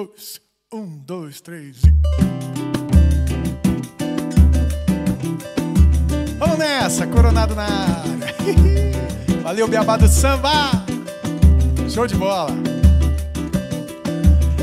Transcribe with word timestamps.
Dois, 0.00 0.40
um, 0.72 0.96
dois, 1.04 1.42
três 1.42 1.82
e. 1.84 1.92
Vamos 6.38 6.58
nessa, 6.58 7.06
Coronado 7.06 7.54
na 7.54 7.64
área. 7.64 8.34
Valeu, 9.44 9.68
Beabá 9.68 9.98
do 9.98 10.08
Samba. 10.08 10.70
Show 11.90 12.06
de 12.06 12.14
bola. 12.14 12.48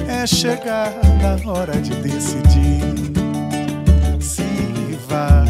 É 0.08 0.26
chegada 0.26 1.40
a 1.46 1.52
hora 1.52 1.80
de 1.82 1.92
decidir 2.02 2.82
se 4.20 4.42
vai 5.08 5.46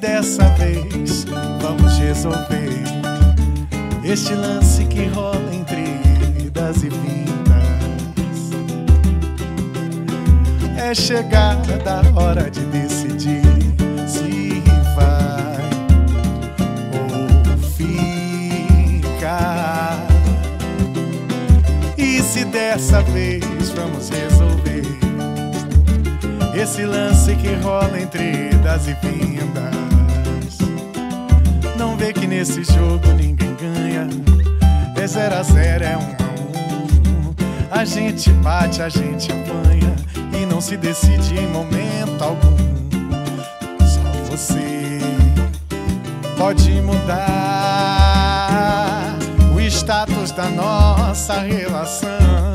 dessa 0.00 0.48
vez 0.56 1.24
vamos 1.60 1.98
resolver 1.98 2.95
este 4.08 4.34
lance 4.34 4.84
que 4.86 5.06
rola 5.06 5.52
entre 5.52 5.82
idas 6.38 6.82
e 6.84 6.88
vindas. 6.88 8.52
É 10.76 10.94
chegada 10.94 11.82
a 11.90 12.20
hora 12.20 12.48
de 12.48 12.60
decidir 12.66 13.42
se 14.06 14.62
vai 14.94 15.58
ou 16.94 17.58
fica. 17.76 19.18
E 21.98 22.22
se 22.22 22.44
dessa 22.44 23.02
vez 23.02 23.70
vamos 23.70 24.08
resolver 24.08 24.84
esse 26.54 26.84
lance 26.84 27.34
que 27.34 27.54
rola 27.56 28.00
entre 28.00 28.50
idas 28.52 28.86
e 28.86 28.96
vindas. 29.04 29.74
Não 31.76 31.96
vê 31.96 32.12
que 32.12 32.26
nesse 32.26 32.62
jogo 32.62 33.08
ninguém 33.16 33.45
ganha. 33.66 34.08
É 34.96 35.06
zero 35.06 35.34
a 35.34 35.42
zero, 35.42 35.84
é 35.84 35.96
um 35.96 36.00
a 36.00 36.02
um. 36.02 37.34
A 37.70 37.84
gente 37.84 38.30
bate, 38.30 38.82
a 38.82 38.88
gente 38.88 39.30
apanha 39.30 39.94
e 40.32 40.46
não 40.46 40.60
se 40.60 40.76
decide 40.76 41.38
em 41.38 41.46
momento 41.48 42.22
algum. 42.22 42.56
Só 43.80 44.00
você 44.30 45.00
pode 46.36 46.70
mudar 46.82 47.16
o 49.54 49.60
status 49.60 50.30
da 50.32 50.48
nossa 50.50 51.40
relação. 51.40 52.45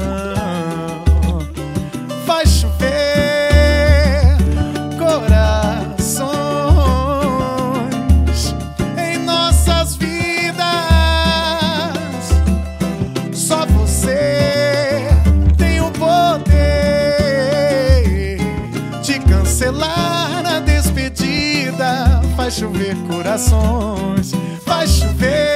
Chover 22.62 22.96
corações, 23.08 24.34
faz 24.64 24.92
chover 24.92 25.51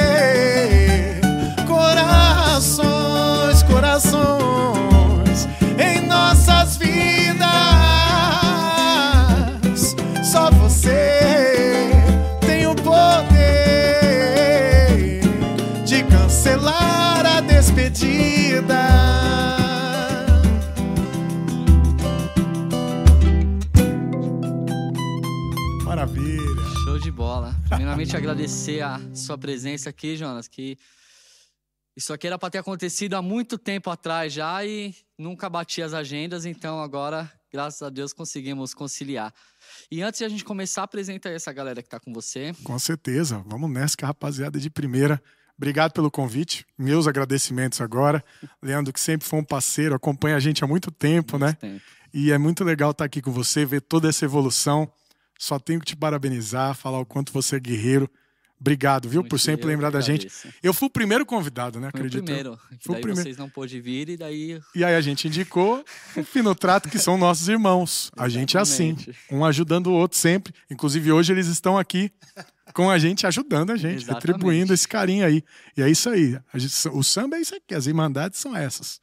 Primeiramente, 27.75 28.15
agradecer 28.15 28.81
a 28.81 28.99
sua 29.13 29.37
presença 29.37 29.89
aqui, 29.89 30.15
Jonas, 30.15 30.47
que 30.47 30.77
isso 31.95 32.13
aqui 32.13 32.27
era 32.27 32.39
para 32.39 32.49
ter 32.49 32.57
acontecido 32.59 33.15
há 33.15 33.21
muito 33.21 33.57
tempo 33.57 33.89
atrás 33.89 34.31
já 34.31 34.65
e 34.65 34.95
nunca 35.17 35.49
bati 35.49 35.81
as 35.81 35.93
agendas, 35.93 36.45
então 36.45 36.79
agora, 36.79 37.29
graças 37.51 37.81
a 37.81 37.89
Deus, 37.89 38.13
conseguimos 38.13 38.73
conciliar. 38.73 39.33
E 39.91 40.01
antes 40.01 40.19
de 40.19 40.25
a 40.25 40.29
gente 40.29 40.43
começar, 40.43 40.83
apresenta 40.83 41.29
aí 41.29 41.35
essa 41.35 41.51
galera 41.51 41.81
que 41.81 41.87
está 41.87 41.99
com 41.99 42.13
você. 42.13 42.53
Com 42.63 42.79
certeza. 42.79 43.43
Vamos 43.45 43.69
nessa, 43.69 43.95
que 43.97 44.05
a 44.05 44.07
rapaziada 44.07 44.59
de 44.59 44.69
primeira. 44.69 45.21
Obrigado 45.57 45.91
pelo 45.91 46.11
convite. 46.11 46.65
Meus 46.77 47.07
agradecimentos 47.07 47.79
agora. 47.81 48.23
Leandro, 48.61 48.91
que 48.91 48.99
sempre 48.99 49.27
foi 49.27 49.39
um 49.39 49.43
parceiro, 49.43 49.95
acompanha 49.95 50.35
a 50.35 50.39
gente 50.39 50.63
há 50.63 50.67
muito 50.67 50.91
tempo, 50.91 51.37
né? 51.37 51.47
Muito 51.47 51.59
tempo. 51.59 51.81
E 52.13 52.31
é 52.31 52.37
muito 52.37 52.63
legal 52.63 52.91
estar 52.91 53.03
aqui 53.05 53.21
com 53.21 53.31
você, 53.31 53.65
ver 53.65 53.81
toda 53.81 54.07
essa 54.07 54.23
evolução. 54.23 54.89
Só 55.37 55.59
tenho 55.59 55.79
que 55.79 55.85
te 55.87 55.95
parabenizar, 55.95 56.75
falar 56.75 56.99
o 56.99 57.05
quanto 57.05 57.31
você 57.33 57.57
é 57.57 57.59
guerreiro. 57.59 58.09
Obrigado, 58.59 59.09
viu, 59.09 59.19
Muito 59.19 59.31
por 59.31 59.39
sempre 59.39 59.65
eu 59.65 59.67
lembrar 59.67 59.89
da 59.89 59.99
gente. 59.99 60.31
Eu 60.63 60.73
fui 60.73 60.87
o 60.87 60.89
primeiro 60.89 61.25
convidado, 61.25 61.77
né? 61.77 61.89
Acredito. 61.89 62.21
o 62.21 62.23
primeiro. 62.23 62.57
Que 62.79 62.85
Foi 62.85 62.91
o 62.91 62.93
daí 62.93 63.01
primeiro. 63.01 63.21
vocês 63.23 63.37
não 63.37 63.49
pôde 63.49 63.81
vir 63.81 64.07
e 64.09 64.15
daí 64.17 64.61
E 64.73 64.83
aí 64.83 64.95
a 64.95 65.01
gente 65.01 65.27
indicou 65.27 65.83
o 66.15 66.23
Finotrato, 66.23 66.87
que 66.89 66.97
são 66.97 67.17
nossos 67.17 67.49
irmãos. 67.49 68.09
A 68.17 68.29
gente 68.29 68.55
é 68.55 68.59
assim, 68.61 68.95
um 69.29 69.43
ajudando 69.43 69.87
o 69.87 69.93
outro 69.93 70.17
sempre. 70.17 70.53
Inclusive 70.71 71.11
hoje 71.11 71.33
eles 71.33 71.47
estão 71.47 71.77
aqui 71.77 72.09
com 72.73 72.89
a 72.89 72.97
gente, 72.97 73.27
ajudando 73.27 73.71
a 73.71 73.75
gente, 73.75 74.03
Exatamente. 74.03 74.25
retribuindo 74.27 74.73
esse 74.73 74.87
carinho 74.87 75.25
aí. 75.25 75.43
E 75.75 75.81
é 75.81 75.89
isso 75.89 76.09
aí. 76.09 76.39
Gente- 76.55 76.87
o 76.93 77.03
samba 77.03 77.35
é 77.35 77.41
isso 77.41 77.53
aqui, 77.55 77.75
as 77.75 77.87
irmandades 77.87 78.39
são 78.39 78.55
essas. 78.55 79.01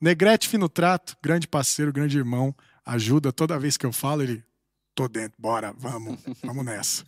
Negrete 0.00 0.48
Finotrato, 0.48 1.16
grande 1.22 1.46
parceiro, 1.46 1.92
grande 1.92 2.18
irmão, 2.18 2.54
ajuda 2.84 3.32
toda 3.32 3.58
vez 3.58 3.76
que 3.76 3.86
eu 3.86 3.92
falo, 3.92 4.22
ele, 4.22 4.42
tô 4.98 5.06
dentro, 5.06 5.40
bora, 5.40 5.72
vamos, 5.78 6.18
vamos 6.42 6.64
nessa. 6.64 7.04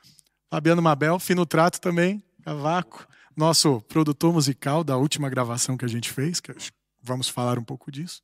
Fabiano 0.48 0.80
Mabel, 0.80 1.18
Fino 1.18 1.44
Trato 1.44 1.78
também, 1.78 2.24
Cavaco, 2.42 3.06
nosso 3.36 3.82
produtor 3.82 4.32
musical 4.32 4.82
da 4.82 4.96
última 4.96 5.28
gravação 5.28 5.76
que 5.76 5.84
a 5.84 5.88
gente 5.88 6.10
fez, 6.10 6.40
que 6.40 6.54
vamos 7.02 7.28
falar 7.28 7.58
um 7.58 7.64
pouco 7.64 7.92
disso. 7.92 8.22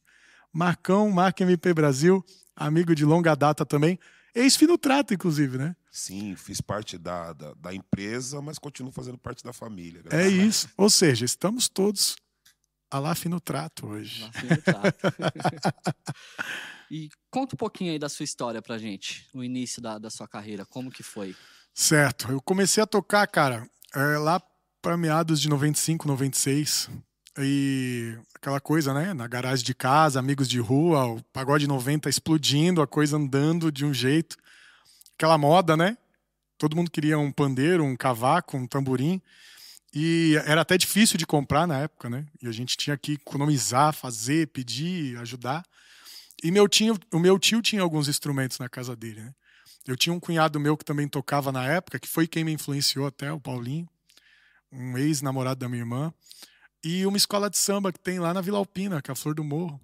Marcão, 0.50 1.10
Marca 1.10 1.42
MP 1.42 1.74
Brasil, 1.74 2.24
amigo 2.56 2.94
de 2.94 3.04
longa 3.04 3.34
data 3.34 3.66
também, 3.66 3.98
ex-Fino 4.34 4.78
Trato, 4.78 5.12
inclusive, 5.12 5.58
né? 5.58 5.76
Sim, 5.92 6.34
fiz 6.34 6.62
parte 6.62 6.96
da, 6.96 7.34
da, 7.34 7.52
da 7.52 7.74
empresa, 7.74 8.40
mas 8.40 8.58
continuo 8.58 8.90
fazendo 8.90 9.18
parte 9.18 9.44
da 9.44 9.52
família. 9.52 10.02
É 10.10 10.26
isso. 10.28 10.66
Ou 10.78 10.88
seja, 10.88 11.26
estamos 11.26 11.68
todos 11.68 12.16
a 12.90 12.98
lá 12.98 13.14
Fino 13.14 13.38
Trato 13.38 13.86
hoje. 13.86 14.22
lá 14.22 14.32
fim 14.32 14.46
do 14.46 14.62
trato. 14.62 14.98
e 16.90 17.08
conta 17.30 17.54
um 17.54 17.58
pouquinho 17.58 17.92
aí 17.92 17.98
da 17.98 18.08
sua 18.08 18.24
história 18.24 18.60
pra 18.60 18.78
gente, 18.78 19.28
o 19.32 19.44
início 19.44 19.80
da, 19.80 19.98
da 19.98 20.10
sua 20.10 20.26
carreira, 20.26 20.66
como 20.66 20.90
que 20.90 21.02
foi? 21.02 21.36
Certo. 21.72 22.32
Eu 22.32 22.42
comecei 22.42 22.82
a 22.82 22.86
tocar, 22.86 23.26
cara, 23.28 23.68
é, 23.94 24.18
lá 24.18 24.42
para 24.82 24.96
meados 24.96 25.40
de 25.40 25.48
95, 25.48 26.08
96. 26.08 26.90
E 27.38 28.18
aquela 28.34 28.60
coisa, 28.60 28.92
né? 28.92 29.14
Na 29.14 29.28
garagem 29.28 29.64
de 29.64 29.74
casa, 29.74 30.18
amigos 30.18 30.48
de 30.48 30.58
rua, 30.58 31.06
o 31.06 31.22
pagode 31.32 31.66
90 31.66 32.08
explodindo, 32.08 32.82
a 32.82 32.86
coisa 32.86 33.16
andando 33.16 33.70
de 33.70 33.84
um 33.84 33.94
jeito. 33.94 34.36
Aquela 35.16 35.38
moda, 35.38 35.76
né? 35.76 35.96
Todo 36.58 36.76
mundo 36.76 36.90
queria 36.90 37.18
um 37.18 37.30
pandeiro, 37.30 37.84
um 37.84 37.96
cavaco, 37.96 38.56
um 38.56 38.66
tamborim. 38.66 39.22
E 39.94 40.34
era 40.44 40.60
até 40.60 40.76
difícil 40.76 41.16
de 41.16 41.26
comprar 41.26 41.66
na 41.66 41.78
época, 41.78 42.10
né? 42.10 42.26
E 42.42 42.48
a 42.48 42.52
gente 42.52 42.76
tinha 42.76 42.96
que 42.96 43.12
economizar, 43.12 43.92
fazer, 43.92 44.48
pedir, 44.48 45.16
ajudar. 45.18 45.64
E 46.42 46.50
meu 46.50 46.68
tio, 46.68 46.98
o 47.12 47.18
meu 47.18 47.38
tio 47.38 47.60
tinha 47.60 47.82
alguns 47.82 48.08
instrumentos 48.08 48.58
na 48.58 48.68
casa 48.68 48.96
dele, 48.96 49.20
né? 49.20 49.34
Eu 49.86 49.96
tinha 49.96 50.12
um 50.12 50.20
cunhado 50.20 50.60
meu 50.60 50.76
que 50.76 50.84
também 50.84 51.08
tocava 51.08 51.50
na 51.50 51.66
época, 51.66 51.98
que 51.98 52.08
foi 52.08 52.26
quem 52.26 52.44
me 52.44 52.52
influenciou 52.52 53.06
até, 53.06 53.32
o 53.32 53.40
Paulinho, 53.40 53.88
um 54.70 54.96
ex-namorado 54.96 55.60
da 55.60 55.68
minha 55.68 55.82
irmã. 55.82 56.12
E 56.82 57.04
uma 57.06 57.16
escola 57.16 57.50
de 57.50 57.58
samba 57.58 57.92
que 57.92 57.98
tem 57.98 58.18
lá 58.18 58.32
na 58.32 58.40
Vila 58.40 58.58
Alpina, 58.58 59.02
que 59.02 59.10
é 59.10 59.12
a 59.12 59.14
Flor 59.14 59.34
do 59.34 59.44
Morro. 59.44 59.80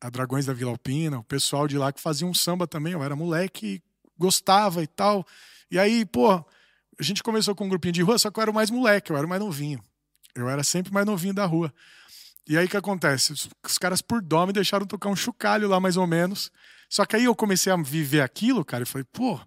A 0.00 0.08
Dragões 0.08 0.46
da 0.46 0.54
Vila 0.54 0.70
Alpina, 0.70 1.18
o 1.18 1.24
pessoal 1.24 1.66
de 1.66 1.76
lá 1.76 1.92
que 1.92 2.00
fazia 2.00 2.26
um 2.26 2.32
samba 2.32 2.66
também. 2.66 2.92
Eu 2.92 3.02
era 3.02 3.16
moleque 3.16 3.82
gostava 4.18 4.82
e 4.82 4.86
tal. 4.86 5.24
E 5.70 5.78
aí, 5.78 6.04
pô, 6.04 6.32
a 6.32 7.02
gente 7.02 7.22
começou 7.22 7.54
com 7.54 7.64
um 7.64 7.68
grupinho 7.68 7.92
de 7.92 8.02
rua, 8.02 8.18
só 8.18 8.30
que 8.30 8.38
eu 8.38 8.42
era 8.42 8.50
o 8.50 8.54
mais 8.54 8.70
moleque, 8.70 9.12
eu 9.12 9.16
era 9.16 9.24
o 9.24 9.28
mais 9.28 9.40
novinho. 9.40 9.82
Eu 10.34 10.48
era 10.48 10.64
sempre 10.64 10.92
mais 10.92 11.06
novinho 11.06 11.32
da 11.32 11.46
rua. 11.46 11.72
E 12.48 12.56
aí 12.56 12.64
o 12.64 12.68
que 12.68 12.76
acontece? 12.76 13.32
Os, 13.32 13.48
os 13.62 13.78
caras, 13.78 14.00
por 14.00 14.22
dó, 14.22 14.46
me 14.46 14.52
deixaram 14.52 14.86
tocar 14.86 15.10
um 15.10 15.16
chocalho 15.16 15.68
lá, 15.68 15.78
mais 15.78 15.98
ou 15.98 16.06
menos. 16.06 16.50
Só 16.88 17.04
que 17.04 17.14
aí 17.14 17.24
eu 17.24 17.34
comecei 17.34 17.70
a 17.70 17.76
viver 17.76 18.22
aquilo, 18.22 18.64
cara, 18.64 18.84
e 18.84 18.86
falei, 18.86 19.06
pô, 19.12 19.38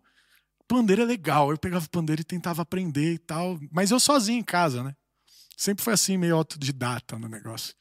pandeiro 0.68 1.02
é 1.02 1.06
legal. 1.06 1.50
Eu 1.50 1.58
pegava 1.58 1.84
o 1.84 1.90
pandeiro 1.90 2.22
e 2.22 2.24
tentava 2.24 2.62
aprender 2.62 3.14
e 3.14 3.18
tal. 3.18 3.60
Mas 3.72 3.90
eu 3.90 4.00
sozinho 4.00 4.40
em 4.40 4.44
casa, 4.44 4.84
né? 4.84 4.96
Sempre 5.58 5.84
foi 5.84 5.94
assim, 5.94 6.16
meio 6.16 6.36
autodidata 6.36 7.18
no 7.18 7.28
negócio. 7.28 7.74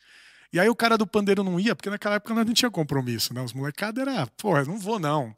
E 0.52 0.58
aí 0.58 0.68
o 0.68 0.74
cara 0.74 0.98
do 0.98 1.06
pandeiro 1.06 1.44
não 1.44 1.60
ia, 1.60 1.76
porque 1.76 1.90
naquela 1.90 2.16
época 2.16 2.34
nós 2.34 2.46
não 2.46 2.54
tinha 2.54 2.70
compromisso, 2.70 3.32
né? 3.32 3.42
Os 3.42 3.52
molecados 3.52 4.00
era, 4.00 4.26
pô, 4.38 4.56
eu 4.56 4.66
não 4.66 4.78
vou 4.78 4.98
não. 4.98 5.34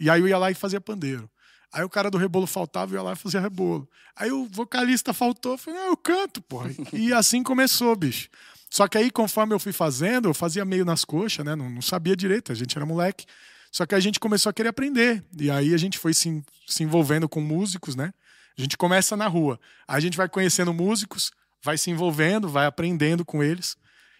E 0.00 0.08
aí 0.08 0.20
eu 0.20 0.26
ia 0.26 0.38
lá 0.38 0.50
e 0.50 0.54
fazia 0.54 0.80
pandeiro. 0.80 1.30
Aí 1.72 1.84
o 1.84 1.88
cara 1.88 2.10
do 2.10 2.18
rebolo 2.18 2.46
faltava 2.46 2.92
e 2.92 2.94
ia 2.94 3.02
lá 3.02 3.12
e 3.12 3.16
fazia 3.16 3.40
rebolo. 3.40 3.88
Aí 4.16 4.32
o 4.32 4.46
vocalista 4.46 5.12
faltou, 5.12 5.52
eu 5.52 5.58
falei, 5.58 5.78
ah, 5.80 5.86
eu 5.86 5.96
canto, 5.96 6.40
porra. 6.40 6.70
E 6.92 7.12
assim 7.12 7.42
começou, 7.42 7.94
bicho. 7.94 8.28
Só 8.70 8.86
que 8.86 8.98
aí, 8.98 9.10
conforme 9.10 9.54
eu 9.54 9.58
fui 9.58 9.72
fazendo, 9.72 10.28
eu 10.28 10.34
fazia 10.34 10.64
meio 10.64 10.84
nas 10.84 11.04
coxas, 11.04 11.44
né? 11.44 11.56
Não, 11.56 11.70
não 11.70 11.82
sabia 11.82 12.14
direito, 12.14 12.52
a 12.52 12.54
gente 12.54 12.76
era 12.76 12.84
moleque. 12.84 13.24
Só 13.70 13.86
que 13.86 13.94
a 13.94 14.00
gente 14.00 14.20
começou 14.20 14.50
a 14.50 14.52
querer 14.52 14.68
aprender. 14.68 15.24
E 15.38 15.50
aí 15.50 15.74
a 15.74 15.76
gente 15.76 15.98
foi 15.98 16.14
se, 16.14 16.42
se 16.66 16.82
envolvendo 16.82 17.28
com 17.28 17.40
músicos, 17.40 17.94
né? 17.94 18.12
A 18.56 18.60
gente 18.60 18.76
começa 18.76 19.16
na 19.16 19.26
rua. 19.26 19.58
A 19.86 20.00
gente 20.00 20.16
vai 20.16 20.28
conhecendo 20.28 20.72
músicos, 20.74 21.30
vai 21.62 21.78
se 21.78 21.90
envolvendo, 21.90 22.48
vai 22.48 22.66
aprendendo 22.66 23.24
com 23.24 23.42
eles. 23.42 23.76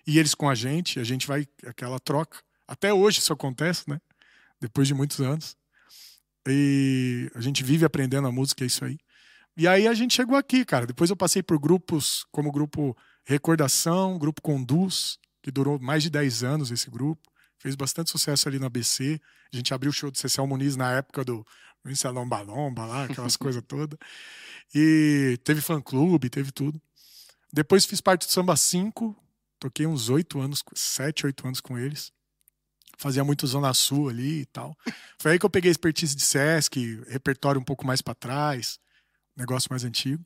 E 0.07 0.19
eles 0.19 0.35
com 0.35 0.49
a 0.49 0.55
gente, 0.55 0.99
a 0.99 1.05
gente 1.05 1.27
vai, 1.27 1.47
aquela 1.67 1.99
troca. 1.99 2.39
Até 2.67 2.93
hoje 2.93 3.19
isso 3.19 3.33
acontece, 3.33 3.89
né? 3.89 4.01
Depois 4.61 4.89
de 4.89 4.95
muitos 4.95 5.21
anos. 5.21 5.57
E 6.47 7.31
a 7.35 7.41
gente 7.41 7.63
vive 7.63 7.85
aprendendo 7.85 8.27
a 8.29 8.33
música, 8.33 8.65
é 8.65 8.67
isso 8.67 8.85
aí. 8.85 8.99
E 9.57 9.67
aí 9.67 9.89
a 9.89 9.95
gente 9.95 10.15
chegou 10.15 10.37
aqui, 10.37 10.65
cara. 10.65 10.87
Depois 10.87 11.11
eu 11.11 11.17
passei 11.17 11.43
por 11.43 11.59
grupos 11.59 12.25
como 12.31 12.53
grupo 12.53 12.97
Recordação, 13.29 14.19
grupo 14.19 14.41
Conduz, 14.41 15.19
que 15.43 15.51
durou 15.51 15.79
mais 15.79 16.03
de 16.03 16.09
10 16.09 16.43
anos 16.45 16.71
esse 16.71 16.89
grupo. 16.91 17.31
Fez 17.59 17.77
bastante 17.77 18.09
sucesso 18.09 18.49
ali 18.49 18.59
na 18.59 18.71
BC. 18.71 19.21
A 19.53 19.55
gente 19.55 19.75
abriu 19.75 19.91
o 19.91 19.93
show 19.93 20.11
do 20.11 20.17
Cecil 20.17 20.47
Muniz 20.47 20.77
na 20.77 20.93
época 20.93 21.23
do 21.23 21.47
Lomba 22.11 22.41
Lomba 22.41 22.87
lá, 22.87 23.05
aquelas 23.05 23.37
coisas 23.37 23.63
todas. 23.69 23.99
E 24.75 25.39
teve 25.45 25.61
fã-clube, 25.61 26.31
teve 26.31 26.51
tudo. 26.51 26.81
Depois 27.53 27.85
fiz 27.85 28.01
parte 28.01 28.27
do 28.27 28.33
Samba 28.33 28.57
5, 28.57 29.15
toquei 29.61 29.87
uns 29.87 30.09
oito 30.09 30.41
anos, 30.41 30.65
sete, 30.75 31.27
oito 31.27 31.47
anos 31.47 31.61
com 31.61 31.79
eles. 31.79 32.11
Fazia 32.97 33.23
muito 33.25 33.47
Zona 33.47 33.75
Sul 33.75 34.09
ali 34.09 34.41
e 34.41 34.47
tal. 34.47 34.75
Foi 35.19 35.33
aí 35.33 35.39
que 35.39 35.45
eu 35.45 35.51
peguei 35.51 35.71
expertise 35.71 36.17
de 36.17 36.23
Sesc, 36.23 37.03
repertório 37.07 37.61
um 37.61 37.65
pouco 37.65 37.87
mais 37.87 38.01
para 38.01 38.15
trás, 38.15 38.81
negócio 39.37 39.69
mais 39.71 39.85
antigo. 39.85 40.25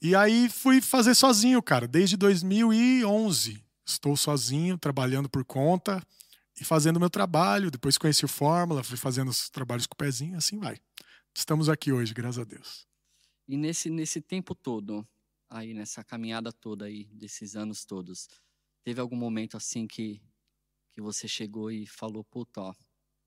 E 0.00 0.14
aí 0.14 0.48
fui 0.48 0.80
fazer 0.80 1.14
sozinho, 1.14 1.62
cara, 1.62 1.88
desde 1.88 2.16
2011. 2.16 3.64
Estou 3.84 4.16
sozinho, 4.16 4.76
trabalhando 4.76 5.28
por 5.28 5.44
conta 5.44 6.02
e 6.60 6.64
fazendo 6.64 7.00
meu 7.00 7.08
trabalho. 7.08 7.70
Depois 7.70 7.96
conheci 7.96 8.24
o 8.24 8.28
Fórmula, 8.28 8.84
fui 8.84 8.96
fazendo 8.96 9.28
os 9.30 9.48
trabalhos 9.48 9.86
com 9.86 9.94
o 9.94 9.96
pezinho, 9.96 10.36
assim 10.36 10.58
vai. 10.58 10.78
Estamos 11.34 11.68
aqui 11.68 11.92
hoje, 11.92 12.12
graças 12.12 12.38
a 12.38 12.44
Deus. 12.44 12.86
E 13.48 13.56
nesse, 13.56 13.88
nesse 13.88 14.20
tempo 14.20 14.54
todo, 14.54 15.06
aí 15.48 15.72
nessa 15.72 16.02
caminhada 16.02 16.52
toda 16.52 16.86
aí, 16.86 17.04
desses 17.12 17.54
anos 17.54 17.84
todos, 17.84 18.28
teve 18.82 19.00
algum 19.00 19.16
momento 19.16 19.56
assim 19.56 19.86
que, 19.86 20.20
que 20.92 21.00
você 21.00 21.28
chegou 21.28 21.70
e 21.70 21.86
falou, 21.86 22.24
puta, 22.24 22.60
ó, 22.60 22.74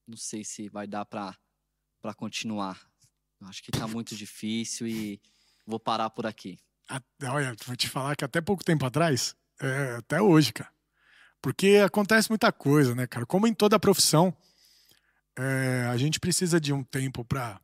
não 0.05 0.17
sei 0.17 0.43
se 0.43 0.67
vai 0.69 0.85
dar 0.85 1.05
pra 1.05 1.35
continuar. 2.15 2.89
Acho 3.41 3.63
que 3.63 3.71
tá 3.71 3.87
muito 3.87 4.15
difícil 4.15 4.87
e 4.87 5.21
vou 5.69 5.79
parar 5.79 6.09
por 6.09 6.25
aqui. 6.25 6.57
Olha, 7.23 7.55
vou 7.65 7.75
te 7.75 7.87
falar 7.87 8.15
que 8.15 8.25
até 8.25 8.41
pouco 8.41 8.63
tempo 8.63 8.85
atrás, 8.85 9.35
é, 9.61 9.95
até 9.97 10.21
hoje, 10.21 10.51
cara. 10.51 10.71
Porque 11.41 11.81
acontece 11.85 12.29
muita 12.29 12.51
coisa, 12.51 12.95
né, 12.95 13.07
cara? 13.07 13.25
Como 13.25 13.47
em 13.47 13.53
toda 13.53 13.79
profissão, 13.79 14.35
é, 15.37 15.87
a 15.89 15.95
gente 15.95 16.19
precisa 16.19 16.59
de 16.59 16.73
um 16.73 16.83
tempo 16.83 17.23
para 17.23 17.61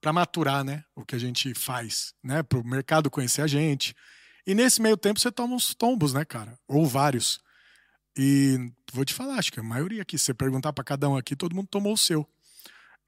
para 0.00 0.12
maturar, 0.12 0.62
né, 0.62 0.84
o 0.94 1.02
que 1.02 1.14
a 1.14 1.18
gente 1.18 1.54
faz, 1.54 2.12
né, 2.22 2.42
para 2.42 2.58
o 2.58 2.62
mercado 2.62 3.10
conhecer 3.10 3.40
a 3.40 3.46
gente. 3.46 3.94
E 4.46 4.54
nesse 4.54 4.82
meio 4.82 4.98
tempo 4.98 5.18
você 5.18 5.32
toma 5.32 5.54
uns 5.54 5.74
tombos, 5.74 6.12
né, 6.12 6.26
cara, 6.26 6.58
ou 6.68 6.86
vários. 6.86 7.40
E 8.14 8.70
vou 8.92 9.02
te 9.02 9.14
falar, 9.14 9.36
acho 9.36 9.50
que 9.50 9.60
a 9.60 9.62
maioria 9.62 10.02
aqui, 10.02 10.18
se 10.18 10.26
você 10.26 10.34
perguntar 10.34 10.74
para 10.74 10.84
cada 10.84 11.08
um 11.08 11.16
aqui, 11.16 11.34
todo 11.34 11.56
mundo 11.56 11.68
tomou 11.68 11.94
o 11.94 11.96
seu. 11.96 12.28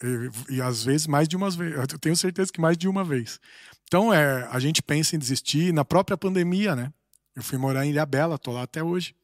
E, 0.02 0.56
e, 0.56 0.62
às 0.62 0.84
vezes 0.84 1.06
mais 1.06 1.26
de 1.26 1.37
uma 1.37 1.50
vez, 1.50 1.75
eu 1.75 1.98
tenho 1.98 2.16
certeza 2.16 2.52
que 2.52 2.60
mais 2.60 2.76
de 2.76 2.87
uma 2.88 3.02
vez. 3.04 3.40
Então, 3.84 4.12
é, 4.12 4.46
a 4.50 4.58
gente 4.58 4.82
pensa 4.82 5.16
em 5.16 5.19
desistir 5.19 5.72
na 5.72 5.84
própria 5.84 6.16
pandemia, 6.16 6.76
né? 6.76 6.93
Eu 7.34 7.43
fui 7.43 7.58
morar 7.58 7.87
em 7.87 7.90
Ilhabela, 7.90 8.38
tô 8.38 8.52
lá 8.52 8.62
até 8.62 8.82
hoje. 8.82 9.14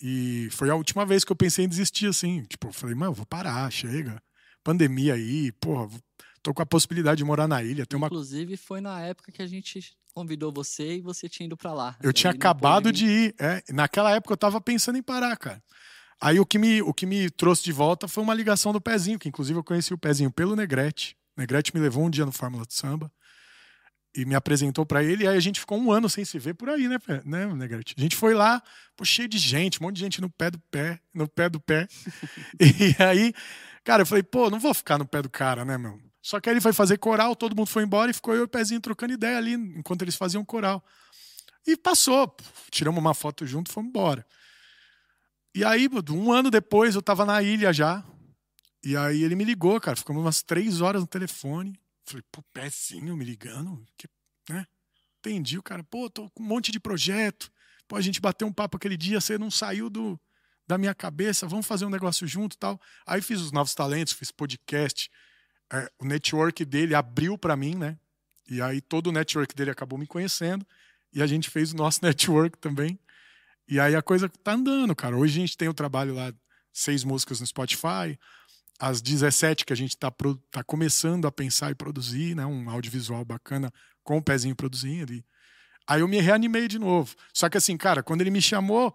E 0.00 0.48
foi 0.50 0.68
a 0.68 0.74
última 0.74 1.06
vez 1.06 1.24
que 1.24 1.30
eu 1.30 1.36
pensei 1.36 1.64
em 1.64 1.68
desistir, 1.68 2.06
assim. 2.06 2.42
Tipo, 2.42 2.68
eu 2.68 2.72
falei, 2.72 2.94
mano, 2.94 3.12
vou 3.12 3.24
parar, 3.24 3.70
chega. 3.70 4.20
Pandemia 4.64 5.14
aí, 5.14 5.52
porra, 5.52 5.88
tô 6.42 6.52
com 6.52 6.62
a 6.62 6.66
possibilidade 6.66 7.18
de 7.18 7.24
morar 7.24 7.46
na 7.46 7.62
ilha. 7.62 7.86
Tem 7.86 7.96
uma... 7.96 8.08
Inclusive, 8.08 8.56
foi 8.56 8.80
na 8.80 9.00
época 9.00 9.30
que 9.30 9.40
a 9.40 9.46
gente 9.46 9.96
convidou 10.12 10.52
você 10.52 10.96
e 10.96 11.00
você 11.00 11.28
tinha 11.28 11.46
ido 11.46 11.56
para 11.56 11.72
lá. 11.72 11.96
Eu 12.02 12.12
tinha 12.12 12.32
acabado 12.32 12.92
de 12.92 13.06
ir. 13.06 13.34
É, 13.38 13.62
naquela 13.72 14.10
época 14.12 14.32
eu 14.32 14.36
tava 14.36 14.60
pensando 14.60 14.98
em 14.98 15.02
parar, 15.02 15.36
cara. 15.36 15.62
Aí 16.22 16.38
o 16.38 16.46
que, 16.46 16.56
me, 16.56 16.80
o 16.82 16.94
que 16.94 17.04
me 17.04 17.28
trouxe 17.28 17.64
de 17.64 17.72
volta 17.72 18.06
foi 18.06 18.22
uma 18.22 18.32
ligação 18.32 18.72
do 18.72 18.80
Pezinho, 18.80 19.18
que 19.18 19.28
inclusive 19.28 19.58
eu 19.58 19.64
conheci 19.64 19.92
o 19.92 19.98
Pezinho 19.98 20.30
pelo 20.30 20.54
Negrete. 20.54 21.16
O 21.36 21.40
Negrete 21.40 21.74
me 21.74 21.80
levou 21.80 22.04
um 22.04 22.08
dia 22.08 22.24
no 22.24 22.30
Fórmula 22.30 22.64
de 22.64 22.74
Samba 22.74 23.10
e 24.14 24.24
me 24.24 24.36
apresentou 24.36 24.86
para 24.86 25.02
ele. 25.02 25.24
E 25.24 25.26
aí 25.26 25.36
a 25.36 25.40
gente 25.40 25.58
ficou 25.58 25.76
um 25.76 25.90
ano 25.90 26.08
sem 26.08 26.24
se 26.24 26.38
ver 26.38 26.54
por 26.54 26.68
aí, 26.68 26.86
né, 26.86 26.96
né 27.24 27.46
Negrete? 27.52 27.96
A 27.98 28.00
gente 28.00 28.14
foi 28.14 28.34
lá, 28.34 28.62
pô, 28.96 29.04
cheio 29.04 29.26
de 29.26 29.36
gente, 29.36 29.80
um 29.80 29.86
monte 29.86 29.96
de 29.96 30.02
gente 30.02 30.20
no 30.20 30.30
pé 30.30 30.48
do 30.48 30.60
pé, 30.70 31.00
no 31.12 31.26
pé 31.26 31.48
do 31.48 31.58
pé. 31.58 31.88
e 32.60 33.02
aí, 33.02 33.34
cara, 33.82 34.02
eu 34.02 34.06
falei, 34.06 34.22
pô, 34.22 34.48
não 34.48 34.60
vou 34.60 34.72
ficar 34.72 34.98
no 34.98 35.04
pé 35.04 35.22
do 35.22 35.28
cara, 35.28 35.64
né, 35.64 35.76
meu? 35.76 35.98
Só 36.22 36.38
que 36.38 36.48
aí 36.48 36.52
ele 36.52 36.60
foi 36.60 36.72
fazer 36.72 36.98
coral, 36.98 37.34
todo 37.34 37.56
mundo 37.56 37.66
foi 37.66 37.82
embora 37.82 38.12
e 38.12 38.14
ficou 38.14 38.32
eu 38.32 38.42
e 38.42 38.44
o 38.44 38.48
pezinho 38.48 38.80
trocando 38.80 39.12
ideia 39.12 39.38
ali 39.38 39.54
enquanto 39.54 40.02
eles 40.02 40.14
faziam 40.14 40.44
coral. 40.44 40.84
E 41.66 41.76
passou, 41.76 42.32
tiramos 42.70 43.00
uma 43.00 43.12
foto 43.12 43.44
junto 43.44 43.72
e 43.72 43.74
fomos 43.74 43.88
embora. 43.88 44.24
E 45.54 45.64
aí, 45.64 45.88
um 46.10 46.32
ano 46.32 46.50
depois, 46.50 46.94
eu 46.94 47.02
tava 47.02 47.24
na 47.24 47.42
ilha 47.42 47.72
já. 47.72 48.04
E 48.82 48.96
aí 48.96 49.22
ele 49.22 49.34
me 49.34 49.44
ligou, 49.44 49.80
cara. 49.80 49.96
Ficamos 49.96 50.22
umas 50.22 50.42
três 50.42 50.80
horas 50.80 51.02
no 51.02 51.06
telefone. 51.06 51.78
Falei, 52.04 52.24
pô, 52.32 52.42
pezinho 52.52 53.16
me 53.16 53.24
ligando, 53.24 53.84
que, 53.96 54.08
né? 54.48 54.66
Entendi, 55.18 55.56
o 55.56 55.62
cara, 55.62 55.84
pô, 55.84 56.10
tô 56.10 56.28
com 56.30 56.42
um 56.42 56.46
monte 56.46 56.72
de 56.72 56.80
projeto. 56.80 57.52
Pô, 57.86 57.96
a 57.96 58.00
gente 58.00 58.20
bateu 58.20 58.46
um 58.46 58.52
papo 58.52 58.76
aquele 58.76 58.96
dia, 58.96 59.20
você 59.20 59.38
não 59.38 59.50
saiu 59.50 59.88
do, 59.88 60.18
da 60.66 60.76
minha 60.76 60.94
cabeça, 60.94 61.46
vamos 61.46 61.66
fazer 61.66 61.84
um 61.84 61.90
negócio 61.90 62.26
junto 62.26 62.58
tal. 62.58 62.80
Aí 63.06 63.22
fiz 63.22 63.40
os 63.40 63.52
Novos 63.52 63.74
Talentos, 63.74 64.12
fiz 64.12 64.32
podcast. 64.32 65.10
É, 65.72 65.90
o 65.98 66.04
network 66.04 66.64
dele 66.64 66.94
abriu 66.94 67.38
para 67.38 67.56
mim, 67.56 67.76
né? 67.76 67.96
E 68.48 68.60
aí 68.60 68.80
todo 68.80 69.08
o 69.08 69.12
network 69.12 69.54
dele 69.54 69.70
acabou 69.70 69.98
me 69.98 70.06
conhecendo. 70.06 70.66
E 71.12 71.22
a 71.22 71.26
gente 71.26 71.48
fez 71.48 71.72
o 71.72 71.76
nosso 71.76 72.00
network 72.04 72.58
também. 72.58 72.98
E 73.68 73.78
aí 73.80 73.94
a 73.94 74.02
coisa 74.02 74.28
tá 74.28 74.52
andando, 74.52 74.94
cara. 74.94 75.16
Hoje 75.16 75.38
a 75.38 75.40
gente 75.40 75.56
tem 75.56 75.68
o 75.68 75.74
trabalho 75.74 76.14
lá, 76.14 76.32
seis 76.72 77.04
músicas 77.04 77.40
no 77.40 77.46
Spotify, 77.46 78.18
às 78.78 79.00
17 79.00 79.64
que 79.64 79.72
a 79.72 79.76
gente 79.76 79.90
está 79.90 80.12
tá 80.50 80.64
começando 80.64 81.26
a 81.26 81.32
pensar 81.32 81.70
e 81.70 81.74
produzir, 81.74 82.34
né, 82.34 82.44
um 82.44 82.68
audiovisual 82.68 83.24
bacana 83.24 83.72
com 84.02 84.18
o 84.18 84.22
pezinho 84.22 84.56
produzindo. 84.56 85.12
E... 85.12 85.24
Aí 85.86 86.00
eu 86.00 86.08
me 86.08 86.20
reanimei 86.20 86.68
de 86.68 86.78
novo. 86.78 87.14
Só 87.32 87.48
que 87.48 87.56
assim, 87.56 87.76
cara, 87.76 88.02
quando 88.02 88.20
ele 88.20 88.30
me 88.30 88.42
chamou, 88.42 88.94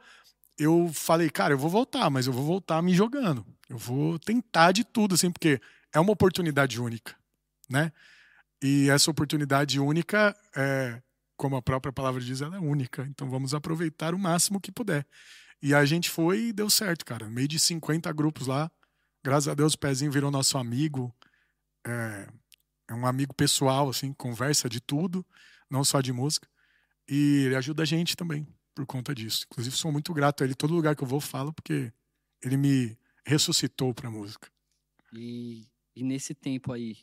eu 0.57 0.91
falei, 0.93 1.29
cara, 1.29 1.53
eu 1.53 1.57
vou 1.57 1.69
voltar, 1.69 2.09
mas 2.09 2.27
eu 2.27 2.33
vou 2.33 2.43
voltar 2.43 2.81
me 2.81 2.93
jogando. 2.93 3.45
Eu 3.69 3.77
vou 3.77 4.17
tentar 4.17 4.71
de 4.71 4.83
tudo, 4.83 5.15
assim, 5.15 5.31
porque 5.31 5.61
é 5.93 5.99
uma 5.99 6.11
oportunidade 6.11 6.81
única, 6.81 7.15
né? 7.69 7.91
E 8.61 8.89
essa 8.89 9.11
oportunidade 9.11 9.79
única, 9.79 10.35
é, 10.55 11.01
como 11.37 11.55
a 11.55 11.61
própria 11.61 11.93
palavra 11.93 12.21
diz, 12.21 12.41
ela 12.41 12.57
é 12.57 12.59
única. 12.59 13.03
Então 13.03 13.29
vamos 13.29 13.53
aproveitar 13.53 14.13
o 14.13 14.19
máximo 14.19 14.59
que 14.59 14.71
puder. 14.71 15.05
E 15.61 15.73
a 15.73 15.85
gente 15.85 16.09
foi 16.09 16.47
e 16.47 16.53
deu 16.53 16.69
certo, 16.69 17.05
cara. 17.05 17.29
Meio 17.29 17.47
de 17.47 17.59
50 17.59 18.11
grupos 18.11 18.47
lá, 18.47 18.69
Graças 19.27 19.49
a 19.49 19.53
Deus 19.53 19.73
o 19.73 19.77
Pezinho 19.77 20.09
virou 20.09 20.31
nosso 20.31 20.57
amigo. 20.57 21.13
É, 21.85 22.29
é 22.87 22.93
um 22.93 23.05
amigo 23.05 23.33
pessoal, 23.33 23.89
assim, 23.89 24.13
conversa 24.13 24.69
de 24.69 24.79
tudo, 24.79 25.25
não 25.69 25.83
só 25.83 25.99
de 25.99 26.13
música. 26.13 26.47
E 27.09 27.43
ele 27.45 27.55
ajuda 27.57 27.83
a 27.83 27.85
gente 27.85 28.15
também 28.15 28.47
por 28.73 28.85
conta 28.85 29.13
disso. 29.13 29.45
Inclusive, 29.51 29.75
sou 29.75 29.91
muito 29.91 30.13
grato 30.13 30.41
a 30.41 30.45
ele. 30.45 30.55
Todo 30.55 30.73
lugar 30.73 30.95
que 30.95 31.03
eu 31.03 31.07
vou, 31.07 31.19
falo, 31.19 31.51
porque 31.51 31.91
ele 32.41 32.55
me 32.55 32.97
ressuscitou 33.25 33.93
para 33.93 34.09
música. 34.09 34.49
E, 35.11 35.67
e 35.93 36.03
nesse 36.03 36.33
tempo 36.33 36.71
aí 36.71 36.97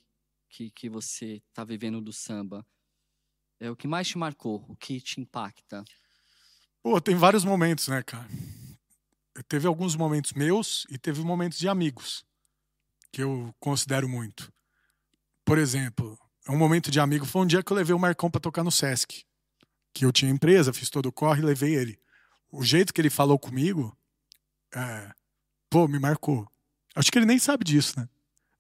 que, 0.48 0.70
que 0.70 0.88
você 0.88 1.42
está 1.50 1.62
vivendo 1.62 2.00
do 2.00 2.10
samba, 2.10 2.66
é 3.60 3.70
o 3.70 3.76
que 3.76 3.88
mais 3.88 4.08
te 4.08 4.18
marcou? 4.18 4.64
O 4.68 4.76
que 4.76 5.00
te 5.00 5.20
impacta? 5.20 5.84
Pô, 6.82 7.00
tem 7.00 7.14
vários 7.14 7.44
momentos, 7.44 7.88
né, 7.88 8.02
cara? 8.02 8.28
teve 9.42 9.66
alguns 9.66 9.96
momentos 9.96 10.32
meus 10.32 10.86
e 10.88 10.96
teve 10.96 11.20
momentos 11.22 11.58
de 11.58 11.68
amigos 11.68 12.24
que 13.10 13.22
eu 13.22 13.54
considero 13.58 14.08
muito. 14.08 14.52
Por 15.44 15.58
exemplo, 15.58 16.18
um 16.48 16.56
momento 16.56 16.90
de 16.90 17.00
amigo 17.00 17.24
foi 17.24 17.42
um 17.42 17.46
dia 17.46 17.62
que 17.62 17.72
eu 17.72 17.76
levei 17.76 17.94
o 17.94 17.98
Marcão 17.98 18.30
para 18.30 18.40
tocar 18.40 18.62
no 18.62 18.70
Sesc, 18.70 19.24
que 19.92 20.04
eu 20.04 20.12
tinha 20.12 20.30
empresa, 20.30 20.72
fiz 20.72 20.90
todo 20.90 21.06
o 21.06 21.12
corre 21.12 21.42
e 21.42 21.44
levei 21.44 21.74
ele. 21.74 21.98
O 22.50 22.62
jeito 22.62 22.92
que 22.92 23.00
ele 23.00 23.10
falou 23.10 23.38
comigo, 23.38 23.96
é, 24.74 25.12
pô, 25.68 25.88
me 25.88 25.98
marcou. 25.98 26.48
Acho 26.94 27.10
que 27.10 27.18
ele 27.18 27.26
nem 27.26 27.38
sabe 27.38 27.64
disso, 27.64 27.98
né? 27.98 28.08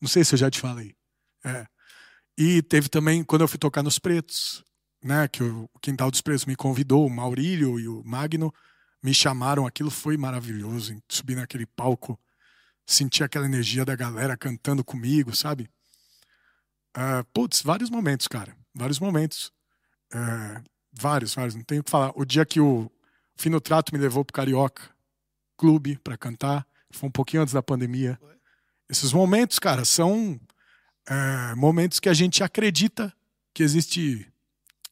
Não 0.00 0.08
sei 0.08 0.24
se 0.24 0.34
eu 0.34 0.38
já 0.38 0.50
te 0.50 0.60
falei. 0.60 0.94
É. 1.44 1.66
E 2.36 2.62
teve 2.62 2.88
também 2.88 3.22
quando 3.22 3.42
eu 3.42 3.48
fui 3.48 3.58
tocar 3.58 3.82
nos 3.82 3.98
Pretos, 3.98 4.64
né? 5.04 5.28
Que 5.28 5.42
o 5.44 5.68
Quintal 5.82 6.10
dos 6.10 6.22
Pretos 6.22 6.46
me 6.46 6.56
convidou, 6.56 7.06
o 7.06 7.10
Maurílio 7.10 7.78
e 7.78 7.86
o 7.86 8.02
Magno 8.04 8.52
me 9.02 9.12
chamaram, 9.12 9.66
aquilo 9.66 9.90
foi 9.90 10.16
maravilhoso. 10.16 10.96
Subir 11.08 11.36
naquele 11.36 11.66
palco, 11.66 12.18
sentir 12.86 13.22
aquela 13.22 13.44
energia 13.44 13.84
da 13.84 13.94
galera 13.94 14.34
cantando 14.34 14.82
comigo, 14.82 15.36
sabe? 15.36 15.68
Uh, 16.96 17.22
putz, 17.34 17.60
vários 17.60 17.90
momentos, 17.90 18.26
cara. 18.26 18.56
Vários 18.74 18.98
momentos. 18.98 19.52
Uh, 20.14 20.64
vários, 20.90 21.34
vários. 21.34 21.54
Não 21.54 21.62
tenho 21.62 21.82
o 21.82 21.84
que 21.84 21.90
falar. 21.90 22.12
O 22.16 22.24
dia 22.24 22.46
que 22.46 22.60
o 22.60 22.90
Fino 23.36 23.60
Trato 23.60 23.92
me 23.92 24.00
levou 24.00 24.24
pro 24.24 24.32
Carioca 24.32 24.90
Clube 25.56 25.98
para 26.02 26.16
cantar, 26.16 26.66
foi 26.90 27.08
um 27.08 27.12
pouquinho 27.12 27.42
antes 27.42 27.54
da 27.54 27.62
pandemia. 27.62 28.18
Esses 28.88 29.12
momentos, 29.12 29.58
cara, 29.58 29.84
são 29.84 30.40
uh, 31.10 31.56
momentos 31.56 32.00
que 32.00 32.08
a 32.08 32.14
gente 32.14 32.42
acredita 32.42 33.12
que 33.52 33.62
existe 33.62 34.32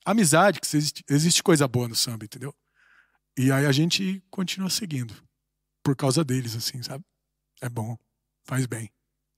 amizade, 0.04 0.60
que 0.60 0.66
existe, 0.66 1.04
existe 1.08 1.42
coisa 1.42 1.66
boa 1.66 1.88
no 1.88 1.94
samba, 1.94 2.24
entendeu? 2.24 2.54
E 3.36 3.50
aí 3.50 3.66
a 3.66 3.72
gente 3.72 4.22
continua 4.30 4.68
seguindo. 4.68 5.14
Por 5.82 5.96
causa 5.96 6.24
deles, 6.24 6.54
assim, 6.54 6.82
sabe? 6.82 7.04
É 7.60 7.68
bom. 7.68 7.96
Faz 8.44 8.66
bem. 8.66 8.90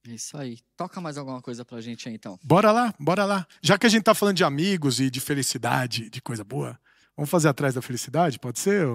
É 0.06 0.10
isso 0.12 0.36
aí. 0.36 0.58
Toca 0.76 1.00
mais 1.00 1.16
alguma 1.16 1.40
coisa 1.40 1.64
pra 1.64 1.80
gente 1.80 2.08
aí, 2.08 2.14
então. 2.14 2.38
Bora 2.42 2.70
lá, 2.70 2.94
bora 2.98 3.24
lá. 3.24 3.46
Já 3.62 3.78
que 3.78 3.86
a 3.86 3.88
gente 3.88 4.02
tá 4.02 4.14
falando 4.14 4.36
de 4.36 4.44
amigos 4.44 5.00
e 5.00 5.10
de 5.10 5.20
felicidade, 5.20 6.10
de 6.10 6.20
coisa 6.20 6.44
boa, 6.44 6.78
vamos 7.16 7.30
fazer 7.30 7.48
atrás 7.48 7.74
da 7.74 7.80
felicidade? 7.80 8.38
Pode 8.38 8.58
ser? 8.58 8.86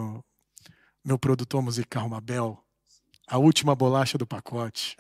Meu 1.04 1.18
produtor 1.18 1.62
musical, 1.62 2.08
Mabel. 2.08 2.64
A 3.28 3.38
última 3.38 3.76
bolacha 3.76 4.18
do 4.18 4.28
pacote. 4.28 4.96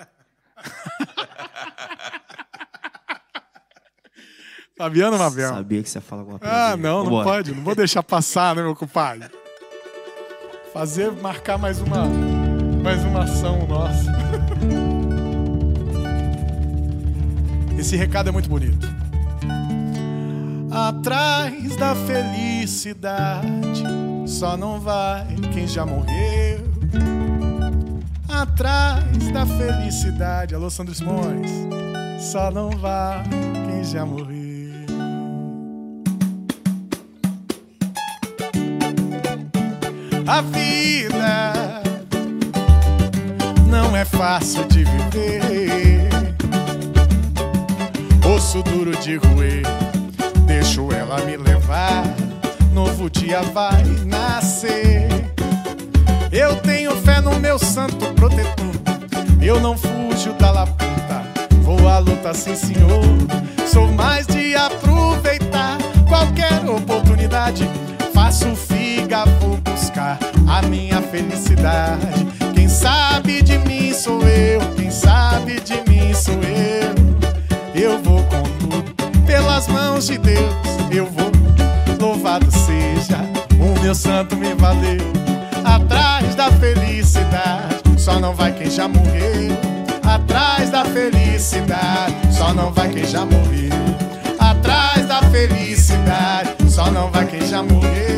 Fabiano 4.79 5.17
Mabel. 5.19 5.49
Sabia 5.49 5.83
que 5.83 5.89
você 5.89 5.97
ia 5.97 6.01
falar 6.01 6.21
alguma 6.21 6.39
coisa. 6.39 6.55
Ah, 6.55 6.77
não, 6.77 7.03
não 7.03 7.21
pode. 7.21 7.53
Não 7.53 7.61
vou 7.65 7.75
deixar 7.75 8.01
passar, 8.01 8.55
né, 8.55 8.61
meu 8.61 8.73
compadre? 8.73 9.29
Fazer, 10.73 11.11
marcar 11.11 11.57
mais 11.57 11.81
uma, 11.81 12.05
mais 12.81 13.03
uma 13.03 13.25
ação 13.25 13.67
nossa. 13.67 14.09
Esse 17.77 17.97
recado 17.97 18.29
é 18.29 18.31
muito 18.31 18.47
bonito. 18.47 18.87
Atrás 20.71 21.75
da 21.75 21.93
felicidade 21.93 23.83
só 24.25 24.55
não 24.55 24.79
vai 24.79 25.27
quem 25.53 25.67
já 25.67 25.85
morreu. 25.85 26.63
Atrás 28.29 29.29
da 29.33 29.45
felicidade, 29.45 30.55
alô 30.55 30.69
Sandro 30.69 30.95
Simões, 30.95 31.51
só 32.31 32.49
não 32.49 32.69
vai 32.69 33.25
quem 33.67 33.83
já 33.83 34.05
morreu. 34.05 34.48
A 40.31 40.41
vida 40.41 41.81
não 43.65 43.97
é 43.97 44.05
fácil 44.05 44.63
de 44.65 44.83
viver 44.83 46.07
osso 48.23 48.61
duro 48.61 48.95
de 48.97 49.15
roer. 49.15 49.63
Deixo 50.45 50.93
ela 50.93 51.19
me 51.21 51.35
levar, 51.35 52.03
novo 52.71 53.09
dia 53.09 53.41
vai 53.41 53.83
nascer. 54.05 55.09
Eu 56.31 56.55
tenho 56.57 56.95
fé 56.97 57.19
no 57.21 57.39
meu 57.39 57.57
santo 57.57 58.05
protetor, 58.13 58.75
eu 59.41 59.59
não 59.59 59.75
fujo 59.75 60.33
da 60.33 60.51
laputa. 60.51 61.23
Vou 61.63 61.87
à 61.87 61.97
luta, 61.97 62.35
sim 62.35 62.55
senhor. 62.55 63.01
Sou 63.65 63.87
mais 63.87 64.27
de 64.27 64.53
aproveitar 64.53 65.79
qualquer 66.07 66.63
oportunidade. 66.69 67.67
Faço 68.13 68.55
figa, 68.55 69.25
vou 69.25 69.49
buscar 69.57 69.58
minha 70.63 71.01
felicidade. 71.01 72.27
Quem 72.53 72.67
sabe 72.67 73.41
de 73.41 73.57
mim 73.59 73.93
sou 73.93 74.21
eu, 74.27 74.61
quem 74.75 74.91
sabe 74.91 75.59
de 75.59 75.75
mim 75.89 76.13
sou 76.13 76.35
eu 76.35 76.79
eu 77.81 78.01
vou 78.01 78.21
com 78.23 78.43
tudo 78.59 78.93
pelas 79.25 79.67
mãos 79.67 80.07
de 80.07 80.17
Deus. 80.17 80.53
Eu 80.91 81.05
vou, 81.05 81.31
louvado 81.99 82.49
seja 82.51 83.19
o 83.59 83.79
meu 83.81 83.95
santo 83.95 84.35
me 84.35 84.53
valeu. 84.53 84.99
Atrás 85.63 86.35
da 86.35 86.51
felicidade, 86.51 87.75
só 87.97 88.19
não 88.19 88.33
vai 88.33 88.51
quem 88.51 88.69
já 88.69 88.87
morreu. 88.87 89.57
Atrás 90.03 90.69
da 90.69 90.83
felicidade, 90.85 92.15
só 92.31 92.53
não 92.53 92.71
vai 92.71 92.89
quem 92.89 93.05
já 93.05 93.25
morreu. 93.25 93.69
Atrás 94.39 95.07
da 95.07 95.21
felicidade, 95.23 96.49
só 96.67 96.91
não 96.91 97.09
vai 97.11 97.25
quem 97.27 97.45
já 97.45 97.63
morreu. 97.63 98.08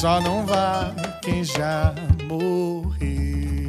Só 0.00 0.20
não 0.20 0.46
vai 0.46 0.94
quem 1.20 1.42
já 1.42 1.92
morrer. 2.28 3.66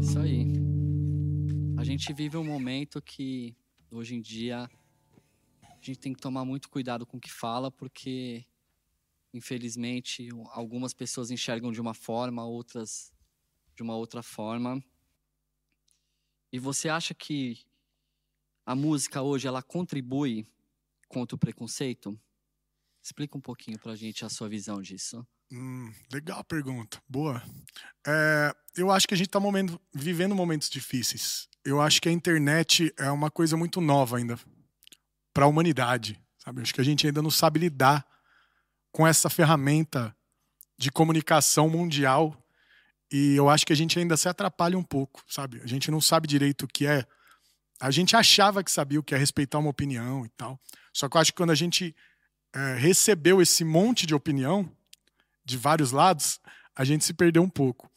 Isso 0.00 0.18
aí. 0.18 0.52
A 1.78 1.84
gente 1.84 2.12
vive 2.12 2.36
um 2.36 2.42
momento 2.42 3.00
que, 3.00 3.54
hoje 3.92 4.16
em 4.16 4.20
dia, 4.20 4.68
a 5.62 5.74
gente 5.80 6.00
tem 6.00 6.12
que 6.12 6.20
tomar 6.20 6.44
muito 6.44 6.68
cuidado 6.68 7.06
com 7.06 7.16
o 7.16 7.20
que 7.20 7.30
fala, 7.30 7.70
porque, 7.70 8.44
infelizmente, 9.32 10.28
algumas 10.50 10.92
pessoas 10.92 11.30
enxergam 11.30 11.70
de 11.70 11.80
uma 11.80 11.94
forma, 11.94 12.44
outras 12.44 13.12
de 13.76 13.84
uma 13.84 13.94
outra 13.94 14.20
forma. 14.20 14.82
E 16.52 16.58
você 16.58 16.88
acha 16.88 17.14
que 17.14 17.60
a 18.66 18.74
música 18.74 19.22
hoje 19.22 19.46
ela 19.46 19.62
contribui 19.62 20.44
contra 21.06 21.36
o 21.36 21.38
preconceito? 21.38 22.18
Explica 23.02 23.36
um 23.36 23.40
pouquinho 23.40 23.78
para 23.78 23.92
a 23.92 23.96
gente 23.96 24.24
a 24.24 24.28
sua 24.28 24.48
visão 24.48 24.80
disso. 24.80 25.26
Hum, 25.50 25.92
legal 26.12 26.38
a 26.38 26.44
pergunta, 26.44 27.02
boa. 27.08 27.42
É, 28.06 28.54
eu 28.76 28.90
acho 28.90 29.08
que 29.08 29.14
a 29.14 29.16
gente 29.16 29.26
está 29.26 29.40
vivendo 29.92 30.34
momentos 30.34 30.70
difíceis. 30.70 31.48
Eu 31.64 31.80
acho 31.80 32.00
que 32.00 32.08
a 32.08 32.12
internet 32.12 32.92
é 32.96 33.10
uma 33.10 33.30
coisa 33.30 33.56
muito 33.56 33.80
nova 33.80 34.16
ainda 34.18 34.38
para 35.34 35.44
a 35.44 35.48
humanidade. 35.48 36.18
Sabe? 36.38 36.60
Eu 36.60 36.62
acho 36.62 36.74
que 36.74 36.80
a 36.80 36.84
gente 36.84 37.06
ainda 37.06 37.20
não 37.20 37.30
sabe 37.30 37.60
lidar 37.60 38.06
com 38.90 39.06
essa 39.06 39.28
ferramenta 39.28 40.14
de 40.78 40.90
comunicação 40.90 41.68
mundial 41.68 42.36
e 43.12 43.34
eu 43.34 43.48
acho 43.48 43.66
que 43.66 43.72
a 43.72 43.76
gente 43.76 43.98
ainda 43.98 44.16
se 44.16 44.28
atrapalha 44.28 44.78
um 44.78 44.82
pouco, 44.82 45.22
sabe? 45.28 45.60
A 45.62 45.66
gente 45.66 45.90
não 45.90 46.00
sabe 46.00 46.26
direito 46.26 46.64
o 46.64 46.68
que 46.68 46.86
é. 46.86 47.06
A 47.80 47.90
gente 47.90 48.16
achava 48.16 48.64
que 48.64 48.70
sabia 48.70 48.98
o 48.98 49.02
que 49.02 49.14
é 49.14 49.18
respeitar 49.18 49.58
uma 49.58 49.70
opinião 49.70 50.24
e 50.24 50.28
tal. 50.30 50.58
Só 50.92 51.08
que 51.08 51.16
eu 51.16 51.20
acho 51.20 51.32
que 51.32 51.36
quando 51.36 51.50
a 51.50 51.54
gente 51.54 51.94
é, 52.54 52.74
recebeu 52.74 53.40
esse 53.40 53.64
monte 53.64 54.06
de 54.06 54.14
opinião 54.14 54.70
de 55.44 55.56
vários 55.56 55.90
lados, 55.90 56.40
a 56.74 56.84
gente 56.84 57.04
se 57.04 57.12
perdeu 57.12 57.42
um 57.42 57.48
pouco. 57.48 57.90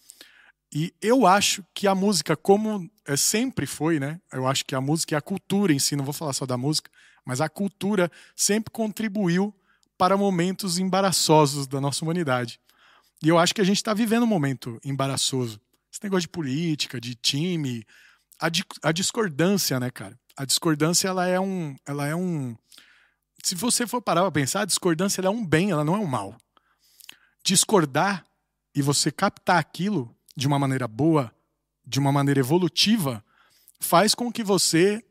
E 0.74 0.93
eu 1.01 1.25
acho 1.25 1.63
que 1.74 1.88
a 1.88 1.95
música, 1.95 2.35
como 2.35 2.89
é, 3.05 3.15
sempre 3.15 3.65
foi, 3.65 4.00
né? 4.00 4.19
Eu 4.31 4.47
acho 4.47 4.65
que 4.65 4.75
a 4.75 4.81
música 4.81 5.13
e 5.13 5.17
a 5.17 5.21
cultura 5.21 5.71
em 5.71 5.79
si, 5.79 5.95
não 5.95 6.03
vou 6.03 6.13
falar 6.13 6.33
só 6.33 6.45
da 6.45 6.57
música, 6.57 6.89
mas 7.24 7.39
a 7.39 7.47
cultura 7.47 8.12
sempre 8.35 8.71
contribuiu 8.71 9.53
para 9.97 10.17
momentos 10.17 10.77
embaraçosos 10.77 11.67
da 11.67 11.79
nossa 11.79 12.03
humanidade. 12.03 12.59
E 13.24 13.29
eu 13.29 13.38
acho 13.38 13.55
que 13.55 13.62
a 13.62 13.63
gente 13.63 13.77
está 13.77 13.93
vivendo 13.93 14.24
um 14.24 14.27
momento 14.27 14.79
embaraçoso. 14.83 15.59
Esse 15.91 16.03
negócio 16.03 16.24
de 16.24 16.29
política, 16.29 17.00
de 17.00 17.15
time, 17.15 17.85
a, 18.39 18.50
di 18.50 18.63
a 18.83 18.91
discordância, 18.91 19.79
né, 19.79 19.89
cara? 19.89 20.19
A 20.35 20.43
discordância 20.43 21.07
ela 21.07 21.25
é 21.25 21.39
um, 21.39 21.75
ela 21.85 22.05
é 22.05 22.13
um, 22.13 22.55
se 23.46 23.54
você 23.54 23.86
for 23.86 24.02
parar 24.02 24.22
para 24.24 24.32
pensar, 24.32 24.62
a 24.62 24.66
discordância 24.66 25.22
é 25.22 25.30
um 25.30 25.46
bem, 25.46 25.70
ela 25.70 25.84
não 25.84 25.96
é 25.96 26.00
um 26.00 26.08
mal. 26.08 26.36
Discordar 27.44 28.25
e 28.74 28.82
você 28.82 29.12
captar 29.12 29.60
aquilo 29.60 30.12
de 30.36 30.48
uma 30.48 30.58
maneira 30.58 30.88
boa, 30.88 31.32
de 31.86 32.00
uma 32.00 32.12
maneira 32.12 32.40
evolutiva, 32.40 33.24
faz 33.80 34.16
com 34.16 34.32
que 34.32 34.44
você 34.44 35.06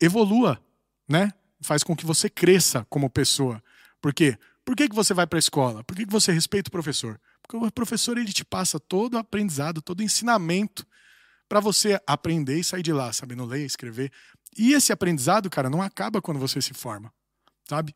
evolua, 0.00 0.58
né? 1.06 1.30
Faz 1.60 1.84
com 1.84 1.94
que 1.94 2.06
você 2.06 2.30
cresça 2.30 2.86
como 2.88 3.10
pessoa. 3.10 3.62
Por 4.00 4.14
quê? 4.14 4.38
Por 4.64 4.74
que, 4.74 4.88
que 4.88 4.94
você 4.94 5.12
vai 5.12 5.26
para 5.26 5.36
a 5.36 5.40
escola? 5.40 5.84
Por 5.84 5.94
que, 5.94 6.06
que 6.06 6.12
você 6.12 6.32
respeita 6.32 6.68
o 6.68 6.72
professor? 6.72 7.20
Porque 7.42 7.54
o 7.54 7.70
professor 7.70 8.16
ele 8.16 8.32
te 8.32 8.46
passa 8.46 8.80
todo 8.80 9.12
o 9.12 9.18
aprendizado, 9.18 9.82
todo 9.82 10.00
o 10.00 10.02
ensinamento 10.02 10.86
para 11.46 11.60
você 11.60 12.00
aprender 12.06 12.58
e 12.58 12.64
sair 12.64 12.82
de 12.82 12.94
lá 12.94 13.12
sabendo 13.12 13.44
ler, 13.44 13.66
escrever. 13.66 14.10
E 14.56 14.72
esse 14.72 14.90
aprendizado, 14.90 15.50
cara, 15.50 15.68
não 15.68 15.82
acaba 15.82 16.22
quando 16.22 16.40
você 16.40 16.62
se 16.62 16.72
forma 16.72 17.12
sabe? 17.68 17.94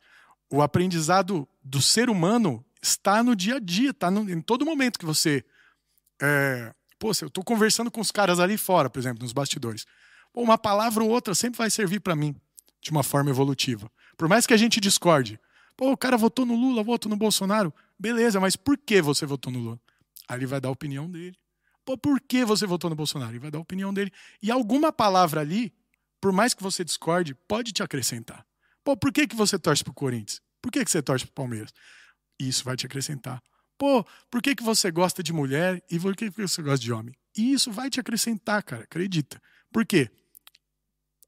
O 0.50 0.62
aprendizado 0.62 1.48
do 1.62 1.80
ser 1.80 2.08
humano 2.08 2.64
está 2.82 3.22
no 3.22 3.36
dia 3.36 3.56
a 3.56 3.58
dia, 3.58 3.90
está 3.90 4.10
em 4.10 4.40
todo 4.40 4.64
momento 4.64 4.98
que 4.98 5.04
você. 5.04 5.44
É, 6.20 6.74
pô, 6.98 7.08
eu 7.08 7.28
estou 7.28 7.44
conversando 7.44 7.90
com 7.90 8.00
os 8.00 8.10
caras 8.10 8.40
ali 8.40 8.56
fora, 8.56 8.88
por 8.88 8.98
exemplo, 8.98 9.22
nos 9.22 9.32
bastidores. 9.32 9.86
Pô, 10.32 10.42
uma 10.42 10.58
palavra 10.58 11.02
ou 11.02 11.10
outra 11.10 11.34
sempre 11.34 11.58
vai 11.58 11.70
servir 11.70 12.00
para 12.00 12.16
mim 12.16 12.34
de 12.80 12.90
uma 12.90 13.02
forma 13.02 13.30
evolutiva. 13.30 13.90
Por 14.16 14.28
mais 14.28 14.46
que 14.46 14.54
a 14.54 14.56
gente 14.56 14.80
discorde. 14.80 15.38
Pô, 15.76 15.92
o 15.92 15.96
cara 15.96 16.16
votou 16.16 16.44
no 16.44 16.56
Lula, 16.56 16.82
votou 16.82 17.08
no 17.08 17.16
Bolsonaro. 17.16 17.72
Beleza, 17.98 18.40
mas 18.40 18.56
por 18.56 18.76
que 18.76 19.00
você 19.00 19.24
votou 19.24 19.52
no 19.52 19.58
Lula? 19.60 19.80
Aí 20.28 20.38
ele 20.38 20.46
vai 20.46 20.60
dar 20.60 20.68
a 20.68 20.72
opinião 20.72 21.08
dele. 21.08 21.36
Pô, 21.84 21.96
por 21.96 22.20
que 22.20 22.44
você 22.44 22.66
votou 22.66 22.90
no 22.90 22.96
Bolsonaro? 22.96 23.30
Ele 23.32 23.38
vai 23.38 23.50
dar 23.50 23.58
a 23.58 23.62
opinião 23.62 23.94
dele. 23.94 24.12
E 24.42 24.50
alguma 24.50 24.92
palavra 24.92 25.40
ali, 25.40 25.72
por 26.20 26.32
mais 26.32 26.52
que 26.52 26.62
você 26.62 26.84
discorde, 26.84 27.34
pode 27.34 27.72
te 27.72 27.82
acrescentar. 27.82 28.44
Pô, 28.88 28.96
por 28.96 29.12
que, 29.12 29.26
que 29.26 29.36
você 29.36 29.58
torce 29.58 29.84
pro 29.84 29.92
Corinthians? 29.92 30.40
Por 30.62 30.72
que, 30.72 30.82
que 30.82 30.90
você 30.90 31.02
torce 31.02 31.26
pro 31.26 31.34
Palmeiras? 31.34 31.74
Isso 32.40 32.64
vai 32.64 32.74
te 32.74 32.86
acrescentar. 32.86 33.38
Pô, 33.76 34.02
por 34.30 34.40
que, 34.40 34.54
que 34.54 34.62
você 34.62 34.90
gosta 34.90 35.22
de 35.22 35.30
mulher 35.30 35.84
e 35.90 36.00
por 36.00 36.16
que, 36.16 36.30
que 36.30 36.40
você 36.40 36.62
gosta 36.62 36.82
de 36.82 36.90
homem? 36.90 37.14
E 37.36 37.52
isso 37.52 37.70
vai 37.70 37.90
te 37.90 38.00
acrescentar, 38.00 38.62
cara, 38.62 38.84
acredita. 38.84 39.42
Por 39.70 39.84
quê? 39.84 40.10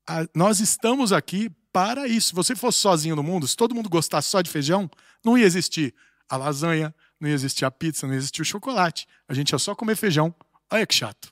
A, 0.09 0.27
nós 0.35 0.59
estamos 0.59 1.13
aqui 1.13 1.51
para 1.71 2.09
isso. 2.09 2.29
Se 2.29 2.35
você 2.35 2.57
fosse 2.57 2.79
sozinho 2.79 3.15
no 3.15 3.23
mundo, 3.23 3.47
se 3.47 3.55
todo 3.55 3.75
mundo 3.75 3.91
gostasse 3.91 4.31
só 4.31 4.41
de 4.41 4.49
feijão, 4.49 4.91
não 5.23 5.37
ia 5.37 5.45
existir 5.45 5.95
a 6.31 6.39
lasanha, 6.39 6.95
não 7.21 7.29
ia 7.29 7.35
existir 7.35 7.67
a 7.67 7.71
pizza, 7.71 8.07
não 8.07 8.15
ia 8.15 8.19
existir 8.21 8.41
o 8.41 8.47
chocolate. 8.47 9.07
A 9.29 9.35
gente 9.35 9.51
ia 9.51 9.59
só 9.59 9.75
comer 9.75 9.97
feijão. 9.97 10.35
Olha 10.73 10.87
que 10.87 10.95
chato. 10.95 11.31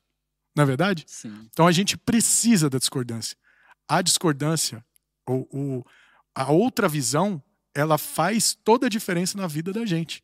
Não 0.55 0.65
é 0.65 0.67
verdade? 0.67 1.07
Sim. 1.07 1.49
Então 1.51 1.67
a 1.67 1.73
gente 1.73 1.97
precisa 1.97 2.69
da 2.69 2.77
discordância. 2.77 3.35
A 3.89 4.03
discordância, 4.03 4.85
ou, 5.27 5.49
ou 5.51 5.87
a 6.39 6.53
outra 6.53 6.89
visão, 6.89 7.43
ela 7.75 7.99
faz 7.99 8.55
toda 8.55 8.87
a 8.87 8.89
diferença 8.89 9.37
na 9.37 9.49
vida 9.49 9.73
da 9.73 9.85
gente. 9.85 10.23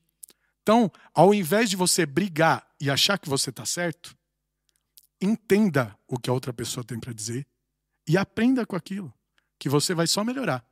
Então, 0.62 0.88
ao 1.12 1.34
invés 1.34 1.68
de 1.68 1.74
você 1.74 2.06
brigar 2.06 2.64
e 2.80 2.88
achar 2.88 3.18
que 3.18 3.28
você 3.28 3.50
está 3.50 3.66
certo, 3.66 4.16
entenda 5.20 5.98
o 6.06 6.16
que 6.16 6.30
a 6.30 6.32
outra 6.32 6.52
pessoa 6.52 6.84
tem 6.84 7.00
para 7.00 7.12
dizer 7.12 7.44
e 8.06 8.16
aprenda 8.16 8.64
com 8.64 8.76
aquilo, 8.76 9.12
que 9.58 9.68
você 9.68 9.92
vai 9.92 10.06
só 10.06 10.22
melhorar. 10.22 10.64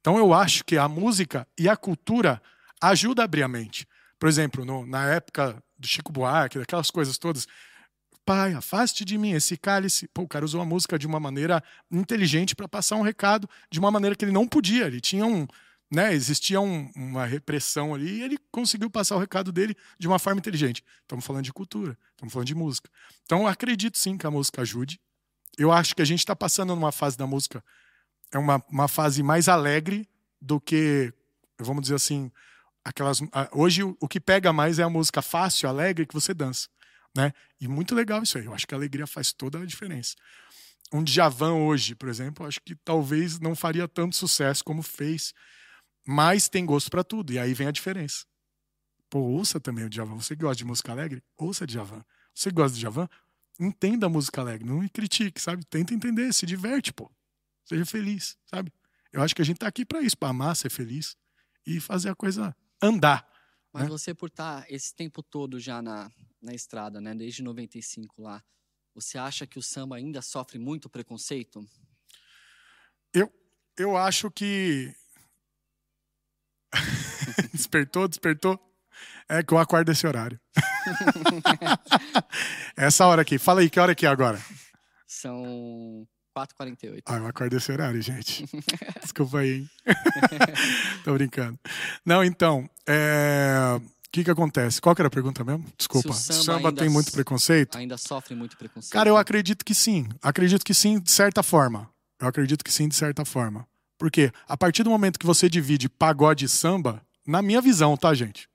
Então, 0.00 0.16
eu 0.18 0.32
acho 0.32 0.64
que 0.64 0.78
a 0.78 0.88
música 0.88 1.48
e 1.58 1.68
a 1.68 1.76
cultura 1.76 2.40
ajudam 2.80 3.24
a 3.24 3.24
abrir 3.24 3.42
a 3.42 3.48
mente. 3.48 3.88
Por 4.20 4.28
exemplo, 4.28 4.64
no, 4.64 4.86
na 4.86 5.04
época 5.06 5.60
do 5.76 5.88
Chico 5.88 6.12
Buarque, 6.12 6.60
daquelas 6.60 6.92
coisas 6.92 7.18
todas, 7.18 7.48
Pai, 8.26 8.54
afaste 8.54 9.04
de 9.04 9.16
mim 9.16 9.30
esse 9.30 9.56
cálice. 9.56 10.08
Pô, 10.08 10.22
o 10.22 10.28
cara 10.28 10.44
usou 10.44 10.60
a 10.60 10.64
música 10.64 10.98
de 10.98 11.06
uma 11.06 11.20
maneira 11.20 11.62
inteligente 11.88 12.56
para 12.56 12.66
passar 12.66 12.96
um 12.96 13.02
recado 13.02 13.48
de 13.70 13.78
uma 13.78 13.88
maneira 13.88 14.16
que 14.16 14.24
ele 14.24 14.32
não 14.32 14.48
podia. 14.48 14.88
Ele 14.88 15.00
tinha 15.00 15.24
um, 15.24 15.46
né, 15.88 16.12
existia 16.12 16.60
um, 16.60 16.90
uma 16.96 17.24
repressão 17.24 17.94
ali 17.94 18.18
e 18.18 18.22
ele 18.24 18.36
conseguiu 18.50 18.90
passar 18.90 19.14
o 19.14 19.20
recado 19.20 19.52
dele 19.52 19.76
de 19.96 20.08
uma 20.08 20.18
forma 20.18 20.40
inteligente. 20.40 20.82
Estamos 21.02 21.24
falando 21.24 21.44
de 21.44 21.52
cultura, 21.52 21.96
estamos 22.10 22.32
falando 22.32 22.48
de 22.48 22.54
música. 22.56 22.90
Então, 23.22 23.46
acredito 23.46 23.96
sim 23.96 24.18
que 24.18 24.26
a 24.26 24.30
música 24.30 24.62
ajude. 24.62 25.00
Eu 25.56 25.70
acho 25.70 25.94
que 25.94 26.02
a 26.02 26.04
gente 26.04 26.18
está 26.18 26.34
passando 26.34 26.74
numa 26.74 26.90
fase 26.90 27.16
da 27.16 27.28
música, 27.28 27.62
é 28.32 28.38
uma, 28.38 28.60
uma 28.68 28.88
fase 28.88 29.22
mais 29.22 29.48
alegre 29.48 30.06
do 30.42 30.60
que, 30.60 31.14
vamos 31.60 31.82
dizer 31.82 31.94
assim, 31.94 32.28
aquelas. 32.84 33.20
Hoje 33.52 33.84
o 33.84 34.08
que 34.08 34.18
pega 34.18 34.52
mais 34.52 34.80
é 34.80 34.82
a 34.82 34.90
música 34.90 35.22
fácil, 35.22 35.68
alegre, 35.68 36.04
que 36.04 36.12
você 36.12 36.34
dança. 36.34 36.68
Né? 37.16 37.32
E 37.60 37.66
muito 37.66 37.94
legal 37.94 38.22
isso 38.22 38.38
aí. 38.38 38.44
Eu 38.44 38.54
acho 38.54 38.66
que 38.66 38.74
a 38.74 38.78
alegria 38.78 39.06
faz 39.06 39.32
toda 39.32 39.58
a 39.58 39.66
diferença. 39.66 40.14
Um 40.92 41.02
Djavan 41.02 41.54
hoje, 41.54 41.94
por 41.94 42.08
exemplo, 42.08 42.46
acho 42.46 42.60
que 42.60 42.76
talvez 42.76 43.40
não 43.40 43.56
faria 43.56 43.88
tanto 43.88 44.14
sucesso 44.14 44.62
como 44.62 44.82
fez 44.82 45.32
mas 46.06 46.48
tem 46.48 46.64
gosto 46.64 46.88
para 46.88 47.02
tudo. 47.02 47.32
E 47.32 47.38
aí 47.38 47.52
vem 47.52 47.66
a 47.66 47.72
diferença. 47.72 48.24
Pô, 49.10 49.18
ouça 49.18 49.58
também 49.58 49.84
o 49.84 49.90
Djavan. 49.90 50.14
Você 50.14 50.36
gosta 50.36 50.56
de 50.56 50.64
música 50.64 50.92
alegre, 50.92 51.22
ouça 51.36 51.66
Djavan. 51.66 52.04
Você 52.32 52.50
gosta 52.50 52.74
de 52.74 52.80
Djavan, 52.80 53.08
entenda 53.58 54.06
a 54.06 54.08
música 54.08 54.40
alegre. 54.40 54.64
Não 54.64 54.80
me 54.80 54.88
critique, 54.88 55.40
sabe? 55.40 55.64
Tenta 55.64 55.92
entender, 55.92 56.32
se 56.32 56.46
diverte, 56.46 56.92
pô. 56.92 57.10
Seja 57.64 57.84
feliz, 57.84 58.38
sabe? 58.46 58.72
Eu 59.12 59.22
acho 59.22 59.34
que 59.34 59.42
a 59.42 59.44
gente 59.44 59.58
tá 59.58 59.66
aqui 59.66 59.84
para 59.84 60.00
isso, 60.00 60.16
para 60.16 60.28
amar, 60.28 60.54
ser 60.54 60.70
feliz 60.70 61.16
e 61.66 61.80
fazer 61.80 62.10
a 62.10 62.14
coisa 62.14 62.54
andar. 62.80 63.26
Mas 63.72 63.84
né? 63.84 63.88
você 63.88 64.14
por 64.14 64.28
estar 64.28 64.64
esse 64.70 64.94
tempo 64.94 65.22
todo 65.22 65.58
já 65.58 65.82
na, 65.82 66.10
na 66.46 66.54
estrada, 66.54 67.00
né? 67.00 67.14
Desde 67.14 67.42
95 67.42 68.22
lá, 68.22 68.42
você 68.94 69.18
acha 69.18 69.46
que 69.46 69.58
o 69.58 69.62
samba 69.62 69.96
ainda 69.96 70.22
sofre 70.22 70.58
muito 70.58 70.88
preconceito? 70.88 71.66
Eu, 73.12 73.30
eu 73.76 73.96
acho 73.96 74.30
que 74.30 74.94
despertou, 77.52 78.08
despertou. 78.08 78.62
É 79.28 79.42
que 79.42 79.52
eu 79.52 79.58
acordo 79.58 79.92
esse 79.92 80.06
horário. 80.06 80.40
Essa 82.76 83.06
hora 83.06 83.22
aqui. 83.22 83.38
Fala 83.38 83.60
aí, 83.60 83.68
que 83.68 83.78
hora 83.78 83.92
aqui 83.92 84.06
é 84.06 84.08
agora? 84.08 84.40
São 85.06 86.08
4h48. 86.36 87.02
Ah, 87.06 87.16
eu 87.16 87.26
acordo 87.26 87.56
esse 87.56 87.72
horário, 87.72 88.00
gente. 88.00 88.46
Desculpa 89.02 89.40
aí, 89.40 89.56
hein? 89.56 89.70
Tô 91.04 91.14
brincando. 91.14 91.58
Não, 92.04 92.22
então, 92.22 92.68
é... 92.86 93.80
o 94.16 94.18
que 94.20 94.24
que 94.24 94.30
acontece? 94.30 94.80
Qual 94.80 94.94
que 94.94 95.02
era 95.02 95.08
a 95.08 95.10
pergunta 95.10 95.44
mesmo? 95.44 95.64
Desculpa. 95.76 96.12
Se 96.12 96.30
o 96.30 96.34
samba 96.34 96.42
samba 96.42 96.72
tem 96.72 96.88
muito 96.88 97.12
preconceito? 97.12 97.76
Ainda 97.76 97.98
sofre 97.98 98.34
muito 98.34 98.56
preconceito? 98.56 98.92
Cara, 98.92 99.08
eu 99.08 99.16
acredito 99.16 99.64
que 99.64 99.74
sim. 99.74 100.08
Acredito 100.22 100.64
que 100.64 100.72
sim, 100.72 100.98
de 100.98 101.10
certa 101.10 101.42
forma. 101.42 101.90
Eu 102.20 102.26
acredito 102.26 102.64
que 102.64 102.72
sim, 102.72 102.88
de 102.88 102.94
certa 102.94 103.24
forma. 103.24 103.66
Porque 103.98 104.32
a 104.48 104.56
partir 104.56 104.82
do 104.82 104.90
momento 104.90 105.18
que 105.18 105.26
você 105.26 105.48
divide 105.48 105.88
pagode 105.88 106.46
e 106.46 106.48
samba, 106.48 107.02
na 107.26 107.42
minha 107.42 107.60
visão, 107.60 107.96
tá, 107.96 108.14
gente? 108.14 108.48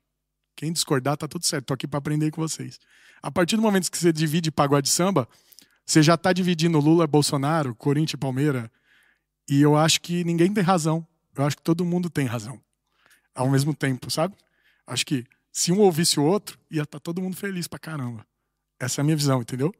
Quem 0.55 0.71
discordar, 0.71 1.15
tá 1.15 1.27
tudo 1.27 1.45
certo. 1.45 1.65
Tô 1.65 1.73
aqui 1.73 1.87
pra 1.87 1.99
aprender 1.99 2.31
com 2.31 2.41
vocês. 2.41 2.79
A 3.21 3.31
partir 3.31 3.55
do 3.55 3.61
momento 3.61 3.91
que 3.91 3.97
você 3.97 4.11
divide 4.11 4.51
pagode 4.51 4.87
e 4.87 4.91
samba, 4.91 5.27
você 5.85 6.01
já 6.01 6.17
tá 6.17 6.33
dividindo 6.33 6.79
Lula, 6.79 7.05
Bolsonaro, 7.05 7.75
Corinthians 7.75 8.13
e 8.13 8.17
Palmeiras. 8.17 8.69
E 9.49 9.61
eu 9.61 9.75
acho 9.75 10.01
que 10.01 10.23
ninguém 10.23 10.51
tem 10.53 10.63
razão. 10.63 11.05
Eu 11.35 11.45
acho 11.45 11.57
que 11.57 11.63
todo 11.63 11.85
mundo 11.85 12.09
tem 12.09 12.25
razão. 12.25 12.59
Ao 13.35 13.49
mesmo 13.49 13.73
tempo, 13.73 14.09
sabe? 14.09 14.35
Acho 14.87 15.05
que 15.05 15.25
se 15.51 15.71
um 15.71 15.79
ouvisse 15.79 16.19
o 16.19 16.23
outro, 16.23 16.57
ia 16.69 16.83
estar 16.83 16.99
todo 16.99 17.21
mundo 17.21 17.35
feliz 17.35 17.67
pra 17.67 17.77
caramba. 17.79 18.25
Essa 18.79 18.99
é 18.99 19.01
a 19.01 19.05
minha 19.05 19.15
visão, 19.17 19.41
entendeu? 19.41 19.73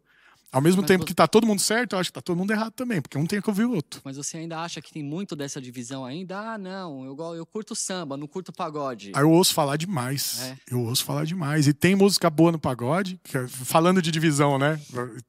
Ao 0.52 0.60
mesmo 0.62 0.82
Mas 0.82 0.88
tempo 0.90 1.04
você- 1.04 1.08
que 1.08 1.14
tá 1.16 1.26
todo 1.30 1.48
mundo 1.48 1.62
certo, 1.62 1.94
eu 1.94 2.00
acho 2.00 2.10
que 2.10 2.14
tá 2.14 2.22
todo 2.22 2.36
mundo 2.38 2.52
errado 2.52 2.74
também, 2.74 3.02
porque 3.02 3.18
um 3.18 3.26
tem 3.26 3.42
que 3.42 3.50
ouvir 3.50 3.64
o 3.64 3.74
outro. 3.74 4.02
Mas 4.04 4.18
você 4.18 4.36
ainda 4.38 4.60
acha 4.60 4.82
que 4.82 4.92
tem 4.92 5.02
muito 5.02 5.34
dessa 5.34 5.62
divisão 5.62 6.04
ainda? 6.04 6.38
Ah, 6.38 6.58
não, 6.58 7.06
eu, 7.06 7.16
eu 7.36 7.46
curto 7.46 7.74
samba, 7.74 8.18
não 8.18 8.28
curto 8.28 8.52
pagode. 8.52 9.14
Aí 9.16 9.24
eu 9.24 9.32
ouço 9.32 9.54
falar 9.54 9.78
demais. 9.78 10.42
É. 10.42 10.58
Eu 10.70 10.82
ouço 10.82 11.06
falar 11.06 11.24
demais. 11.26 11.68
E 11.68 11.74
tem 11.74 11.96
música 11.96 12.30
boa 12.30 12.52
no 12.52 12.60
pagode, 12.60 13.18
é- 13.34 13.48
falando 13.48 14.02
de 14.02 14.12
divisão, 14.12 14.60
né? 14.60 14.78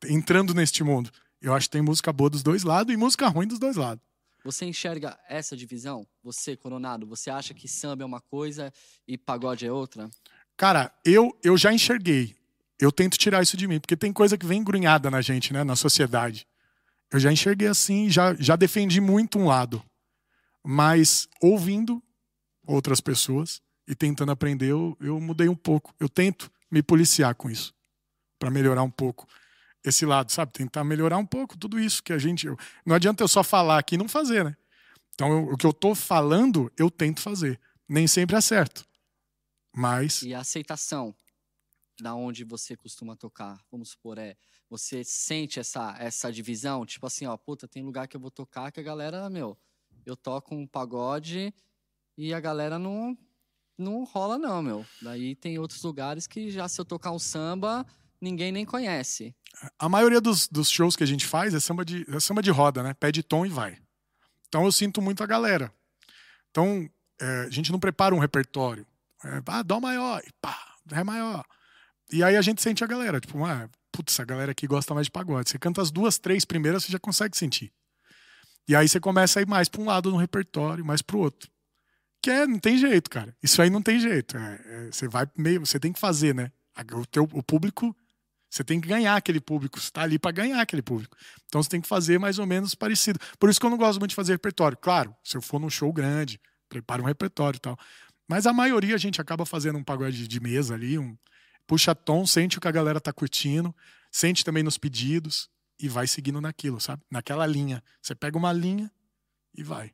Entrando 0.09 0.53
neste 0.55 0.83
mundo. 0.83 1.09
Eu 1.41 1.55
acho 1.55 1.67
que 1.69 1.73
tem 1.73 1.83
música 1.83 2.13
boa 2.13 2.29
dos 2.29 2.43
dois 2.43 2.65
lados 2.65 2.93
e 2.93 2.97
música 2.97 3.29
ruim 3.29 3.47
dos 3.47 3.61
dois 3.61 3.77
lados. 3.77 4.03
Você 4.45 4.65
enxerga 4.65 5.19
essa 5.29 5.57
divisão? 5.57 6.07
Você, 6.23 6.57
Coronado, 6.57 7.07
você 7.07 7.31
acha 7.31 7.55
que 7.55 7.69
samba 7.69 8.03
é 8.03 8.07
uma 8.07 8.21
coisa 8.21 8.73
e 9.07 9.17
pagode 9.17 9.65
é 9.67 9.73
outra? 9.73 10.11
Cara, 10.57 10.93
eu, 11.05 11.37
eu 11.43 11.57
já 11.57 11.73
enxerguei. 11.73 12.35
Eu 12.79 12.91
tento 12.91 13.17
tirar 13.17 13.43
isso 13.43 13.57
de 13.57 13.69
mim, 13.69 13.79
porque 13.79 13.97
tem 13.97 14.13
coisa 14.13 14.37
que 14.37 14.45
vem 14.45 14.65
grunhada 14.65 15.11
na 15.11 15.21
gente, 15.21 15.53
né? 15.53 15.63
Na 15.63 15.77
sociedade. 15.77 16.47
Eu 17.11 17.21
já 17.21 17.31
enxerguei 17.31 17.69
assim, 17.69 18.11
já, 18.11 18.35
já 18.35 18.57
defendi 18.57 19.01
muito 19.01 19.39
um 19.39 19.47
lado. 19.47 19.83
Mas 20.65 21.29
ouvindo 21.41 22.03
outras 22.67 23.01
pessoas 23.01 23.61
e 23.87 23.95
tentando 23.95 24.33
aprender, 24.33 24.71
eu, 24.71 24.97
eu 25.01 25.21
mudei 25.21 25.49
um 25.49 25.55
pouco. 25.55 25.95
Eu 26.01 26.09
tento 26.09 26.51
me 26.71 26.83
policiar 26.83 27.35
com 27.35 27.51
isso, 27.51 27.75
para 28.39 28.51
melhorar 28.51 28.83
um 28.83 28.91
pouco 28.91 29.29
esse 29.85 30.07
lado, 30.07 30.31
sabe? 30.31 30.53
Tentar 30.53 30.85
melhorar 30.85 31.19
um 31.19 31.27
pouco 31.27 31.57
tudo 31.59 31.79
isso 31.79 32.03
que 32.03 32.13
a 32.13 32.19
gente. 32.19 32.47
eu- 32.47 32.57
não 32.87 32.95
adianta 32.95 33.23
eu 33.23 33.29
só 33.29 33.43
falar 33.43 33.79
aqui 33.79 33.95
e 33.97 33.99
não 33.99 34.09
fazer, 34.09 34.45
né? 34.45 34.57
Então, 35.15 35.31
eu- 35.33 35.53
o 35.53 35.57
que 35.57 35.67
eu 35.67 35.73
tô 35.73 35.95
falando, 35.95 36.71
eu 36.79 36.91
tento 36.91 37.21
fazer. 37.21 37.61
Nem 37.89 38.07
sempre 38.07 38.37
acerto. 38.37 38.85
Mas 39.75 40.23
E 40.23 40.35
a 40.35 40.41
aceitação 40.41 41.15
da 42.01 42.15
onde 42.15 42.45
você 42.45 42.77
costuma 42.77 43.17
tocar, 43.17 43.61
vamos 43.71 43.91
supor, 43.91 44.19
é, 44.19 44.37
você 44.69 45.05
sente 45.05 45.61
essa 45.61 45.95
essa 45.99 46.33
divisão, 46.33 46.85
tipo 46.87 47.07
assim, 47.07 47.27
ó, 47.27 47.37
puta, 47.37 47.69
tem 47.69 47.83
lugar 47.83 48.09
que 48.09 48.17
eu 48.17 48.21
vou 48.21 48.31
tocar 48.31 48.73
que 48.73 48.81
a 48.81 48.83
galera, 48.83 49.29
meu, 49.31 49.57
eu 50.05 50.17
toco 50.17 50.55
um 50.55 50.67
pagode 50.67 51.53
e 52.17 52.33
a 52.35 52.41
galera 52.41 52.79
não 52.79 53.17
não 53.79 54.05
rola 54.05 54.39
não, 54.39 54.63
meu. 54.63 54.87
Daí 55.01 55.35
tem 55.35 55.59
outros 55.59 55.83
lugares 55.83 56.27
que 56.27 56.51
já 56.51 56.69
se 56.69 56.81
eu 56.81 56.85
tocar 56.85 57.11
um 57.13 57.19
samba, 57.19 57.85
ninguém 58.23 58.53
nem 58.53 58.65
conhece. 58.65 59.35
a 59.79 59.89
maioria 59.89 60.21
dos, 60.21 60.49
dos 60.49 60.71
shows 60.71 60.95
que 60.95 61.03
a 61.03 61.07
gente 61.07 61.27
faz 61.27 61.53
é 61.53 61.61
samba 61.61 61.85
de, 61.85 62.07
é 62.09 62.21
samba 62.21 62.41
de 62.41 62.51
roda, 62.51 62.83
né? 62.83 62.95
Pede 62.95 63.23
tom 63.23 63.45
e 63.45 63.49
vai. 63.49 63.77
Então 64.49 64.65
eu 64.65 64.73
sinto 64.73 65.03
muito 65.03 65.23
a 65.23 65.27
galera. 65.27 65.73
Então 66.51 66.89
é, 67.21 67.43
a 67.43 67.51
gente 67.51 67.73
não 67.73 67.81
prepara 67.81 68.15
um 68.15 68.19
repertório. 68.19 68.87
É, 69.25 69.43
ah, 69.47 69.63
dó 69.63 69.81
maior, 69.81 70.23
e 70.27 70.31
pá, 70.41 70.57
ré 70.91 71.03
maior. 71.03 71.45
E 72.13 72.23
aí 72.23 72.37
a 72.37 72.43
gente 72.43 72.63
sente 72.63 72.85
a 72.85 72.87
galera. 72.87 73.21
Tipo, 73.21 73.45
ah, 73.45 73.69
putz, 73.91 74.19
a 74.21 74.25
galera 74.25 74.53
aqui 74.53 74.67
gosta 74.67 74.95
mais 74.95 75.07
de 75.07 75.11
pagode. 75.11 75.51
Você 75.51 75.59
canta 75.59 75.83
as 75.83 75.91
duas, 75.91 76.19
três 76.19 76.45
primeiras, 76.45 76.85
você 76.85 76.93
já 76.93 76.99
consegue 76.99 77.37
sentir. 77.37 77.73
E 78.69 78.77
aí 78.77 78.89
você 78.89 79.01
começa 79.01 79.41
a 79.41 79.43
ir 79.43 79.49
mais 79.49 79.69
para 79.69 79.81
um 79.81 79.87
lado 79.87 80.11
no 80.11 80.17
repertório, 80.17 80.85
mais 80.85 81.03
para 81.03 81.17
o 81.17 81.21
outro. 81.21 81.51
Que 82.23 82.31
é, 82.31 82.47
não 82.47 82.59
tem 82.59 82.79
jeito, 82.79 83.11
cara. 83.11 83.37
Isso 83.43 83.61
aí 83.61 83.69
não 83.69 83.83
tem 83.83 83.99
jeito. 83.99 84.37
É, 84.37 84.61
é, 84.65 84.93
você 84.93 85.09
vai 85.09 85.27
meio, 85.37 85.61
você 85.61 85.81
tem 85.81 85.93
que 85.93 85.99
fazer, 85.99 86.35
né? 86.35 86.53
O, 86.95 87.05
teu, 87.05 87.25
o 87.25 87.43
público 87.43 87.95
você 88.53 88.63
tem 88.63 88.79
que 88.79 88.87
ganhar 88.87 89.17
aquele 89.17 89.41
público. 89.41 89.81
Você 89.81 89.87
está 89.87 90.03
ali 90.03 90.19
para 90.19 90.31
ganhar 90.31 90.61
aquele 90.61 90.83
público. 90.83 91.17
Então 91.47 91.63
você 91.63 91.71
tem 91.71 91.81
que 91.81 91.89
fazer 91.89 92.19
mais 92.19 92.39
ou 92.39 92.47
menos 92.47 92.75
parecido. 92.75 93.19
Por 93.39 93.49
isso 93.49 93.59
que 93.59 93.65
eu 93.65 93.71
não 93.71 93.79
gosto 93.79 93.99
muito 93.99 94.11
de 94.11 94.17
fazer 94.17 94.33
repertório. 94.33 94.77
Claro, 94.77 95.17
se 95.25 95.39
eu 95.39 95.41
for 95.41 95.59
num 95.59 95.71
show 95.71 95.91
grande, 95.91 96.39
preparo 96.69 97.03
um 97.03 97.07
repertório 97.07 97.57
e 97.57 97.61
tal. 97.61 97.79
Mas 98.29 98.47
a 98.47 98.53
maioria 98.53 98.95
a 98.95 98.99
gente 98.99 99.23
acaba 99.23 99.47
fazendo 99.47 99.79
um 99.79 99.83
pagode 99.83 100.29
de 100.29 100.41
mesa 100.41 100.75
ali, 100.75 100.99
um 100.99 101.17
puxa 101.67 101.95
tom, 101.95 102.27
sente 102.27 102.59
o 102.59 102.61
que 102.61 102.69
a 102.69 102.73
galera 102.73 103.01
tá 103.01 103.11
curtindo, 103.11 103.75
sente 104.11 104.45
também 104.45 104.63
nos 104.63 104.77
pedidos 104.77 105.49
e 105.81 105.89
vai 105.89 106.07
seguindo 106.07 106.39
naquilo, 106.39 106.79
sabe? 106.79 107.03
Naquela 107.11 107.47
linha. 107.47 107.83
Você 108.03 108.15
pega 108.15 108.37
uma 108.37 108.53
linha 108.53 108.93
e 109.57 109.63
vai. 109.63 109.93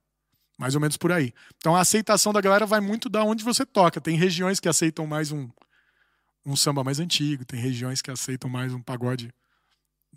Mais 0.59 0.75
ou 0.75 0.81
menos 0.81 0.97
por 0.97 1.13
aí. 1.13 1.33
Então 1.59 1.77
a 1.77 1.81
aceitação 1.81 2.33
da 2.33 2.41
galera 2.41 2.67
vai 2.67 2.81
muito 2.81 3.09
da 3.09 3.23
onde 3.23 3.45
você 3.45 3.65
toca. 3.65 4.01
Tem 4.01 4.17
regiões 4.17 4.59
que 4.59 4.69
aceitam 4.69 5.07
mais 5.07 5.31
um, 5.31 5.49
um 6.51 6.57
samba 6.57 6.83
mais 6.83 6.99
antigo, 6.99 7.45
tem 7.45 7.61
regiões 7.61 8.01
que 8.01 8.11
aceitam 8.11 8.49
mais 8.49 8.73
um 8.73 8.83
pagode 8.83 9.31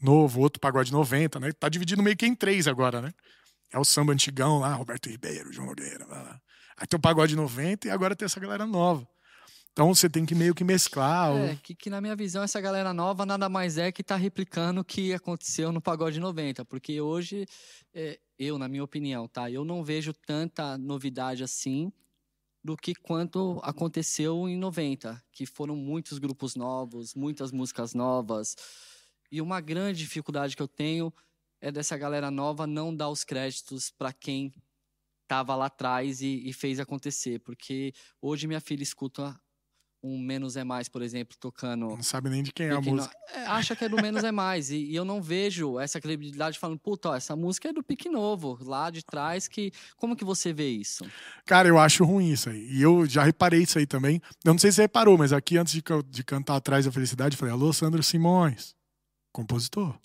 novo, 0.01 0.39
outro 0.41 0.59
pagode 0.59 0.91
90, 0.91 1.39
né? 1.39 1.51
Tá 1.51 1.69
dividido 1.69 2.01
meio 2.01 2.15
que 2.15 2.25
em 2.25 2.33
três 2.35 2.67
agora, 2.67 3.01
né? 3.01 3.11
É 3.71 3.77
o 3.79 3.85
samba 3.85 4.13
antigão 4.13 4.59
lá, 4.59 4.73
Roberto 4.73 5.09
Ribeiro, 5.09 5.51
João 5.51 5.67
Nogueira, 5.67 6.05
lá, 6.07 6.21
lá. 6.21 6.41
Aí 6.77 6.87
tem 6.87 6.97
o 6.97 7.01
pagode 7.01 7.35
90 7.35 7.87
e 7.87 7.91
agora 7.91 8.15
tem 8.15 8.25
essa 8.25 8.39
galera 8.39 8.65
nova. 8.65 9.07
Então 9.71 9.93
você 9.93 10.09
tem 10.09 10.25
que 10.25 10.35
meio 10.35 10.53
que 10.53 10.63
mesclar. 10.63 11.31
É, 11.35 11.53
o- 11.53 11.57
que, 11.57 11.73
que 11.75 11.89
na 11.89 12.01
minha 12.01 12.15
visão, 12.15 12.43
essa 12.43 12.59
galera 12.59 12.93
nova 12.93 13.25
nada 13.25 13.47
mais 13.47 13.77
é 13.77 13.91
que 13.91 14.03
tá 14.03 14.15
replicando 14.17 14.81
o 14.81 14.83
que 14.85 15.13
aconteceu 15.13 15.71
no 15.71 15.81
Pagode 15.81 16.19
90. 16.19 16.65
Porque 16.65 16.99
hoje, 16.99 17.45
é, 17.93 18.19
eu, 18.37 18.57
na 18.57 18.67
minha 18.67 18.83
opinião, 18.83 19.27
tá? 19.29 19.49
Eu 19.49 19.63
não 19.63 19.81
vejo 19.83 20.11
tanta 20.13 20.77
novidade 20.77 21.43
assim 21.43 21.91
do 22.63 22.77
que 22.77 22.93
quanto 22.93 23.59
aconteceu 23.63 24.47
em 24.47 24.57
90. 24.57 25.21
Que 25.31 25.45
foram 25.45 25.75
muitos 25.75 26.19
grupos 26.19 26.55
novos, 26.55 27.15
muitas 27.15 27.51
músicas 27.51 27.93
novas. 27.93 28.55
E 29.31 29.41
uma 29.41 29.61
grande 29.61 29.99
dificuldade 29.99 30.55
que 30.55 30.61
eu 30.61 30.67
tenho 30.67 31.13
é 31.59 31.71
dessa 31.71 31.97
galera 31.97 32.31
nova 32.31 32.65
não 32.65 32.95
dar 32.95 33.09
os 33.09 33.23
créditos 33.23 33.91
para 33.91 34.11
quem 34.11 34.53
estava 35.23 35.55
lá 35.55 35.67
atrás 35.67 36.21
e, 36.21 36.47
e 36.47 36.53
fez 36.53 36.79
acontecer. 36.79 37.39
Porque 37.39 37.93
hoje 38.21 38.47
minha 38.47 38.61
filha 38.61 38.83
escuta 38.83 39.39
um 40.03 40.19
Menos 40.19 40.57
é 40.57 40.63
Mais, 40.63 40.89
por 40.89 41.01
exemplo, 41.01 41.37
tocando. 41.39 41.89
Não 41.89 42.03
sabe 42.03 42.29
nem 42.29 42.41
de 42.41 42.51
quem 42.51 42.67
é 42.67 42.71
a 42.71 42.81
música. 42.81 43.15
É, 43.33 43.45
acha 43.45 43.75
que 43.75 43.85
é 43.85 43.89
do 43.89 43.97
Menos 43.97 44.23
é 44.23 44.31
Mais. 44.31 44.71
E, 44.71 44.77
e 44.77 44.95
eu 44.95 45.05
não 45.05 45.21
vejo 45.21 45.79
essa 45.79 46.01
credibilidade 46.01 46.57
falando, 46.57 46.79
puta, 46.79 47.09
ó, 47.09 47.15
essa 47.15 47.35
música 47.35 47.69
é 47.69 47.73
do 47.73 47.83
Pique 47.83 48.09
Novo, 48.09 48.57
lá 48.61 48.89
de 48.89 49.03
trás, 49.03 49.47
que. 49.47 49.71
Como 49.95 50.15
que 50.15 50.25
você 50.25 50.51
vê 50.51 50.69
isso? 50.69 51.05
Cara, 51.45 51.67
eu 51.67 51.77
acho 51.77 52.03
ruim 52.03 52.31
isso 52.31 52.49
aí. 52.49 52.67
E 52.71 52.81
eu 52.81 53.05
já 53.05 53.23
reparei 53.23 53.61
isso 53.61 53.77
aí 53.77 53.85
também. 53.85 54.21
Eu 54.43 54.53
não 54.53 54.59
sei 54.59 54.71
se 54.71 54.77
você 54.77 54.81
reparou, 54.83 55.17
mas 55.17 55.31
aqui 55.31 55.57
antes 55.57 55.73
de, 55.73 55.83
de 56.09 56.23
cantar 56.23 56.55
Atrás 56.55 56.85
da 56.85 56.91
Felicidade, 56.91 57.35
eu 57.35 57.39
falei, 57.39 57.53
alô, 57.53 57.71
Sandro 57.71 58.01
Simões, 58.01 58.75
compositor. 59.31 59.97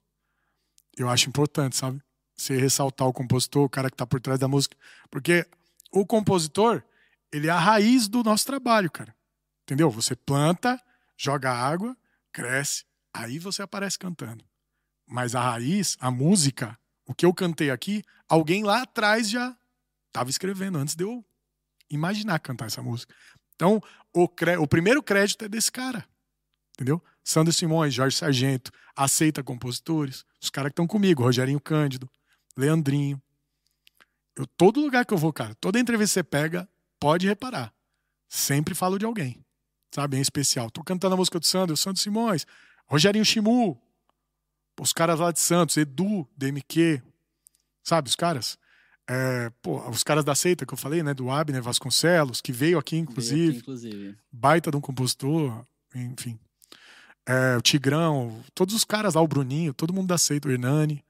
Eu 0.97 1.09
acho 1.09 1.29
importante, 1.29 1.77
sabe? 1.77 2.01
Você 2.37 2.57
ressaltar 2.57 3.09
o 3.09 3.13
compositor, 3.13 3.65
o 3.65 3.69
cara 3.69 3.91
que 3.91 3.97
tá 3.97 4.07
por 4.07 4.21
trás 4.21 4.39
da 4.39 4.49
música. 4.49 4.77
Porque 5.11 5.47
o 5.91 6.05
compositor, 6.05 6.83
ele 7.33 7.47
é 7.47 7.51
a 7.51 7.59
raiz 7.59 8.09
do 8.09 8.23
nosso 8.23 8.45
trabalho, 8.45 8.91
cara. 8.91 9.16
Entendeu? 9.67 9.91
Você 9.91 10.15
planta, 10.15 10.81
joga 11.19 11.53
água, 11.53 11.97
cresce, 12.33 12.85
aí 13.13 13.41
você 13.41 13.63
aparece 13.63 13.99
cantando. 13.99 14.45
Mas 15.05 15.35
a 15.35 15.41
raiz, 15.41 15.97
a 15.99 16.09
música, 16.09 16.79
o 17.05 17.13
que 17.13 17.27
eu 17.27 17.35
cantei 17.35 17.71
aqui, 17.71 18.05
alguém 18.29 18.63
lá 18.63 18.83
atrás 18.83 19.29
já 19.29 19.57
estava 20.07 20.31
escrevendo 20.31 20.79
antes 20.79 20.95
de 20.95 21.03
eu 21.03 21.25
imaginar 21.91 22.39
cantar 22.39 22.67
essa 22.67 22.81
música. 22.81 23.13
Então, 23.57 23.81
o, 24.13 24.29
cré- 24.29 24.59
o 24.59 24.69
primeiro 24.69 25.03
crédito 25.03 25.45
é 25.45 25.49
desse 25.49 25.73
cara. 25.73 26.07
Entendeu? 26.75 27.03
Sandro 27.25 27.53
Simões, 27.53 27.93
Jorge 27.93 28.17
Sargento, 28.17 28.71
aceita 28.95 29.43
compositores, 29.43 30.25
os 30.41 30.49
caras 30.49 30.69
que 30.71 30.75
estão 30.75 30.87
comigo, 30.87 31.23
Rogerinho 31.23 31.61
Cândido, 31.61 32.09
Leandrinho. 32.57 33.21
Eu, 34.37 34.47
todo 34.47 34.81
lugar 34.81 35.05
que 35.05 35.13
eu 35.15 35.19
vou, 35.19 35.33
cara, 35.33 35.55
toda 35.57 35.81
entrevista 35.81 36.21
que 36.21 36.25
você 36.27 36.31
pega, 36.31 36.69
pode 37.01 37.27
reparar. 37.27 37.73
Sempre 38.29 38.75
falo 38.75 38.99
de 38.99 39.05
alguém, 39.07 39.43
sabe? 39.95 40.17
Em 40.17 40.21
especial. 40.21 40.71
Tô 40.71 40.83
cantando 40.83 41.15
a 41.15 41.17
música 41.17 41.39
do 41.39 41.47
Sandro, 41.47 41.77
Sandro 41.77 42.01
Simões, 42.01 42.47
Rogerinho 42.87 43.25
Chimu, 43.25 43.81
os 44.81 44.93
caras 44.93 45.19
lá 45.21 45.33
de 45.33 45.41
Santos, 45.41 45.77
Edu, 45.77 46.29
DMQ, 46.37 47.03
sabe? 47.83 48.09
Os 48.09 48.17
caras. 48.17 48.59
É, 49.09 49.51
pô, 49.63 49.89
os 49.89 50.03
caras 50.03 50.25
da 50.25 50.35
seita 50.35 50.67
que 50.67 50.75
eu 50.75 50.79
falei, 50.79 51.03
né? 51.03 51.15
Do 51.15 51.31
Abner 51.31 51.63
Vasconcelos, 51.63 52.41
que 52.41 52.53
veio 52.53 52.79
aqui, 52.79 52.97
Veio 52.97 53.05
inclusive 53.05 53.49
aqui, 53.51 53.59
inclusive. 53.59 54.19
baita 54.33 54.71
de 54.71 54.77
um 54.77 54.81
compositor, 54.81 55.65
enfim. 55.95 56.39
É, 57.25 57.57
o 57.57 57.63
Tigrão, 57.63 58.43
todos 58.55 58.75
os 58.75 58.85
caras 58.85 59.15
lá, 59.15 59.21
o 59.21 59.27
Bruninho, 59.29 59.73
todo 59.75 59.93
mundo 59.93 60.09
da 60.09 60.19
seita, 60.19 60.49
o 60.49 60.51
Hernani. 60.53 61.05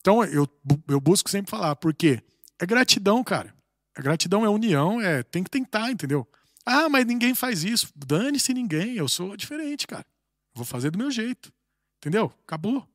Então 0.00 0.24
eu, 0.24 0.48
eu 0.88 1.00
busco 1.00 1.28
sempre 1.30 1.50
falar, 1.50 1.76
por 1.76 1.92
quê? 1.94 2.20
É 2.60 2.66
gratidão, 2.66 3.22
cara. 3.22 3.54
A 3.96 4.00
gratidão 4.02 4.44
é 4.44 4.48
união, 4.48 5.00
é 5.00 5.22
tem 5.22 5.44
que 5.44 5.50
tentar, 5.50 5.90
entendeu? 5.90 6.26
Ah, 6.64 6.88
mas 6.88 7.06
ninguém 7.06 7.34
faz 7.34 7.64
isso. 7.64 7.92
Dane-se 7.94 8.54
ninguém, 8.54 8.94
eu 8.96 9.08
sou 9.08 9.36
diferente, 9.36 9.86
cara. 9.86 10.06
Vou 10.54 10.64
fazer 10.64 10.90
do 10.90 10.98
meu 10.98 11.10
jeito. 11.10 11.52
Entendeu? 11.98 12.32
Acabou. 12.44 12.88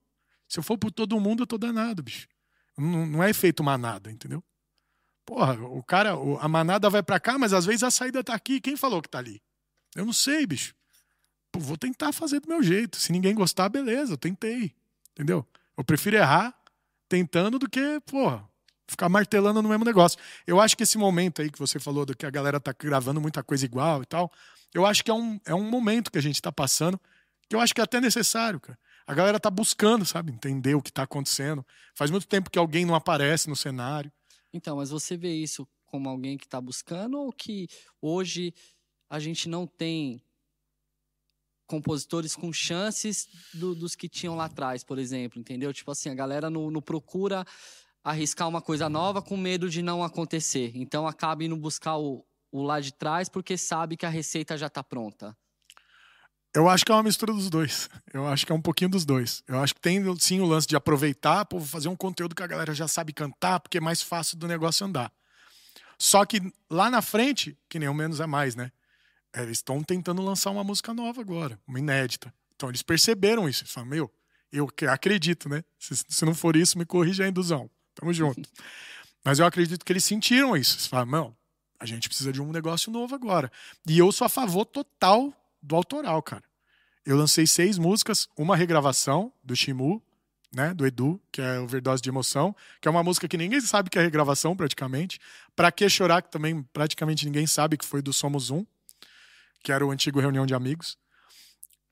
Se 0.47 0.59
eu 0.59 0.63
for 0.63 0.77
por 0.77 0.91
todo 0.91 1.19
mundo, 1.19 1.43
eu 1.43 1.47
tô 1.47 1.57
danado, 1.57 2.01
bicho. 2.01 2.27
Não, 2.77 3.05
não 3.05 3.23
é 3.23 3.29
efeito 3.29 3.63
manada, 3.63 4.11
entendeu? 4.11 4.43
Porra, 5.25 5.59
o 5.61 5.83
cara, 5.83 6.11
a 6.39 6.47
manada 6.47 6.89
vai 6.89 7.03
pra 7.03 7.19
cá, 7.19 7.37
mas 7.37 7.51
às 7.51 7.65
vezes 7.65 7.83
a 7.83 7.91
saída 7.91 8.23
tá 8.23 8.33
aqui. 8.33 8.61
Quem 8.61 8.77
falou 8.77 9.01
que 9.01 9.09
tá 9.09 9.17
ali? 9.17 9.41
Eu 9.95 10.05
não 10.05 10.13
sei, 10.13 10.45
bicho. 10.45 10.73
Pô, 11.51 11.59
vou 11.59 11.77
tentar 11.77 12.13
fazer 12.13 12.39
do 12.39 12.47
meu 12.47 12.63
jeito. 12.63 12.97
Se 12.97 13.11
ninguém 13.11 13.35
gostar, 13.35 13.67
beleza, 13.67 14.13
eu 14.13 14.17
tentei. 14.17 14.73
Entendeu? 15.11 15.45
Eu 15.75 15.83
prefiro 15.83 16.15
errar 16.15 16.57
tentando 17.09 17.59
do 17.59 17.69
que, 17.69 17.99
porra, 18.01 18.47
ficar 18.87 19.09
martelando 19.09 19.61
no 19.61 19.69
mesmo 19.69 19.83
negócio. 19.85 20.17
Eu 20.45 20.59
acho 20.59 20.75
que 20.77 20.83
esse 20.83 20.97
momento 20.97 21.41
aí 21.41 21.49
que 21.49 21.59
você 21.59 21.79
falou 21.79 22.05
do 22.05 22.15
que 22.15 22.25
a 22.25 22.29
galera 22.29 22.59
tá 22.59 22.73
gravando 22.77 23.19
muita 23.21 23.43
coisa 23.43 23.65
igual 23.65 24.01
e 24.01 24.05
tal, 24.05 24.31
eu 24.73 24.85
acho 24.85 25.03
que 25.03 25.11
é 25.11 25.13
um, 25.13 25.39
é 25.45 25.53
um 25.53 25.69
momento 25.69 26.11
que 26.11 26.17
a 26.17 26.21
gente 26.21 26.41
tá 26.41 26.51
passando 26.51 26.99
que 27.49 27.55
eu 27.55 27.61
acho 27.61 27.73
que 27.73 27.79
é 27.79 27.83
até 27.83 28.01
necessário, 28.01 28.59
cara. 28.59 28.77
A 29.05 29.13
galera 29.13 29.39
tá 29.39 29.49
buscando, 29.49 30.05
sabe, 30.05 30.33
entender 30.33 30.75
o 30.75 30.81
que 30.81 30.91
tá 30.91 31.03
acontecendo. 31.03 31.65
Faz 31.95 32.11
muito 32.11 32.27
tempo 32.27 32.49
que 32.49 32.59
alguém 32.59 32.85
não 32.85 32.93
aparece 32.93 33.49
no 33.49 33.55
cenário. 33.55 34.11
Então, 34.51 34.75
mas 34.75 34.89
você 34.89 35.15
vê 35.15 35.33
isso 35.33 35.65
como 35.85 36.09
alguém 36.09 36.37
que 36.37 36.43
está 36.45 36.59
buscando 36.59 37.17
ou 37.17 37.31
que 37.31 37.69
hoje 38.01 38.53
a 39.09 39.17
gente 39.17 39.47
não 39.47 39.65
tem 39.65 40.21
compositores 41.65 42.35
com 42.35 42.51
chances 42.51 43.27
do- 43.53 43.75
dos 43.75 43.95
que 43.95 44.07
tinham 44.09 44.35
lá 44.35 44.45
atrás, 44.45 44.83
por 44.83 44.99
exemplo, 44.99 45.39
entendeu? 45.39 45.73
Tipo 45.73 45.91
assim, 45.91 46.09
a 46.09 46.15
galera 46.15 46.49
não, 46.49 46.71
não 46.71 46.81
procura 46.81 47.45
arriscar 48.07 48.47
uma 48.47 48.61
coisa 48.61 48.87
nova 48.87 49.21
com 49.21 49.35
medo 49.35 49.69
de 49.69 49.81
não 49.81 50.01
acontecer. 50.01 50.71
Então 50.75 51.05
acaba 51.05 51.43
indo 51.43 51.57
buscar 51.57 51.97
o, 51.97 52.25
o 52.51 52.63
lá 52.63 52.79
de 52.79 52.93
trás 52.93 53.27
porque 53.27 53.57
sabe 53.57 53.97
que 53.97 54.05
a 54.05 54.09
receita 54.09 54.57
já 54.57 54.67
está 54.67 54.81
pronta. 54.81 55.35
Eu 56.55 56.69
acho 56.69 56.85
que 56.85 56.91
é 56.91 56.95
uma 56.95 57.03
mistura 57.03 57.33
dos 57.33 57.49
dois. 57.49 57.89
Eu 58.13 58.25
acho 58.25 58.45
que 58.45 58.51
é 58.51 58.55
um 58.55 58.61
pouquinho 58.61 58.89
dos 58.89 59.05
dois. 59.05 59.43
Eu 59.45 59.59
acho 59.59 59.75
que 59.75 59.81
tem 59.81 60.01
sim 60.19 60.39
o 60.39 60.45
lance 60.45 60.65
de 60.65 60.75
aproveitar, 60.75 61.45
pô, 61.45 61.59
fazer 61.59 61.89
um 61.89 61.95
conteúdo 61.95 62.33
que 62.33 62.41
a 62.41 62.47
galera 62.47 62.73
já 62.73 62.87
sabe 62.87 63.11
cantar, 63.11 63.59
porque 63.59 63.77
é 63.77 63.81
mais 63.81 64.01
fácil 64.01 64.37
do 64.37 64.47
negócio 64.47 64.85
andar. 64.85 65.11
Só 65.99 66.25
que 66.25 66.41
lá 66.69 66.89
na 66.89 67.01
frente, 67.01 67.57
que 67.67 67.77
nem 67.77 67.89
o 67.89 67.93
menos 67.93 68.19
é 68.19 68.25
mais, 68.25 68.55
né? 68.55 68.71
É, 69.33 69.43
Eles 69.43 69.57
estão 69.57 69.83
tentando 69.83 70.21
lançar 70.21 70.49
uma 70.51 70.63
música 70.63 70.93
nova 70.93 71.19
agora, 71.19 71.59
uma 71.67 71.79
inédita. 71.79 72.33
Então 72.55 72.69
eles 72.69 72.81
perceberam 72.81 73.49
isso. 73.49 73.63
Eles 73.63 73.73
falam, 73.73 73.89
meu, 73.89 74.11
eu 74.51 74.67
acredito, 74.89 75.49
né? 75.49 75.63
Se, 75.77 75.95
se 76.07 76.25
não 76.25 76.33
for 76.33 76.55
isso, 76.55 76.77
me 76.77 76.85
corrija 76.85 77.25
a 77.25 77.27
induzão. 77.27 77.69
Tamo 77.99 78.13
junto. 78.13 78.47
Mas 79.23 79.39
eu 79.39 79.45
acredito 79.45 79.83
que 79.83 79.91
eles 79.91 80.05
sentiram 80.05 80.55
isso. 80.55 80.75
Eles 80.75 80.87
falam, 80.87 81.05
não, 81.05 81.35
a 81.79 81.85
gente 81.85 82.07
precisa 82.07 82.31
de 82.31 82.41
um 82.41 82.51
negócio 82.51 82.91
novo 82.91 83.13
agora. 83.13 83.51
E 83.85 83.97
eu 83.97 84.11
sou 84.11 84.25
a 84.25 84.29
favor 84.29 84.65
total 84.65 85.33
do 85.61 85.75
autoral, 85.75 86.21
cara. 86.23 86.43
Eu 87.05 87.17
lancei 87.17 87.45
seis 87.45 87.77
músicas, 87.77 88.27
uma 88.37 88.55
regravação 88.55 89.31
do 89.43 89.55
Shimu, 89.55 90.01
né, 90.53 90.73
do 90.73 90.85
Edu, 90.85 91.21
que 91.31 91.41
é 91.41 91.59
Overdose 91.59 92.01
de 92.01 92.09
Emoção, 92.09 92.55
que 92.81 92.87
é 92.87 92.91
uma 92.91 93.03
música 93.03 93.27
que 93.27 93.37
ninguém 93.37 93.59
sabe 93.61 93.89
que 93.89 93.99
é 93.99 94.01
regravação, 94.01 94.55
praticamente. 94.55 95.19
Pra 95.55 95.71
Que 95.71 95.89
Chorar, 95.89 96.21
que 96.21 96.31
também 96.31 96.63
praticamente 96.73 97.25
ninguém 97.25 97.45
sabe 97.45 97.77
que 97.77 97.85
foi 97.85 98.01
do 98.01 98.13
Somos 98.13 98.49
Um, 98.49 98.65
que 99.61 99.71
era 99.71 99.85
o 99.85 99.91
antigo 99.91 100.19
Reunião 100.19 100.45
de 100.45 100.53
Amigos. 100.53 100.97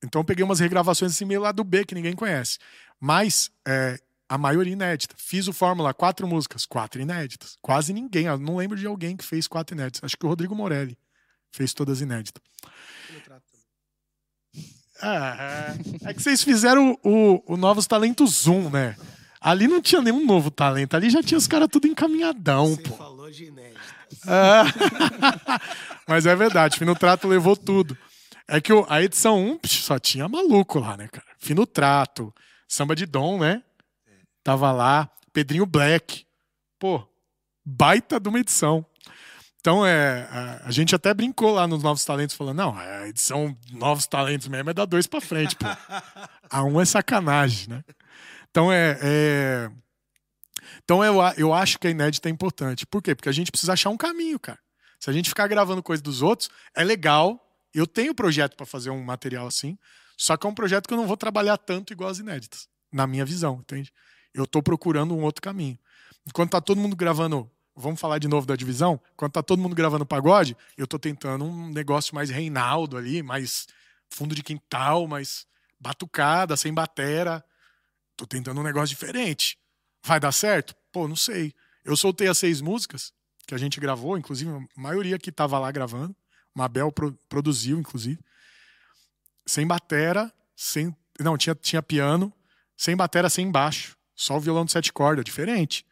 Então 0.03 0.21
eu 0.21 0.25
peguei 0.25 0.43
umas 0.43 0.59
regravações 0.59 1.11
assim 1.11 1.25
meio 1.25 1.41
lá 1.41 1.51
do 1.51 1.63
B, 1.63 1.85
que 1.85 1.95
ninguém 1.95 2.15
conhece. 2.15 2.59
Mas 2.99 3.51
é, 3.67 3.99
a 4.27 4.37
maioria 4.37 4.73
inédita. 4.73 5.15
Fiz 5.17 5.47
o 5.47 5.53
Fórmula, 5.53 5.93
quatro 5.93 6.27
músicas, 6.27 6.65
quatro 6.65 7.01
inéditas. 7.01 7.57
Quase 7.61 7.93
ninguém, 7.93 8.25
eu 8.25 8.37
não 8.37 8.57
lembro 8.57 8.77
de 8.77 8.85
alguém 8.87 9.15
que 9.15 9.23
fez 9.23 9.47
quatro 9.47 9.75
inéditas. 9.75 10.03
Acho 10.03 10.17
que 10.17 10.25
o 10.25 10.29
Rodrigo 10.29 10.55
Morelli 10.55 10.97
fez 11.51 11.73
todas 11.73 12.01
inéditas. 12.01 12.41
Ah, 15.01 15.73
é 16.05 16.13
que 16.13 16.21
vocês 16.21 16.41
fizeram 16.43 16.97
o, 17.03 17.09
o, 17.47 17.53
o 17.53 17.57
Novos 17.57 17.85
Talentos 17.85 18.43
Zoom, 18.43 18.69
né? 18.69 18.95
Ali 19.41 19.67
não 19.67 19.81
tinha 19.81 20.01
nenhum 20.01 20.25
novo 20.25 20.49
talento, 20.49 20.95
ali 20.95 21.09
já 21.09 21.21
tinha 21.21 21.37
os 21.37 21.47
caras 21.47 21.67
tudo 21.71 21.85
encaminhadão, 21.87 22.75
Você 22.75 22.81
pô. 22.81 22.95
falou 22.95 23.29
de 23.29 23.45
inéditas. 23.45 23.83
Ah, 24.25 24.63
Mas 26.07 26.25
é 26.25 26.35
verdade, 26.35 26.79
Fino 26.79 26.95
Trato 26.95 27.27
levou 27.27 27.55
tudo. 27.55 27.95
É 28.47 28.61
que 28.61 28.71
a 28.87 29.03
edição 29.03 29.43
1 29.43 29.57
psh, 29.59 29.83
só 29.83 29.99
tinha 29.99 30.27
maluco 30.29 30.79
lá, 30.79 30.95
né, 30.95 31.07
cara? 31.09 31.25
Fino 31.37 31.65
Trato, 31.65 32.33
Samba 32.67 32.95
de 32.95 33.05
Dom, 33.05 33.39
né? 33.39 33.61
Tava 34.45 34.71
lá, 34.71 35.09
Pedrinho 35.33 35.65
Black. 35.65 36.23
Pô, 36.77 37.03
baita 37.65 38.19
de 38.19 38.29
uma 38.29 38.39
edição. 38.39 38.85
Então, 39.59 39.83
é, 39.83 40.27
a, 40.29 40.67
a 40.67 40.71
gente 40.71 40.93
até 40.93 41.11
brincou 41.15 41.51
lá 41.51 41.67
nos 41.67 41.81
Novos 41.81 42.05
Talentos, 42.05 42.35
falando, 42.35 42.57
não, 42.57 42.77
a 42.77 43.07
edição 43.07 43.57
Novos 43.71 44.05
Talentos 44.05 44.47
mesmo 44.47 44.69
é 44.69 44.73
da 44.75 44.85
dois 44.85 45.07
pra 45.07 45.19
frente, 45.19 45.55
pô. 45.55 45.65
A 46.47 46.63
um 46.63 46.79
é 46.79 46.85
sacanagem, 46.85 47.69
né? 47.69 47.83
Então, 48.51 48.71
é... 48.71 48.99
é... 49.01 49.71
Então, 50.83 51.03
eu, 51.03 51.15
eu 51.37 51.51
acho 51.51 51.79
que 51.79 51.87
a 51.87 51.89
inédita 51.89 52.29
é 52.29 52.31
importante. 52.31 52.85
Por 52.85 53.01
quê? 53.01 53.15
Porque 53.15 53.29
a 53.29 53.31
gente 53.31 53.49
precisa 53.49 53.73
achar 53.73 53.89
um 53.89 53.97
caminho, 53.97 54.39
cara. 54.39 54.59
Se 54.99 55.09
a 55.09 55.13
gente 55.13 55.27
ficar 55.27 55.47
gravando 55.47 55.81
coisa 55.81 56.03
dos 56.03 56.21
outros, 56.21 56.51
é 56.75 56.83
legal, 56.83 57.41
Eu 57.73 57.87
tenho 57.87 58.13
projeto 58.13 58.55
para 58.55 58.67
fazer 58.67 58.91
um 58.91 59.03
material 59.03 59.47
assim, 59.47 59.75
só 60.15 60.37
que 60.37 60.45
é 60.45 60.49
um 60.49 60.53
projeto 60.53 60.87
que 60.87 60.93
eu 60.93 60.97
não 60.97 61.07
vou 61.07 61.17
trabalhar 61.17 61.57
tanto 61.57 61.91
igual 61.91 62.11
as 62.11 62.19
inéditas, 62.19 62.67
na 62.93 63.07
minha 63.07 63.25
visão, 63.25 63.57
entende? 63.59 63.91
Eu 64.35 64.45
tô 64.45 64.61
procurando 64.61 65.15
um 65.15 65.23
outro 65.23 65.41
caminho. 65.41 65.79
Enquanto 66.27 66.51
tá 66.51 66.59
todo 66.59 66.77
mundo 66.77 66.95
gravando, 66.95 67.49
vamos 67.73 67.99
falar 67.99 68.19
de 68.19 68.27
novo 68.27 68.45
da 68.45 68.55
divisão, 68.55 68.99
enquanto 69.13 69.33
tá 69.33 69.41
todo 69.41 69.61
mundo 69.61 69.73
gravando 69.73 70.05
pagode, 70.05 70.57
eu 70.77 70.85
tô 70.85 70.99
tentando 70.99 71.45
um 71.45 71.69
negócio 71.69 72.13
mais 72.13 72.29
Reinaldo 72.29 72.97
ali, 72.97 73.23
mais 73.23 73.65
fundo 74.09 74.35
de 74.35 74.43
quintal, 74.43 75.07
mais 75.07 75.47
batucada, 75.79 76.57
sem 76.57 76.73
batera. 76.73 77.43
Tô 78.17 78.27
tentando 78.27 78.59
um 78.59 78.63
negócio 78.63 78.89
diferente. 78.89 79.57
Vai 80.03 80.19
dar 80.19 80.33
certo? 80.33 80.75
Pô, 80.91 81.07
não 81.07 81.15
sei. 81.15 81.53
Eu 81.83 81.95
soltei 81.95 82.27
as 82.27 82.37
seis 82.37 82.59
músicas 82.59 83.13
que 83.47 83.55
a 83.55 83.57
gente 83.57 83.79
gravou, 83.79 84.17
inclusive 84.17 84.51
a 84.51 84.59
maioria 84.75 85.17
que 85.17 85.31
tava 85.31 85.57
lá 85.59 85.71
gravando. 85.71 86.13
Mabel 86.53 86.91
pro, 86.91 87.13
produziu, 87.29 87.77
inclusive. 87.79 88.19
Sem 89.45 89.65
batera, 89.65 90.33
sem. 90.55 90.95
Não, 91.19 91.37
tinha, 91.37 91.55
tinha 91.55 91.81
piano, 91.81 92.33
sem 92.75 92.95
batera, 92.95 93.29
sem 93.29 93.49
baixo. 93.49 93.95
Só 94.15 94.37
o 94.37 94.39
violão 94.39 94.65
de 94.65 94.71
sete 94.71 94.93
cordas, 94.93 95.25
diferente. 95.25 95.85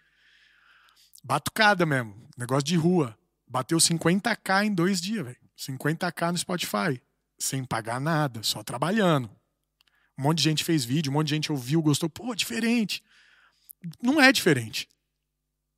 Batucada 1.24 1.86
mesmo, 1.86 2.30
negócio 2.38 2.64
de 2.64 2.76
rua. 2.76 3.18
Bateu 3.48 3.78
50k 3.78 4.66
em 4.66 4.74
dois 4.74 5.02
dias, 5.02 5.26
velho. 5.26 5.38
50k 5.58 6.32
no 6.32 6.38
Spotify. 6.38 7.02
Sem 7.38 7.64
pagar 7.64 8.00
nada, 8.00 8.42
só 8.44 8.64
trabalhando. 8.64 9.30
Um 10.18 10.24
monte 10.24 10.38
de 10.40 10.44
gente 10.44 10.64
fez 10.64 10.86
vídeo, 10.86 11.12
um 11.12 11.14
monte 11.14 11.28
de 11.28 11.36
gente 11.36 11.52
ouviu, 11.52 11.82
gostou. 11.82 12.10
Pô, 12.10 12.34
diferente. 12.34 13.04
Não 14.02 14.22
é 14.22 14.32
diferente. 14.32 14.88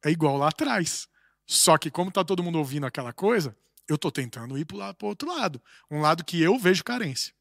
É 0.04 0.12
igual 0.12 0.38
lá 0.38 0.50
atrás. 0.50 1.08
Só 1.48 1.78
que, 1.78 1.90
como 1.90 2.12
tá 2.12 2.24
todo 2.24 2.44
mundo 2.44 2.58
ouvindo 2.58 2.86
aquela 2.86 3.14
coisa, 3.14 3.56
eu 3.88 3.98
tô 3.98 4.12
tentando 4.12 4.58
ir 4.58 4.66
lado, 4.72 4.96
pro 4.96 5.08
outro 5.08 5.28
lado. 5.28 5.62
Um 5.90 6.02
lado 6.02 6.24
que 6.24 6.42
eu 6.42 6.58
vejo 6.58 6.84
carência. 6.84 7.34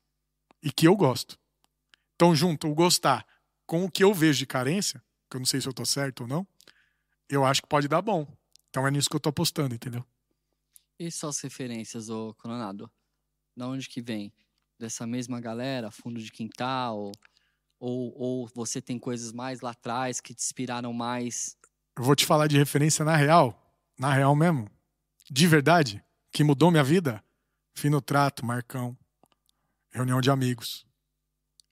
E 0.62 0.72
que 0.72 0.86
eu 0.86 0.96
gosto. 0.96 1.38
Então, 2.14 2.34
junto 2.34 2.68
o 2.68 2.74
gostar 2.74 3.26
com 3.66 3.84
o 3.84 3.90
que 3.90 4.04
eu 4.04 4.12
vejo 4.12 4.38
de 4.38 4.46
carência, 4.46 5.02
que 5.30 5.36
eu 5.36 5.40
não 5.40 5.46
sei 5.46 5.60
se 5.60 5.68
eu 5.68 5.72
tô 5.72 5.84
certo 5.84 6.22
ou 6.22 6.26
não, 6.26 6.46
eu 7.28 7.44
acho 7.44 7.62
que 7.62 7.68
pode 7.68 7.88
dar 7.88 8.02
bom. 8.02 8.26
Então 8.70 8.86
é 8.86 8.90
nisso 8.90 9.08
que 9.08 9.16
eu 9.16 9.20
tô 9.20 9.28
apostando, 9.28 9.74
entendeu? 9.74 10.04
E 10.98 11.10
suas 11.10 11.40
referências, 11.40 12.08
ô 12.08 12.34
Coronado? 12.34 12.90
Da 13.56 13.66
onde 13.66 13.88
que 13.88 14.00
vem? 14.00 14.32
Dessa 14.78 15.06
mesma 15.06 15.40
galera? 15.40 15.90
Fundo 15.90 16.20
de 16.20 16.30
quintal? 16.30 17.12
Ou, 17.78 18.14
ou 18.16 18.50
você 18.54 18.80
tem 18.80 18.98
coisas 18.98 19.32
mais 19.32 19.60
lá 19.60 19.70
atrás 19.70 20.20
que 20.20 20.34
te 20.34 20.42
inspiraram 20.42 20.92
mais? 20.92 21.56
Eu 21.96 22.04
vou 22.04 22.14
te 22.14 22.26
falar 22.26 22.46
de 22.46 22.56
referência 22.56 23.04
na 23.04 23.16
real. 23.16 23.60
Na 23.98 24.12
real 24.12 24.34
mesmo. 24.34 24.68
De 25.30 25.46
verdade. 25.46 26.02
Que 26.32 26.42
mudou 26.42 26.70
minha 26.70 26.84
vida. 26.84 27.22
Fino 27.74 28.00
Trato, 28.00 28.44
Marcão. 28.44 28.96
Reunião 29.90 30.20
de 30.20 30.30
amigos. 30.30 30.84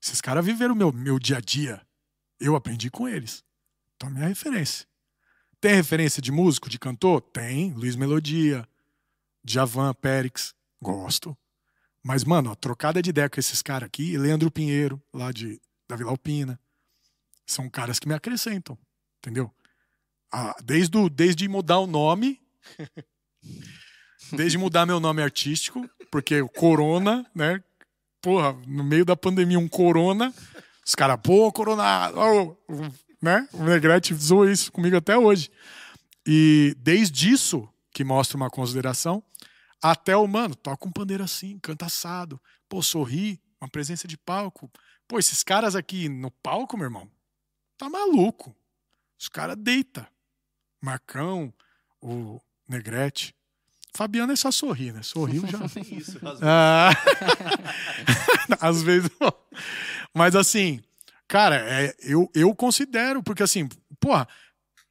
Esses 0.03 0.21
caras 0.21 0.45
viveram 0.45 0.75
o 0.75 0.77
meu, 0.77 0.93
meu 0.93 1.19
dia 1.19 1.37
a 1.37 1.41
dia. 1.41 1.81
Eu 2.41 2.57
aprendi 2.57 2.91
com 2.91 3.09
eles. 3.09 3.45
Então, 3.95 4.11
minha 4.11 4.27
referência. 4.27 4.87
Tem 5.61 5.75
referência 5.75 6.21
de 6.21 6.33
músico, 6.33 6.69
de 6.69 6.79
cantor? 6.79 7.21
Tem. 7.21 7.73
Luiz 7.73 7.95
Melodia, 7.95 8.69
Djavan, 9.45 9.95
Périx. 9.95 10.55
Gosto. 10.83 11.37
Mas, 12.03 12.25
mano, 12.25 12.51
a 12.51 12.57
trocada 12.57 13.01
de 13.01 13.11
ideia 13.11 13.31
com 13.31 13.39
esses 13.39 13.63
caras 13.63 13.87
aqui, 13.87 14.19
Leandro 14.19 14.51
Pinheiro, 14.51 15.01
lá 15.15 15.31
de, 15.31 15.61
da 15.89 15.95
Vila 15.95 16.11
Alpina, 16.11 16.59
são 17.47 17.71
caras 17.71 18.01
que 18.01 18.09
me 18.09 18.15
acrescentam, 18.15 18.77
entendeu? 19.19 19.55
Ah, 20.33 20.57
desde, 20.65 21.09
desde 21.11 21.47
mudar 21.47 21.79
o 21.79 21.87
nome, 21.87 22.41
desde 24.33 24.59
mudar 24.59 24.85
meu 24.85 24.99
nome 24.99 25.23
artístico, 25.23 25.89
porque 26.11 26.41
o 26.41 26.49
Corona, 26.49 27.25
né? 27.33 27.63
Porra, 28.23 28.53
no 28.67 28.85
meio 28.85 29.05
da 29.05 29.17
pandemia, 29.17 29.59
um 29.59 29.69
Corona, 29.69 30.33
os 30.87 30.95
caras, 30.95 31.19
pô, 31.23 31.53
Corona, 31.53 32.11
oh, 32.15 32.57
né? 33.21 33.49
O 33.53 33.65
Negrete 33.65 34.15
zoou 34.15 34.49
isso 34.49 34.71
comigo 34.71 34.97
até 34.97 35.19
hoje. 35.19 35.51
E 36.25 36.75
desde 36.79 37.31
isso, 37.31 37.69
que 37.93 38.05
mostra 38.05 38.37
uma 38.37 38.49
consideração, 38.49 39.23
até 39.83 40.17
o 40.17 40.27
mano, 40.29 40.55
toca 40.55 40.87
um 40.87 40.93
pandeiro 40.93 41.25
assim, 41.25 41.59
canta 41.59 41.87
assado, 41.87 42.41
pô, 42.69 42.81
sorri, 42.81 43.43
uma 43.61 43.69
presença 43.69 44.07
de 44.07 44.17
palco. 44.17 44.71
Pô, 45.09 45.19
esses 45.19 45.43
caras 45.43 45.75
aqui 45.75 46.09
no 46.09 46.31
palco, 46.31 46.77
meu 46.77 46.87
irmão, 46.87 47.11
tá 47.77 47.91
maluco. 47.91 48.55
Os 49.19 49.29
caras 49.29 49.57
deita. 49.57 50.09
Marcão, 50.81 51.53
o 52.01 52.41
Negrete. 52.69 53.35
Fabiano 53.95 54.33
é 54.33 54.37
só 54.37 54.51
sorrir, 54.51 54.93
né? 54.93 55.03
Sorriu 55.03 55.45
já. 55.47 55.59
Isso, 55.97 56.19
às 56.27 56.41
vezes. 56.41 56.43
Ah, 56.43 56.91
às 58.61 58.83
vezes. 58.83 59.11
Mas 60.15 60.35
assim, 60.35 60.83
cara, 61.29 61.57
é, 61.57 61.95
eu, 62.01 62.31
eu 62.35 62.55
considero, 62.55 63.23
porque 63.23 63.43
assim, 63.43 63.69
porra, 64.01 64.27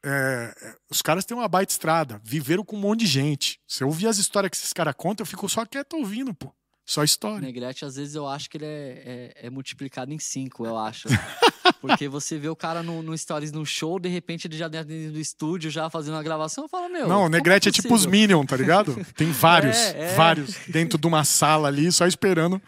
é, 0.04 0.54
os 0.90 1.02
caras 1.02 1.26
têm 1.26 1.36
uma 1.36 1.48
baita 1.48 1.72
estrada, 1.72 2.22
viveram 2.24 2.64
com 2.64 2.76
um 2.76 2.80
monte 2.80 3.02
de 3.02 3.08
gente. 3.08 3.60
Se 3.68 3.84
eu 3.84 3.88
ouvir 3.88 4.08
as 4.08 4.18
histórias 4.18 4.50
que 4.50 4.58
esses 4.58 4.74
caras 4.74 4.94
contam, 4.96 5.24
eu 5.24 5.28
fico 5.28 5.48
só 5.50 5.66
quieto 5.66 5.94
ouvindo, 5.98 6.34
pô. 6.34 6.54
Só 6.92 7.06
história. 7.06 7.40
Negrete, 7.40 7.86
às 7.86 7.96
vezes 7.96 8.16
eu 8.16 8.28
acho 8.28 8.50
que 8.50 8.58
ele 8.58 8.66
é, 8.66 9.32
é, 9.40 9.48
é 9.48 9.50
multiplicado 9.50 10.12
em 10.12 10.20
cinco, 10.20 10.66
eu 10.66 10.78
acho. 10.78 11.08
Porque 11.80 12.10
você 12.10 12.38
vê 12.38 12.50
o 12.50 12.56
cara 12.56 12.84
no, 12.84 13.02
no 13.02 13.18
Stories 13.18 13.54
no 13.54 13.66
show, 13.66 13.98
de 13.98 14.10
repente 14.10 14.46
ele 14.46 14.58
já 14.58 14.68
dentro 14.68 14.90
do 14.90 15.18
estúdio, 15.18 15.72
já 15.72 15.90
fazendo 15.90 16.16
uma 16.16 16.24
gravação, 16.24 16.68
fala, 16.68 16.90
meu. 16.90 17.08
Não, 17.08 17.28
o 17.28 17.30
Negrete 17.30 17.70
é, 17.70 17.70
é, 17.70 17.72
tipo 17.72 17.94
os 17.94 18.06
Minions, 18.06 18.46
tá 18.46 18.58
ligado? 18.58 18.94
Tem 19.16 19.32
vários, 19.32 19.78
é, 19.78 20.12
é. 20.12 20.16
vários 20.16 20.58
dentro 20.68 21.00
de 21.00 21.08
uma 21.08 21.24
sala 21.24 21.70
ali, 21.70 21.90
só 21.94 22.06
esperando. 22.06 22.62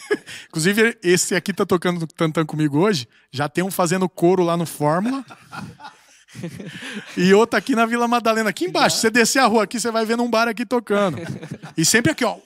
Inclusive, 0.48 0.98
esse 1.02 1.34
aqui 1.34 1.50
tá 1.50 1.64
tocando 1.64 2.06
Tantan 2.06 2.44
comigo 2.44 2.80
hoje. 2.80 3.08
Já 3.32 3.48
tem 3.48 3.64
um 3.64 3.70
fazendo 3.70 4.06
coro 4.10 4.42
lá 4.42 4.58
no 4.58 4.66
Fórmula 4.66 5.24
e 7.16 7.32
outra 7.32 7.58
aqui 7.58 7.74
na 7.74 7.86
Vila 7.86 8.06
Madalena, 8.06 8.50
aqui 8.50 8.66
embaixo. 8.66 8.98
Você 8.98 9.08
descer 9.08 9.38
a 9.38 9.46
rua 9.46 9.64
aqui, 9.64 9.80
você 9.80 9.90
vai 9.90 10.04
vendo 10.04 10.22
um 10.22 10.28
bar 10.28 10.48
aqui 10.48 10.66
tocando. 10.66 11.16
E 11.78 11.82
sempre 11.82 12.12
aqui, 12.12 12.26
ó. 12.26 12.36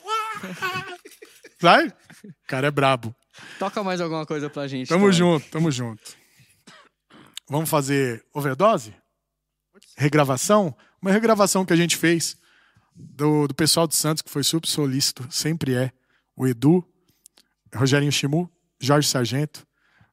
Sai? 1.64 1.86
O 1.88 2.46
cara 2.46 2.66
é 2.66 2.70
brabo. 2.70 3.16
Toca 3.58 3.82
mais 3.82 3.98
alguma 3.98 4.26
coisa 4.26 4.50
pra 4.50 4.68
gente. 4.68 4.86
Tamo 4.86 5.10
junto, 5.10 5.48
tamo 5.48 5.70
junto. 5.70 6.14
Vamos 7.48 7.70
fazer 7.70 8.22
overdose? 8.34 8.94
Regravação? 9.96 10.76
Uma 11.00 11.10
regravação 11.10 11.64
que 11.64 11.72
a 11.72 11.76
gente 11.76 11.96
fez 11.96 12.36
do, 12.94 13.48
do 13.48 13.54
pessoal 13.54 13.86
de 13.86 13.96
Santos, 13.96 14.20
que 14.20 14.28
foi 14.28 14.44
super 14.44 14.68
solícito, 14.68 15.26
sempre 15.30 15.74
é. 15.74 15.90
O 16.36 16.46
Edu, 16.46 16.86
Rogerinho 17.74 18.12
Chimu, 18.12 18.50
Jorge 18.78 19.08
Sargento, 19.08 19.66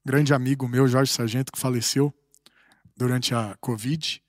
grande 0.05 0.33
amigo 0.33 0.69
meu, 0.69 0.87
Jorge 0.87 1.11
Sargento, 1.11 1.51
que 1.51 1.59
faleceu 1.59 2.13
durante 2.95 3.35
a 3.35 3.57
Covid 3.59 4.23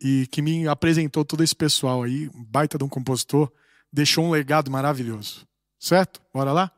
e 0.00 0.28
que 0.28 0.40
me 0.40 0.68
apresentou 0.68 1.24
todo 1.24 1.42
esse 1.42 1.56
pessoal 1.56 2.04
aí, 2.04 2.30
baita 2.32 2.78
de 2.78 2.84
um 2.84 2.88
compositor, 2.88 3.50
deixou 3.92 4.24
um 4.24 4.30
legado 4.30 4.70
maravilhoso. 4.70 5.49
Certo? 5.80 6.20
Bora 6.32 6.52
lá? 6.52 6.70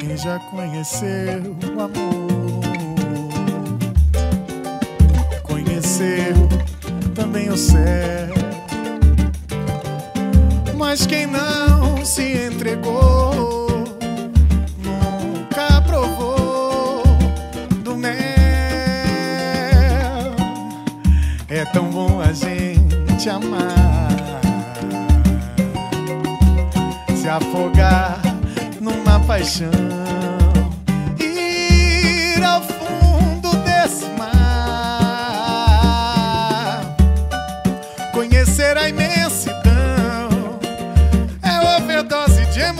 Quem 0.00 0.16
já 0.16 0.38
conheceu 0.50 1.56
o 1.76 1.80
amor, 1.80 2.62
conheceu 5.44 6.34
também 7.14 7.48
o 7.48 7.56
céu 7.56 8.34
mas 10.94 11.06
quem 11.06 11.26
não 11.26 12.04
se 12.04 12.46
entregou 12.46 13.33
amar, 23.44 24.40
se 27.16 27.28
afogar 27.28 28.20
numa 28.80 29.20
paixão, 29.20 29.70
ir 31.18 32.42
ao 32.42 32.62
fundo 32.62 33.54
desse 33.64 34.06
mar, 34.18 34.40
conhecer 38.12 38.76
a 38.76 38.88
imensidão 38.88 39.14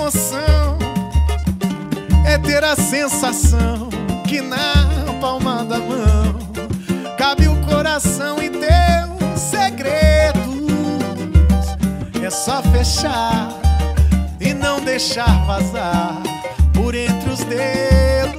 emoção 0.05 0.79
é 2.27 2.37
ter 2.37 2.63
a 2.63 2.77
sensação 2.77 3.89
que 4.27 4.41
na 4.41 4.84
deixar 14.95 15.45
vazar 15.45 16.23
por 16.73 16.95
entre 16.95 17.29
os 17.29 17.41
dedos. 17.41 18.39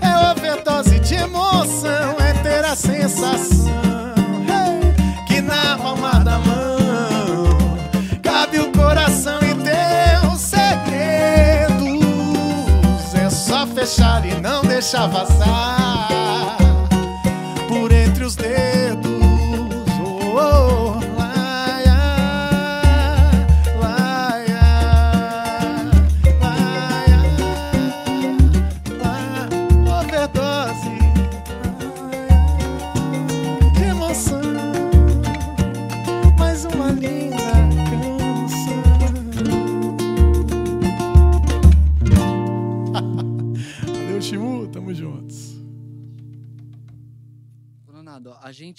É 0.00 0.30
overdose 0.30 1.00
de 1.00 1.16
emoção, 1.16 2.14
é 2.20 2.32
ter 2.44 2.64
a 2.64 2.76
sensação 2.76 3.66
que 5.26 5.40
na 5.40 5.76
palma 5.78 6.12
da 6.20 6.38
mão 6.38 7.58
cabe 8.22 8.60
o 8.60 8.70
coração 8.70 9.40
e 9.42 9.52
teus 9.56 10.42
segredos. 10.42 11.74
É 13.12 13.28
só 13.28 13.66
fechar 13.66 14.24
e 14.24 14.40
não 14.40 14.62
deixar 14.62 15.08
vazar. 15.08 16.65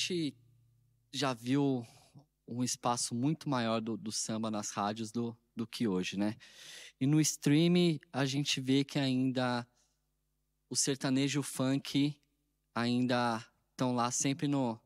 Gente 0.07 0.35
já 1.11 1.33
viu 1.33 1.85
um 2.47 2.63
espaço 2.63 3.13
muito 3.13 3.49
maior 3.49 3.81
do, 3.81 3.97
do 3.97 4.11
samba 4.11 4.49
nas 4.49 4.71
rádios 4.71 5.11
do, 5.11 5.37
do 5.55 5.67
que 5.67 5.87
hoje, 5.87 6.17
né? 6.17 6.35
E 6.99 7.05
no 7.05 7.19
stream 7.19 7.99
a 8.13 8.25
gente 8.25 8.61
vê 8.61 8.83
que 8.83 8.97
ainda 8.97 9.67
o 10.69 10.75
sertanejo 10.75 11.41
o 11.41 11.43
funk 11.43 12.15
ainda 12.73 13.45
estão 13.71 13.93
lá 13.93 14.09
sempre 14.11 14.47
no, 14.47 14.79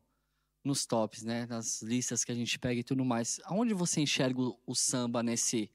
nos 0.64 0.84
tops, 0.86 1.22
né? 1.22 1.46
Nas 1.46 1.82
listas 1.82 2.24
que 2.24 2.32
a 2.32 2.34
gente 2.34 2.58
pega 2.58 2.80
e 2.80 2.84
tudo 2.84 3.04
mais. 3.04 3.40
Aonde 3.44 3.74
você 3.74 4.00
enxerga 4.00 4.40
o, 4.40 4.58
o 4.66 4.74
samba 4.74 5.22
nesse, 5.22 5.70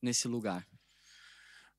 nesse 0.00 0.26
lugar? 0.26 0.66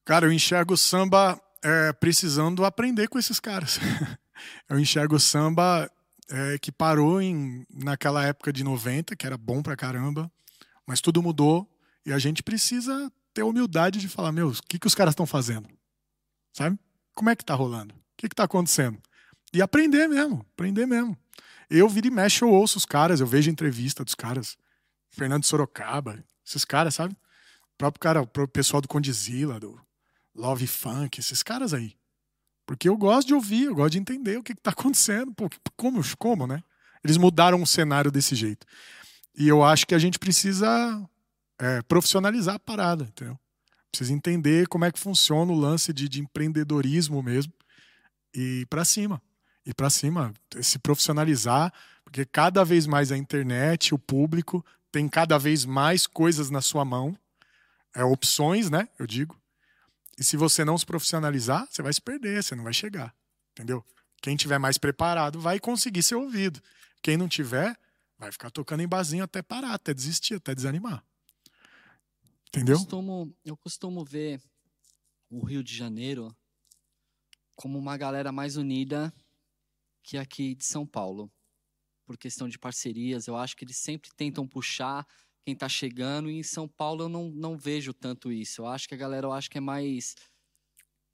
Cara, 0.06 0.28
eu 0.28 0.32
enxergo 0.32 0.76
o 0.76 0.78
samba 0.78 1.42
é, 1.64 1.92
precisando 1.94 2.64
aprender 2.66 3.08
com 3.08 3.18
esses 3.18 3.40
caras. 3.40 3.80
eu 4.70 4.80
enxergo 4.80 5.16
o 5.16 5.20
samba 5.20 5.92
é, 6.30 6.58
que 6.60 6.72
parou 6.72 7.22
em, 7.22 7.66
naquela 7.74 8.26
época 8.26 8.54
de 8.54 8.64
90, 8.64 9.16
que 9.16 9.26
era 9.26 9.38
bom 9.38 9.62
pra 9.62 9.76
caramba, 9.76 10.32
mas 10.86 11.02
tudo 11.02 11.22
mudou 11.22 11.70
e 12.06 12.14
a 12.14 12.20
gente 12.20 12.44
precisa 12.44 13.12
ter 13.34 13.44
humildade 13.44 14.00
de 14.00 14.08
falar: 14.08 14.32
meu, 14.32 14.50
o 14.50 14.54
que, 14.68 14.80
que 14.80 14.88
os 14.88 14.96
caras 14.96 15.14
estão 15.14 15.26
fazendo? 15.26 15.68
Sabe? 16.54 16.80
Como 17.14 17.30
é 17.30 17.36
que 17.36 17.44
tá 17.44 17.54
rolando? 17.54 17.94
O 17.94 17.98
que, 18.18 18.30
que 18.30 18.36
tá 18.36 18.44
acontecendo? 18.44 19.00
E 19.54 19.62
aprender 19.62 20.08
mesmo, 20.08 20.46
aprender 20.54 20.86
mesmo. 20.86 21.18
Eu 21.70 21.88
viro 21.88 22.08
e 22.08 22.12
mexe, 22.12 22.44
eu 22.44 22.50
ouço 22.50 22.78
os 22.78 22.86
caras, 22.86 23.20
eu 23.20 23.28
vejo 23.28 23.50
entrevista 23.50 24.04
dos 24.04 24.16
caras. 24.16 24.58
Fernando 25.12 25.44
Sorocaba, 25.44 26.24
esses 26.46 26.66
caras, 26.66 26.96
sabe? 26.96 27.14
O 27.14 27.78
próprio 27.78 28.00
cara, 28.00 28.22
o 28.22 28.28
próprio 28.28 28.52
pessoal 28.52 28.82
do 28.82 28.88
Condizila, 28.88 29.60
do 29.60 29.80
Love 30.36 30.68
Funk, 30.68 31.20
esses 31.20 31.44
caras 31.44 31.74
aí. 31.74 31.96
Porque 32.70 32.88
eu 32.88 32.96
gosto 32.96 33.30
de 33.30 33.34
ouvir, 33.34 33.64
eu 33.64 33.74
gosto 33.74 33.94
de 33.94 33.98
entender 33.98 34.38
o 34.38 34.44
que, 34.44 34.52
está 34.52 34.70
acontecendo. 34.70 35.34
Pô, 35.34 35.50
como, 35.76 36.00
como, 36.20 36.46
né? 36.46 36.62
Eles 37.04 37.18
mudaram 37.18 37.60
o 37.64 37.66
cenário 37.66 38.12
desse 38.12 38.36
jeito. 38.36 38.64
E 39.36 39.48
eu 39.48 39.64
acho 39.64 39.88
que 39.88 39.96
a 39.96 39.98
gente 39.98 40.20
precisa 40.20 41.04
é, 41.58 41.82
profissionalizar 41.82 42.54
a 42.54 42.60
parada, 42.60 43.06
entendeu? 43.06 43.40
Precisa 43.92 44.14
entender 44.14 44.68
como 44.68 44.86
é 44.86 44.92
que 44.92 45.00
funciona 45.00 45.52
o 45.52 45.60
lance 45.60 45.92
de, 45.92 46.08
de 46.08 46.22
empreendedorismo 46.22 47.24
mesmo. 47.24 47.52
E 48.36 48.68
pra 48.70 48.86
cima. 48.86 49.20
Ir 49.66 49.74
pra 49.74 49.90
cima, 49.90 50.32
se 50.62 50.78
profissionalizar, 50.78 51.74
porque 52.04 52.24
cada 52.24 52.64
vez 52.64 52.86
mais 52.86 53.12
a 53.12 53.18
internet, 53.18 53.96
o 53.96 53.98
público, 53.98 54.64
tem 54.92 55.10
cada 55.10 55.40
vez 55.40 55.66
mais 55.66 56.06
coisas 56.06 56.52
na 56.52 56.62
sua 56.62 56.86
mão. 56.86 57.18
É, 57.96 58.04
opções, 58.04 58.70
né? 58.70 58.88
Eu 59.00 59.08
digo. 59.08 59.36
E 60.20 60.24
se 60.24 60.36
você 60.36 60.66
não 60.66 60.78
se 60.78 60.86
profissionalizar, 60.86 61.66
você 61.72 61.82
vai 61.82 61.94
se 61.94 62.02
perder, 62.02 62.44
você 62.44 62.54
não 62.54 62.66
vai 62.66 62.74
chegar. 62.74 63.16
Entendeu? 63.52 63.86
Quem 64.22 64.36
tiver 64.36 64.58
mais 64.58 64.78
preparado 64.78 65.40
vai 65.40 65.60
conseguir 65.60 66.04
ser 66.04 66.16
ouvido. 66.16 66.62
Quem 67.02 67.16
não 67.16 67.30
tiver, 67.30 67.80
vai 68.18 68.30
ficar 68.32 68.52
tocando 68.52 68.82
em 68.82 68.88
barzinho 68.88 69.24
até 69.24 69.42
parar, 69.42 69.74
até 69.74 69.94
desistir, 69.94 70.36
até 70.36 70.54
desanimar. 70.54 71.02
Entendeu? 72.50 72.76
Eu 72.76 72.80
costumo, 72.80 73.38
eu 73.46 73.58
costumo 73.58 74.04
ver 74.04 74.42
o 75.30 75.46
Rio 75.46 75.64
de 75.64 75.74
Janeiro 75.74 76.36
como 77.56 77.78
uma 77.78 77.96
galera 77.96 78.32
mais 78.32 78.58
unida 78.58 79.14
que 80.04 80.18
aqui 80.18 80.54
de 80.54 80.66
São 80.66 80.86
Paulo. 80.86 81.32
Por 82.06 82.18
questão 82.18 82.50
de 82.50 82.60
parcerias, 82.60 83.28
eu 83.28 83.38
acho 83.38 83.56
que 83.56 83.64
eles 83.64 83.78
sempre 83.78 84.10
tentam 84.18 84.46
puxar 84.46 85.08
quem 85.44 85.54
está 85.54 85.70
chegando, 85.70 86.30
e 86.30 86.36
em 86.38 86.44
São 86.44 86.68
Paulo 86.68 87.06
eu 87.06 87.10
não, 87.10 87.30
não 87.30 87.58
vejo 87.58 87.94
tanto 87.94 88.32
isso. 88.32 88.62
Eu 88.62 88.68
acho 88.68 88.88
que 88.88 88.94
a 88.94 88.98
galera 88.98 89.28
eu 89.28 89.32
acho 89.32 89.50
que 89.50 89.58
é 89.58 89.62
mais 89.62 90.16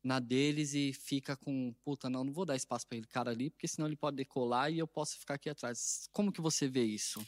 na 0.03 0.19
deles 0.19 0.73
e 0.73 0.93
fica 0.93 1.35
com, 1.35 1.73
puta, 1.83 2.09
não, 2.09 2.23
não 2.23 2.31
vou 2.31 2.45
dar 2.45 2.55
espaço 2.55 2.87
para 2.87 2.97
ele 2.97 3.07
cara 3.07 3.31
ali, 3.31 3.49
porque 3.49 3.67
senão 3.67 3.87
ele 3.87 3.95
pode 3.95 4.17
decolar 4.17 4.71
e 4.71 4.77
eu 4.77 4.87
posso 4.87 5.17
ficar 5.17 5.33
aqui 5.33 5.49
atrás. 5.49 6.07
Como 6.13 6.31
que 6.31 6.41
você 6.41 6.67
vê 6.67 6.83
isso? 6.83 7.25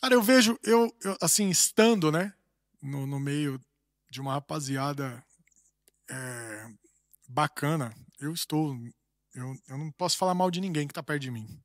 Cara, 0.00 0.14
eu 0.14 0.22
vejo, 0.22 0.58
eu, 0.62 0.94
eu 1.02 1.16
assim, 1.20 1.50
estando, 1.50 2.10
né, 2.10 2.32
no, 2.80 3.06
no 3.06 3.20
meio 3.20 3.60
de 4.10 4.20
uma 4.20 4.32
rapaziada 4.32 5.22
é, 6.08 6.66
bacana, 7.28 7.94
eu 8.18 8.32
estou, 8.32 8.74
eu, 9.34 9.54
eu 9.68 9.76
não 9.76 9.92
posso 9.92 10.16
falar 10.16 10.34
mal 10.34 10.50
de 10.50 10.60
ninguém 10.60 10.88
que 10.88 10.94
tá 10.94 11.02
perto 11.02 11.22
de 11.22 11.30
mim 11.30 11.62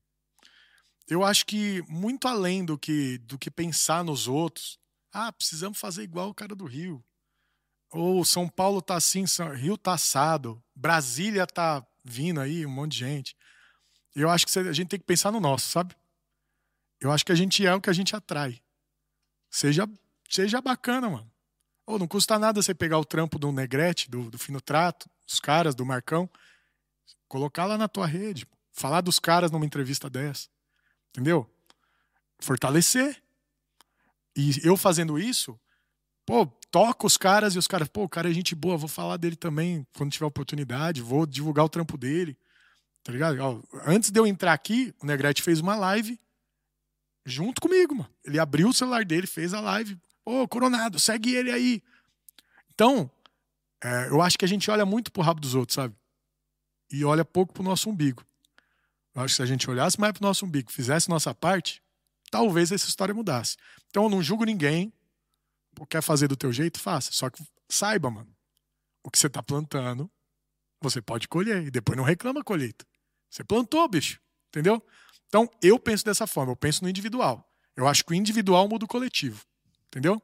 eu 1.08 1.24
acho 1.24 1.46
que 1.46 1.82
muito 1.88 2.28
além 2.28 2.66
do 2.66 2.78
que 2.78 3.18
do 3.20 3.38
que 3.38 3.52
pensar 3.52 4.04
nos 4.04 4.28
outros, 4.28 4.80
ah, 5.12 5.32
precisamos 5.32 5.80
fazer 5.80 6.04
igual 6.04 6.30
o 6.30 6.34
cara 6.34 6.56
do 6.56 6.66
Rio. 6.66 7.04
Ou 7.92 8.26
São 8.26 8.50
Paulo 8.50 8.82
tá 8.82 8.96
assim, 8.96 9.26
São, 9.26 9.54
Rio 9.54 9.78
tá 9.78 9.94
assado, 9.94 10.62
Brasília 10.76 11.48
tá 11.48 11.86
vindo 12.04 12.42
aí, 12.42 12.66
um 12.66 12.70
monte 12.70 12.94
de 12.94 13.00
gente. 13.00 13.38
Eu 14.16 14.30
acho 14.30 14.46
que 14.46 14.60
a 14.60 14.74
gente 14.74 14.90
tem 14.90 15.00
que 15.00 15.06
pensar 15.06 15.32
no 15.32 15.40
nosso, 15.40 15.70
sabe? 15.70 15.96
Eu 17.00 17.12
acho 17.12 17.26
que 17.26 17.32
a 17.32 17.36
gente 17.36 17.66
é 17.66 17.74
o 17.74 17.82
que 17.82 17.90
a 17.90 17.94
gente 17.94 18.16
atrai. 18.16 18.62
Seja, 19.50 19.88
seja 20.30 20.62
bacana, 20.62 21.10
mano. 21.10 21.32
Ou 21.86 22.00
não 22.00 22.08
custa 22.08 22.40
nada 22.40 22.62
você 22.62 22.74
pegar 22.74 22.98
o 22.98 23.06
trampo 23.06 23.38
do 23.38 23.52
Negrete, 23.52 24.10
do, 24.10 24.30
do 24.30 24.40
Fino 24.40 24.60
Trato, 24.60 25.10
dos 25.26 25.40
caras, 25.40 25.76
do 25.76 25.86
Marcão, 25.86 26.30
colocar 27.28 27.66
lá 27.66 27.78
na 27.78 27.88
tua 27.88 28.08
rede, 28.08 28.48
falar 28.72 29.02
dos 29.02 29.20
caras 29.20 29.52
numa 29.52 29.66
entrevista 29.66 30.10
dessa. 30.10 30.50
Entendeu? 31.16 31.50
Fortalecer. 32.40 33.24
E 34.36 34.60
eu 34.66 34.76
fazendo 34.76 35.18
isso, 35.18 35.58
pô, 36.26 36.46
toco 36.70 37.08
os 37.08 37.16
caras 37.16 37.56
e 37.56 37.58
os 37.58 37.68
caras, 37.68 37.88
pô, 37.88 38.04
o 38.04 38.10
cara 38.10 38.30
é 38.30 38.34
gente 38.34 38.54
boa, 38.54 38.76
vou 38.76 38.90
falar 38.90 39.16
dele 39.16 39.38
também 39.38 39.88
quando 39.96 40.12
tiver 40.12 40.26
oportunidade, 40.26 41.02
vou 41.02 41.26
divulgar 41.26 41.64
o 41.64 41.70
trampo 41.70 41.98
dele. 41.98 42.38
Tá 43.02 43.14
ligado? 43.14 43.40
Ó, 43.40 43.62
antes 43.86 44.12
de 44.12 44.20
eu 44.20 44.28
entrar 44.28 44.52
aqui, 44.52 44.94
o 45.02 45.06
Negrete 45.06 45.42
fez 45.42 45.62
uma 45.62 45.78
live 45.78 46.20
junto 47.26 47.62
comigo, 47.62 47.96
mano. 47.96 48.10
Ele 48.26 48.38
abriu 48.38 48.68
o 48.68 48.74
celular 48.74 49.06
dele, 49.06 49.26
fez 49.26 49.54
a 49.54 49.62
live. 49.62 49.98
Ô, 50.26 50.46
Coronado, 50.50 51.00
segue 51.00 51.34
ele 51.34 51.50
aí. 51.50 51.82
Então, 52.74 53.10
é, 53.82 54.10
eu 54.10 54.22
acho 54.22 54.38
que 54.38 54.44
a 54.44 54.48
gente 54.48 54.70
olha 54.70 54.86
muito 54.86 55.14
pro 55.14 55.24
rabo 55.24 55.40
dos 55.40 55.56
outros, 55.56 55.76
sabe? 55.76 55.96
E 56.92 57.06
olha 57.06 57.24
pouco 57.24 57.54
pro 57.54 57.64
nosso 57.64 57.90
umbigo. 57.90 58.26
Eu 59.16 59.22
acho 59.22 59.34
que 59.34 59.36
se 59.38 59.42
a 59.42 59.46
gente 59.46 59.70
olhasse 59.70 60.00
mais 60.00 60.12
para 60.12 60.22
o 60.22 60.28
nosso 60.28 60.46
umbigo, 60.46 60.70
fizesse 60.70 61.10
nossa 61.10 61.34
parte, 61.34 61.82
talvez 62.30 62.72
essa 62.72 62.90
história 62.90 63.14
mudasse. 63.14 63.56
Então 63.88 64.04
eu 64.04 64.10
não 64.10 64.22
julgo 64.22 64.44
ninguém. 64.44 64.92
Quer 65.90 66.02
fazer 66.02 66.28
do 66.28 66.36
teu 66.36 66.52
jeito? 66.52 66.80
Faça. 66.80 67.12
Só 67.14 67.30
que 67.30 67.42
saiba, 67.70 68.12
mano, 68.12 68.36
o 69.04 69.10
que 69.10 69.18
você 69.18 69.28
está 69.28 69.42
plantando, 69.42 70.12
você 70.82 71.02
pode 71.02 71.30
colher. 71.30 71.66
E 71.68 71.72
depois 71.72 71.98
não 71.98 72.04
reclama 72.04 72.42
a 72.42 72.44
colheita. 72.44 72.86
Você 73.30 73.44
plantou, 73.44 73.88
bicho. 73.88 74.20
Entendeu? 74.50 74.86
Então 75.28 75.50
eu 75.62 75.80
penso 75.80 76.04
dessa 76.04 76.28
forma. 76.28 76.52
Eu 76.52 76.58
penso 76.58 76.84
no 76.84 76.90
individual. 76.90 77.50
Eu 77.76 77.88
acho 77.88 78.04
que 78.04 78.12
o 78.12 78.16
individual 78.16 78.68
muda 78.68 78.84
o 78.84 78.88
coletivo. 78.88 79.46
Entendeu? 79.88 80.22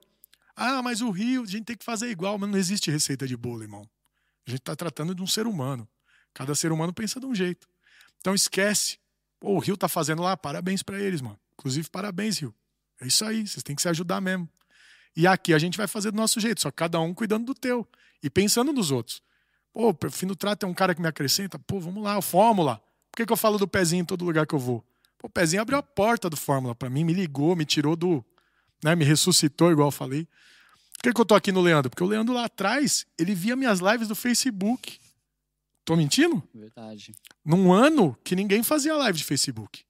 Ah, 0.53 0.81
mas 0.81 0.99
o 1.01 1.11
Rio, 1.11 1.43
a 1.43 1.45
gente 1.45 1.63
tem 1.63 1.77
que 1.77 1.85
fazer 1.85 2.09
igual. 2.09 2.37
Mas 2.37 2.49
não 2.49 2.57
existe 2.57 2.91
receita 2.91 3.25
de 3.25 3.37
bolo, 3.37 3.63
irmão. 3.63 3.89
A 4.45 4.49
gente 4.49 4.59
está 4.59 4.75
tratando 4.75 5.15
de 5.15 5.21
um 5.21 5.27
ser 5.27 5.47
humano. 5.47 5.87
Cada 6.33 6.53
ser 6.55 6.71
humano 6.73 6.93
pensa 6.93 7.19
de 7.19 7.25
um 7.25 7.33
jeito. 7.33 7.70
Então 8.21 8.33
esquece. 8.33 8.97
Pô, 9.39 9.55
o 9.55 9.59
Rio 9.59 9.75
tá 9.75 9.89
fazendo 9.89 10.21
lá, 10.21 10.37
parabéns 10.37 10.81
para 10.81 10.99
eles, 10.99 11.19
mano. 11.19 11.37
Inclusive, 11.53 11.89
parabéns, 11.89 12.37
Rio. 12.37 12.53
É 13.01 13.07
isso 13.07 13.25
aí, 13.25 13.45
vocês 13.45 13.63
têm 13.63 13.75
que 13.75 13.81
se 13.81 13.89
ajudar 13.89 14.21
mesmo. 14.21 14.47
E 15.15 15.27
aqui 15.27 15.53
a 15.53 15.59
gente 15.59 15.77
vai 15.77 15.87
fazer 15.87 16.11
do 16.11 16.17
nosso 16.17 16.39
jeito, 16.39 16.61
só 16.61 16.71
cada 16.71 16.99
um 16.99 17.13
cuidando 17.13 17.45
do 17.45 17.53
teu 17.53 17.85
e 18.23 18.29
pensando 18.29 18.71
nos 18.71 18.91
outros. 18.91 19.21
Pô, 19.73 19.89
o 19.89 20.11
Fino 20.11 20.35
Trato 20.35 20.65
é 20.65 20.69
um 20.69 20.73
cara 20.73 20.93
que 20.93 21.01
me 21.01 21.07
acrescenta. 21.07 21.57
Pô, 21.57 21.79
vamos 21.79 22.03
lá, 22.03 22.17
o 22.17 22.21
Fórmula. 22.21 22.81
Por 23.11 23.17
que, 23.17 23.25
que 23.25 23.33
eu 23.33 23.37
falo 23.37 23.57
do 23.57 23.67
pezinho 23.67 24.03
em 24.03 24.05
todo 24.05 24.23
lugar 24.23 24.45
que 24.45 24.53
eu 24.53 24.59
vou? 24.59 24.85
Pô, 25.17 25.27
o 25.27 25.29
pezinho 25.29 25.61
abriu 25.61 25.77
a 25.77 25.83
porta 25.83 26.29
do 26.29 26.37
Fórmula 26.37 26.75
para 26.75 26.89
mim, 26.89 27.03
me 27.03 27.13
ligou, 27.13 27.55
me 27.55 27.65
tirou 27.65 27.95
do. 27.95 28.23
Né, 28.83 28.95
me 28.95 29.03
ressuscitou, 29.03 29.71
igual 29.71 29.87
eu 29.87 29.91
falei. 29.91 30.27
Por 30.93 31.03
que, 31.03 31.13
que 31.13 31.21
eu 31.21 31.25
tô 31.25 31.33
aqui 31.35 31.51
no 31.51 31.61
Leandro? 31.61 31.89
Porque 31.89 32.03
o 32.03 32.07
Leandro 32.07 32.33
lá 32.33 32.45
atrás, 32.45 33.05
ele 33.17 33.33
via 33.33 33.55
minhas 33.55 33.79
lives 33.79 34.07
do 34.07 34.15
Facebook. 34.15 34.99
Tô 35.83 35.95
mentindo? 35.95 36.41
Verdade. 36.53 37.13
Num 37.43 37.71
ano 37.73 38.15
que 38.23 38.35
ninguém 38.35 38.63
fazia 38.63 38.95
live 38.95 39.17
de 39.17 39.23
Facebook. 39.23 39.83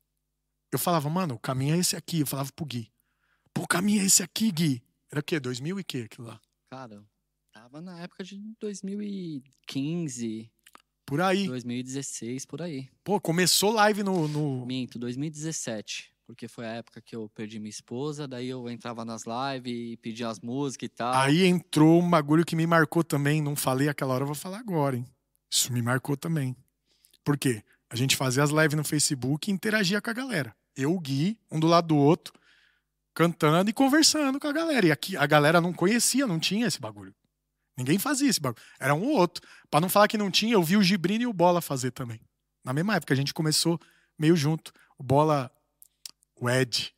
eu 0.71 0.79
falava, 0.79 1.09
mano, 1.09 1.35
o 1.35 1.39
caminho 1.39 1.75
é 1.75 1.79
esse 1.79 1.95
aqui. 1.95 2.21
Eu 2.21 2.27
falava 2.27 2.49
pro 2.55 2.65
Gui. 2.65 2.89
Pô, 3.53 3.63
o 3.63 3.67
caminho 3.67 4.01
é 4.01 4.05
esse 4.05 4.23
aqui, 4.23 4.51
Gui. 4.51 4.81
Era 5.11 5.19
o 5.19 5.23
quê? 5.23 5.39
2000 5.39 5.79
e 5.79 5.83
quê 5.83 6.07
aquilo 6.09 6.27
lá? 6.27 6.39
Cara, 6.69 7.03
tava 7.51 7.81
na 7.81 7.99
época 7.99 8.23
de 8.23 8.39
2015, 8.61 10.49
Por 11.05 11.19
aí. 11.19 11.45
2016, 11.47 12.45
por 12.45 12.61
aí. 12.61 12.87
Pô, 13.03 13.19
começou 13.19 13.73
live 13.73 14.03
no. 14.03 14.27
no... 14.29 14.65
Minto, 14.65 14.97
2017. 14.97 16.09
Porque 16.25 16.47
foi 16.47 16.65
a 16.65 16.71
época 16.75 17.01
que 17.01 17.13
eu 17.13 17.27
perdi 17.35 17.59
minha 17.59 17.69
esposa, 17.69 18.25
daí 18.25 18.47
eu 18.47 18.69
entrava 18.69 19.03
nas 19.03 19.23
lives 19.25 19.73
e 19.73 19.97
pedia 19.97 20.29
as 20.29 20.39
músicas 20.39 20.87
e 20.87 20.89
tal. 20.89 21.13
Aí 21.13 21.43
entrou 21.43 22.01
um 22.01 22.09
bagulho 22.09 22.45
que 22.45 22.55
me 22.55 22.65
marcou 22.65 23.03
também. 23.03 23.41
Não 23.41 23.53
falei 23.53 23.89
aquela 23.89 24.13
hora, 24.13 24.23
eu 24.23 24.27
vou 24.27 24.35
falar 24.35 24.59
agora, 24.59 24.95
hein? 24.95 25.05
Isso 25.51 25.73
me 25.73 25.81
marcou 25.81 26.15
também. 26.15 26.55
Por 27.23 27.37
quê? 27.37 27.63
A 27.89 27.95
gente 27.95 28.15
fazia 28.15 28.41
as 28.41 28.51
lives 28.51 28.77
no 28.77 28.85
Facebook 28.85 29.49
e 29.49 29.53
interagia 29.53 30.01
com 30.01 30.09
a 30.09 30.13
galera. 30.13 30.55
Eu, 30.75 30.95
o 30.95 30.99
Gui, 30.99 31.37
um 31.51 31.59
do 31.59 31.67
lado 31.67 31.89
do 31.89 31.97
outro, 31.97 32.33
cantando 33.13 33.69
e 33.69 33.73
conversando 33.73 34.39
com 34.39 34.47
a 34.47 34.53
galera. 34.53 34.87
E 34.87 34.91
aqui 34.91 35.17
a 35.17 35.25
galera 35.25 35.59
não 35.59 35.73
conhecia, 35.73 36.25
não 36.25 36.39
tinha 36.39 36.65
esse 36.65 36.79
bagulho. 36.79 37.13
Ninguém 37.77 37.99
fazia 37.99 38.29
esse 38.29 38.39
bagulho. 38.39 38.63
Era 38.79 38.95
um 38.95 39.03
ou 39.03 39.17
outro. 39.17 39.45
Pra 39.69 39.81
não 39.81 39.89
falar 39.89 40.07
que 40.07 40.17
não 40.17 40.31
tinha, 40.31 40.53
eu 40.53 40.63
vi 40.63 40.77
o 40.77 40.83
Gibrino 40.83 41.23
e 41.23 41.27
o 41.27 41.33
Bola 41.33 41.61
fazer 41.61 41.91
também. 41.91 42.21
Na 42.63 42.71
mesma 42.73 42.95
época, 42.95 43.13
a 43.13 43.17
gente 43.17 43.33
começou 43.33 43.79
meio 44.17 44.35
junto. 44.35 44.71
O 44.97 45.03
Bola, 45.03 45.51
o 46.39 46.49
Ed, 46.49 46.93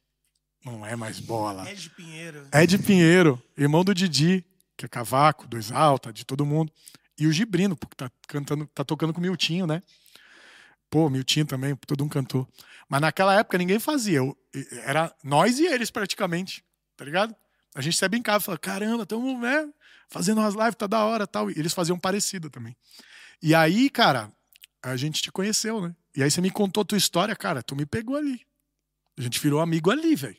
não 0.64 0.86
é 0.86 0.96
mais 0.96 1.20
Bola. 1.20 1.70
Ed 1.70 1.90
Pinheiro. 1.90 2.48
Ed 2.54 2.78
Pinheiro, 2.80 3.42
irmão 3.58 3.84
do 3.84 3.96
Didi, 3.96 4.46
que 4.78 4.86
é 4.86 4.88
cavaco, 4.88 5.48
dois 5.48 5.72
alta, 5.72 6.14
de 6.14 6.24
todo 6.24 6.46
mundo. 6.46 6.72
E 7.20 7.28
o 7.28 7.32
Gibrino, 7.32 7.76
porque 7.76 7.96
tá 7.96 8.12
cantando, 8.28 8.66
tá 8.68 8.84
tocando 8.84 9.14
com 9.14 9.20
o 9.20 9.22
Miltinho, 9.22 9.68
né? 9.68 9.82
Pô, 10.90 11.10
Miltinho 11.10 11.46
também, 11.46 11.76
todo 11.76 12.04
um 12.04 12.10
cantor. 12.10 12.48
Mas 12.88 13.02
naquela 13.02 13.34
época 13.36 13.58
ninguém 13.58 13.80
fazia. 13.80 14.18
Eu- 14.18 14.38
Era 14.86 15.14
nós 15.24 15.58
e 15.60 15.66
eles 15.66 15.90
praticamente, 15.90 16.64
tá 16.96 17.04
ligado? 17.04 17.36
A 17.74 17.82
gente 17.82 17.98
até 17.98 18.08
brincava, 18.08 18.40
falava, 18.40 18.60
caramba, 18.60 19.02
estamos 19.04 19.40
né, 19.42 19.68
fazendo 20.08 20.40
umas 20.40 20.54
lives, 20.54 20.76
tá 20.76 20.86
da 20.86 21.04
hora 21.04 21.26
tal. 21.26 21.50
E 21.50 21.54
eles 21.58 21.74
faziam 21.74 21.98
parecido 21.98 22.50
também. 22.50 22.76
E 23.42 23.56
aí, 23.56 23.90
cara, 23.90 24.32
a 24.84 24.96
gente 24.96 25.22
te 25.24 25.32
conheceu, 25.32 25.82
né? 25.82 25.96
E 26.16 26.22
aí 26.22 26.30
você 26.30 26.40
me 26.42 26.52
contou 26.52 26.86
tua 26.86 26.98
história, 26.98 27.36
cara, 27.36 27.64
tu 27.64 27.76
me 27.76 27.86
pegou 27.86 28.16
ali. 28.16 28.42
A 29.18 29.22
gente 29.22 29.40
virou 29.40 29.60
amigo 29.60 29.90
ali, 29.90 30.16
velho. 30.16 30.38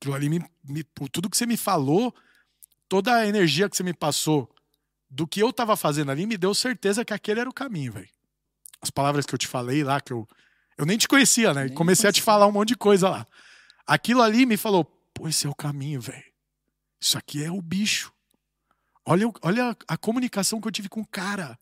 Aquilo 0.00 0.14
ali, 0.14 0.28
me, 0.28 0.44
me- 0.64 0.84
tudo 1.10 1.28
que 1.28 1.36
você 1.36 1.44
me 1.46 1.56
falou, 1.56 2.14
toda 2.88 3.16
a 3.16 3.26
energia 3.26 3.68
que 3.68 3.76
você 3.76 3.82
me 3.82 3.92
passou 3.92 4.48
do 5.10 5.26
que 5.26 5.40
eu 5.40 5.52
tava 5.52 5.76
fazendo 5.76 6.10
ali, 6.10 6.24
me 6.24 6.38
deu 6.38 6.54
certeza 6.54 7.04
que 7.04 7.12
aquele 7.12 7.40
era 7.40 7.50
o 7.50 7.54
caminho, 7.54 7.92
velho. 7.92 8.08
As 8.80 8.90
palavras 8.90 9.26
que 9.26 9.34
eu 9.34 9.38
te 9.38 9.48
falei 9.48 9.82
lá, 9.82 10.00
que 10.00 10.12
eu. 10.12 10.26
Eu 10.78 10.86
nem 10.86 10.96
te 10.96 11.08
conhecia, 11.08 11.52
né? 11.52 11.64
Nem 11.64 11.74
comecei 11.74 12.08
a 12.08 12.12
te 12.12 12.22
falar 12.22 12.46
um 12.46 12.52
monte 12.52 12.68
de 12.68 12.76
coisa 12.76 13.10
lá. 13.10 13.26
Aquilo 13.86 14.22
ali 14.22 14.46
me 14.46 14.56
falou, 14.56 14.84
pô, 15.12 15.28
esse 15.28 15.46
é 15.46 15.50
o 15.50 15.54
caminho, 15.54 16.00
velho. 16.00 16.24
Isso 16.98 17.18
aqui 17.18 17.42
é 17.44 17.50
o 17.50 17.60
bicho. 17.60 18.12
Olha, 19.04 19.26
olha 19.42 19.70
a, 19.70 19.94
a 19.94 19.96
comunicação 19.98 20.60
que 20.60 20.68
eu 20.68 20.72
tive 20.72 20.88
com 20.88 21.00
o 21.00 21.06
cara. 21.06 21.58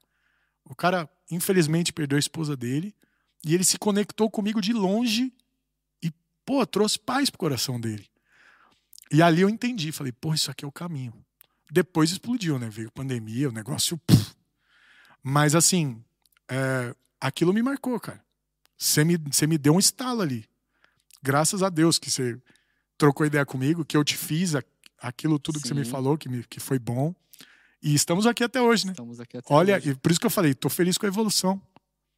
O 0.64 0.74
cara, 0.74 1.08
infelizmente, 1.30 1.92
perdeu 1.92 2.16
a 2.16 2.20
esposa 2.20 2.56
dele. 2.56 2.94
E 3.44 3.54
ele 3.54 3.64
se 3.64 3.78
conectou 3.78 4.30
comigo 4.30 4.60
de 4.60 4.72
longe 4.72 5.32
e, 6.02 6.12
pô, 6.44 6.64
trouxe 6.66 6.98
paz 6.98 7.30
pro 7.30 7.38
coração 7.38 7.80
dele. 7.80 8.08
E 9.10 9.22
ali 9.22 9.40
eu 9.40 9.48
entendi, 9.48 9.90
falei, 9.90 10.12
pô, 10.12 10.34
isso 10.34 10.50
aqui 10.50 10.64
é 10.64 10.68
o 10.68 10.72
caminho. 10.72 11.14
Depois 11.70 12.10
explodiu, 12.10 12.58
né? 12.58 12.68
Veio 12.70 12.90
pandemia, 12.90 13.48
o 13.48 13.52
negócio. 13.52 13.98
puf. 13.98 14.34
Mas 15.22 15.54
assim, 15.54 16.02
é, 16.50 16.94
aquilo 17.20 17.52
me 17.52 17.62
marcou, 17.62 17.98
cara. 18.00 18.22
Você 18.76 19.04
me, 19.04 19.16
você 19.16 19.46
me 19.46 19.58
deu 19.58 19.74
um 19.74 19.78
estalo 19.78 20.22
ali. 20.22 20.44
Graças 21.22 21.62
a 21.62 21.68
Deus 21.68 21.98
que 21.98 22.10
você 22.10 22.38
trocou 22.96 23.26
ideia 23.26 23.44
comigo, 23.44 23.84
que 23.84 23.96
eu 23.96 24.04
te 24.04 24.16
fiz 24.16 24.54
a- 24.54 24.62
aquilo 25.02 25.38
tudo 25.38 25.60
que 25.60 25.66
você 25.68 25.74
me 25.74 25.84
Sim. 25.84 25.90
falou, 25.90 26.16
que, 26.16 26.28
me, 26.28 26.44
que 26.44 26.60
foi 26.60 26.78
bom. 26.78 27.14
E 27.82 27.94
estamos 27.94 28.26
aqui 28.26 28.42
até 28.42 28.60
hoje, 28.60 28.86
né? 28.86 28.92
Estamos 28.92 29.20
aqui 29.20 29.36
até 29.36 29.52
Olha, 29.52 29.76
hoje. 29.76 29.90
e 29.90 29.94
por 29.94 30.10
isso 30.10 30.20
que 30.20 30.26
eu 30.26 30.30
falei, 30.30 30.54
tô 30.54 30.68
feliz 30.68 30.96
com 30.96 31.06
a 31.06 31.08
evolução. 31.08 31.60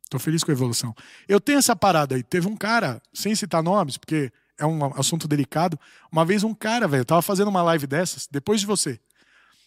Tô 0.09 0.18
feliz 0.18 0.42
com 0.42 0.51
a 0.51 0.55
evolução. 0.55 0.94
Eu 1.28 1.40
tenho 1.40 1.59
essa 1.59 1.74
parada 1.76 2.14
aí. 2.16 2.22
Teve 2.22 2.46
um 2.48 2.57
cara, 2.57 3.01
sem 3.12 3.34
citar 3.34 3.62
nomes, 3.62 3.96
porque 3.96 4.32
é 4.59 4.66
um 4.66 4.84
assunto 4.98 5.28
delicado. 5.28 5.78
Uma 6.11 6.24
vez 6.24 6.42
um 6.42 6.53
cara, 6.55 6.88
velho, 6.88 7.03
eu 7.03 7.05
tava 7.05 7.22
fazendo 7.22 7.48
uma 7.48 7.62
live 7.62 7.86
dessas, 7.86 8.26
depois 8.30 8.61
de 8.61 8.66
você. 8.66 8.98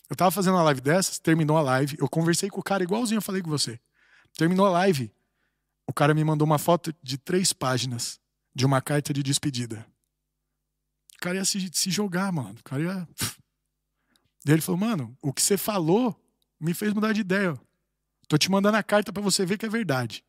Eu 0.10 0.16
tava 0.16 0.32
fazendo 0.32 0.56
uma 0.56 0.64
live 0.64 0.82
dessas, 0.82 1.20
terminou 1.20 1.58
a 1.58 1.62
live, 1.62 1.98
eu 2.00 2.10
conversei 2.10 2.50
com 2.50 2.60
o 2.60 2.64
cara 2.64 2.84
igualzinho 2.84 3.18
eu 3.18 3.22
falei 3.22 3.42
com 3.42 3.50
você. 3.50 3.80
Terminou 4.38 4.66
a 4.66 4.70
live, 4.70 5.12
o 5.88 5.94
cara 5.94 6.14
me 6.14 6.24
mandou 6.24 6.46
uma 6.46 6.58
foto 6.58 6.94
de 7.02 7.18
três 7.18 7.54
páginas 7.54 8.20
de 8.54 8.66
uma 8.66 8.82
carta 8.82 9.14
de 9.14 9.24
despedida. 9.24 9.86
O 11.16 11.20
cara 11.20 11.38
ia 11.38 11.46
se, 11.46 11.70
se 11.74 11.90
jogar, 11.90 12.32
mano. 12.32 12.58
O 12.60 12.64
cara 12.64 12.82
ia. 12.82 13.08
Daí 14.46 14.56
ele 14.56 14.62
falou, 14.62 14.80
mano, 14.80 15.18
o 15.22 15.34
que 15.34 15.42
você 15.42 15.58
falou 15.58 16.20
me 16.60 16.74
fez 16.74 16.94
mudar 16.94 17.14
de 17.14 17.22
ideia. 17.22 17.60
Tô 18.28 18.38
te 18.38 18.50
mandando 18.50 18.78
a 18.78 18.84
carta 18.84 19.12
pra 19.12 19.22
você 19.22 19.46
ver 19.46 19.58
que 19.58 19.66
é 19.66 19.70
verdade. 19.70 20.24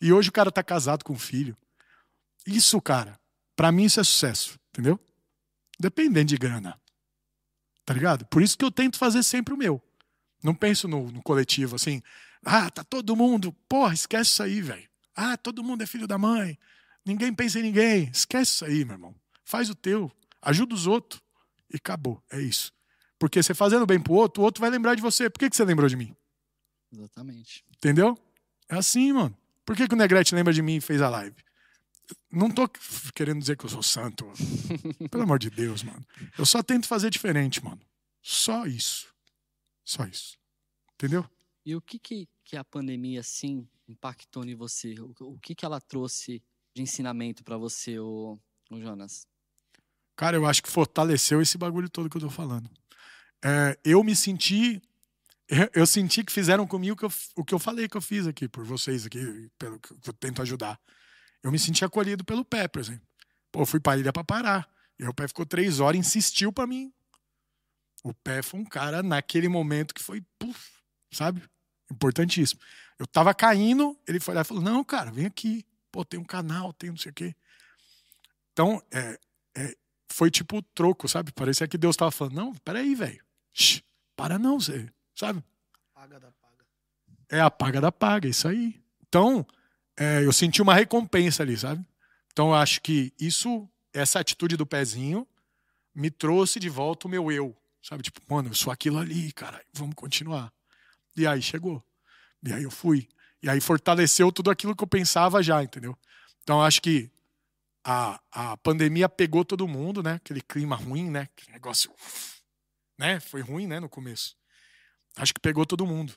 E 0.00 0.12
hoje 0.12 0.28
o 0.28 0.32
cara 0.32 0.50
tá 0.50 0.62
casado 0.62 1.04
com 1.04 1.12
um 1.12 1.18
filho. 1.18 1.56
Isso, 2.46 2.80
cara, 2.80 3.18
pra 3.54 3.70
mim 3.70 3.84
isso 3.84 4.00
é 4.00 4.04
sucesso, 4.04 4.58
entendeu? 4.70 4.98
Dependendo 5.78 6.26
de 6.26 6.38
grana. 6.38 6.80
Tá 7.90 7.94
ligado? 7.94 8.24
Por 8.26 8.40
isso 8.40 8.56
que 8.56 8.64
eu 8.64 8.70
tento 8.70 8.96
fazer 8.96 9.20
sempre 9.24 9.52
o 9.52 9.56
meu. 9.56 9.82
Não 10.44 10.54
penso 10.54 10.86
no, 10.86 11.10
no 11.10 11.20
coletivo 11.20 11.74
assim. 11.74 12.00
Ah, 12.44 12.70
tá 12.70 12.84
todo 12.84 13.16
mundo. 13.16 13.52
Porra, 13.68 13.92
esquece 13.92 14.30
isso 14.30 14.42
aí, 14.44 14.60
velho. 14.60 14.88
Ah, 15.12 15.36
todo 15.36 15.64
mundo 15.64 15.82
é 15.82 15.86
filho 15.86 16.06
da 16.06 16.16
mãe. 16.16 16.56
Ninguém 17.04 17.34
pensa 17.34 17.58
em 17.58 17.64
ninguém. 17.64 18.08
Esquece 18.12 18.52
isso 18.52 18.64
aí, 18.64 18.84
meu 18.84 18.94
irmão. 18.94 19.12
Faz 19.44 19.68
o 19.68 19.74
teu. 19.74 20.08
Ajuda 20.40 20.72
os 20.72 20.86
outros. 20.86 21.20
E 21.68 21.78
acabou. 21.78 22.22
É 22.30 22.40
isso. 22.40 22.72
Porque 23.18 23.42
você 23.42 23.54
fazendo 23.54 23.84
bem 23.84 23.98
pro 23.98 24.12
outro, 24.12 24.40
o 24.40 24.44
outro 24.44 24.60
vai 24.60 24.70
lembrar 24.70 24.94
de 24.94 25.02
você. 25.02 25.28
Por 25.28 25.40
que, 25.40 25.50
que 25.50 25.56
você 25.56 25.64
lembrou 25.64 25.88
de 25.88 25.96
mim? 25.96 26.14
Exatamente. 26.92 27.64
Entendeu? 27.76 28.16
É 28.68 28.76
assim, 28.76 29.12
mano. 29.12 29.36
Por 29.66 29.74
que, 29.74 29.88
que 29.88 29.94
o 29.96 29.98
Negrete 29.98 30.32
lembra 30.32 30.52
de 30.52 30.62
mim 30.62 30.76
e 30.76 30.80
fez 30.80 31.02
a 31.02 31.08
live? 31.08 31.34
Não 32.30 32.50
tô 32.50 32.68
querendo 33.14 33.40
dizer 33.40 33.56
que 33.56 33.64
eu 33.64 33.68
sou 33.70 33.82
santo. 33.82 34.24
Pelo 35.10 35.22
amor 35.24 35.38
de 35.38 35.50
Deus, 35.50 35.82
mano. 35.82 36.04
Eu 36.38 36.46
só 36.46 36.62
tento 36.62 36.86
fazer 36.86 37.10
diferente, 37.10 37.62
mano. 37.64 37.80
Só 38.22 38.66
isso. 38.66 39.12
Só 39.84 40.04
isso. 40.04 40.36
Entendeu? 40.94 41.28
E 41.64 41.74
o 41.74 41.80
que, 41.80 41.98
que, 41.98 42.28
que 42.44 42.56
a 42.56 42.64
pandemia, 42.64 43.20
assim, 43.20 43.66
impactou 43.88 44.44
em 44.44 44.54
você? 44.54 44.94
O, 45.00 45.14
o 45.20 45.38
que, 45.38 45.54
que 45.54 45.64
ela 45.64 45.80
trouxe 45.80 46.42
de 46.74 46.82
ensinamento 46.82 47.42
pra 47.44 47.56
você, 47.56 47.98
ô, 47.98 48.38
ô 48.70 48.80
Jonas? 48.80 49.26
Cara, 50.16 50.36
eu 50.36 50.46
acho 50.46 50.62
que 50.62 50.70
fortaleceu 50.70 51.40
esse 51.40 51.56
bagulho 51.56 51.88
todo 51.88 52.08
que 52.10 52.16
eu 52.16 52.20
tô 52.20 52.30
falando. 52.30 52.70
É, 53.44 53.78
eu 53.84 54.04
me 54.04 54.14
senti. 54.14 54.80
eu- 55.48 55.70
Eu 55.72 55.86
senti 55.86 56.22
que 56.22 56.32
fizeram 56.32 56.66
comigo 56.66 56.94
o 56.94 56.96
que 56.96 57.04
eu, 57.04 57.12
o 57.36 57.44
que 57.44 57.54
eu 57.54 57.58
falei 57.58 57.88
que 57.88 57.96
eu 57.96 58.02
fiz 58.02 58.26
aqui, 58.26 58.46
por 58.48 58.64
vocês 58.64 59.06
aqui, 59.06 59.50
pelo 59.58 59.78
que 59.80 59.92
eu 60.06 60.12
tento 60.12 60.42
ajudar. 60.42 60.78
Eu 61.42 61.50
me 61.50 61.58
senti 61.58 61.84
acolhido 61.84 62.24
pelo 62.24 62.44
Pé, 62.44 62.68
por 62.68 62.80
exemplo. 62.80 63.06
Pô, 63.50 63.62
eu 63.62 63.66
fui 63.66 63.80
pra 63.80 63.96
ilha 63.96 64.12
pra 64.12 64.22
parar. 64.24 64.68
E 64.98 65.02
aí 65.02 65.08
o 65.08 65.14
Pé 65.14 65.26
ficou 65.26 65.46
três 65.46 65.80
horas 65.80 65.96
e 65.96 66.00
insistiu 66.00 66.52
pra 66.52 66.66
mim. 66.66 66.92
O 68.04 68.14
Pé 68.14 68.42
foi 68.42 68.60
um 68.60 68.64
cara, 68.64 69.02
naquele 69.02 69.48
momento, 69.48 69.94
que 69.94 70.02
foi, 70.02 70.22
puf, 70.38 70.70
sabe? 71.12 71.42
Importantíssimo. 71.90 72.60
Eu 72.98 73.06
tava 73.06 73.34
caindo, 73.34 73.98
ele 74.06 74.20
foi 74.20 74.34
lá 74.34 74.42
e 74.42 74.44
falou: 74.44 74.62
Não, 74.62 74.84
cara, 74.84 75.10
vem 75.10 75.26
aqui. 75.26 75.64
Pô, 75.90 76.04
tem 76.04 76.20
um 76.20 76.24
canal, 76.24 76.72
tem 76.72 76.90
não 76.90 76.96
sei 76.96 77.10
o 77.10 77.14
quê. 77.14 77.34
Então, 78.52 78.82
é, 78.92 79.18
é, 79.56 79.76
foi 80.08 80.30
tipo 80.30 80.62
troco, 80.74 81.08
sabe? 81.08 81.32
Parecia 81.32 81.66
que 81.66 81.78
Deus 81.78 81.96
tava 81.96 82.10
falando: 82.10 82.34
Não, 82.34 82.54
peraí, 82.56 82.94
velho. 82.94 83.24
Para 84.14 84.38
não, 84.38 84.60
você, 84.60 84.92
sabe? 85.14 85.42
Paga 85.94 86.20
da 86.20 86.30
paga. 86.30 86.64
É 87.28 87.40
a 87.40 87.50
paga 87.50 87.80
da 87.80 87.90
paga, 87.90 88.28
isso 88.28 88.46
aí. 88.46 88.82
Então, 89.08 89.46
é, 90.00 90.24
eu 90.24 90.32
senti 90.32 90.62
uma 90.62 90.74
recompensa 90.74 91.42
ali, 91.42 91.58
sabe? 91.58 91.84
Então, 92.32 92.48
eu 92.48 92.54
acho 92.54 92.80
que 92.80 93.12
isso, 93.20 93.68
essa 93.92 94.18
atitude 94.18 94.56
do 94.56 94.64
pezinho, 94.64 95.28
me 95.94 96.10
trouxe 96.10 96.58
de 96.58 96.70
volta 96.70 97.06
o 97.06 97.10
meu 97.10 97.30
eu, 97.30 97.54
sabe? 97.82 98.02
Tipo, 98.02 98.18
mano, 98.26 98.48
eu 98.48 98.54
sou 98.54 98.72
aquilo 98.72 98.96
ali, 98.96 99.30
cara, 99.32 99.62
vamos 99.74 99.94
continuar. 99.94 100.50
E 101.14 101.26
aí 101.26 101.42
chegou. 101.42 101.84
E 102.42 102.50
aí 102.50 102.62
eu 102.62 102.70
fui. 102.70 103.06
E 103.42 103.50
aí 103.50 103.60
fortaleceu 103.60 104.32
tudo 104.32 104.50
aquilo 104.50 104.74
que 104.74 104.82
eu 104.82 104.88
pensava 104.88 105.42
já, 105.42 105.62
entendeu? 105.62 105.94
Então, 106.42 106.62
acho 106.62 106.80
que 106.80 107.10
a, 107.84 108.18
a 108.32 108.56
pandemia 108.56 109.06
pegou 109.06 109.44
todo 109.44 109.68
mundo, 109.68 110.02
né? 110.02 110.14
Aquele 110.14 110.40
clima 110.40 110.76
ruim, 110.76 111.10
né? 111.10 111.28
Aquele 111.36 111.52
negócio. 111.52 111.92
Né? 112.98 113.20
Foi 113.20 113.42
ruim, 113.42 113.66
né? 113.66 113.78
No 113.78 113.88
começo. 113.88 114.34
Acho 115.14 115.34
que 115.34 115.40
pegou 115.40 115.66
todo 115.66 115.86
mundo. 115.86 116.14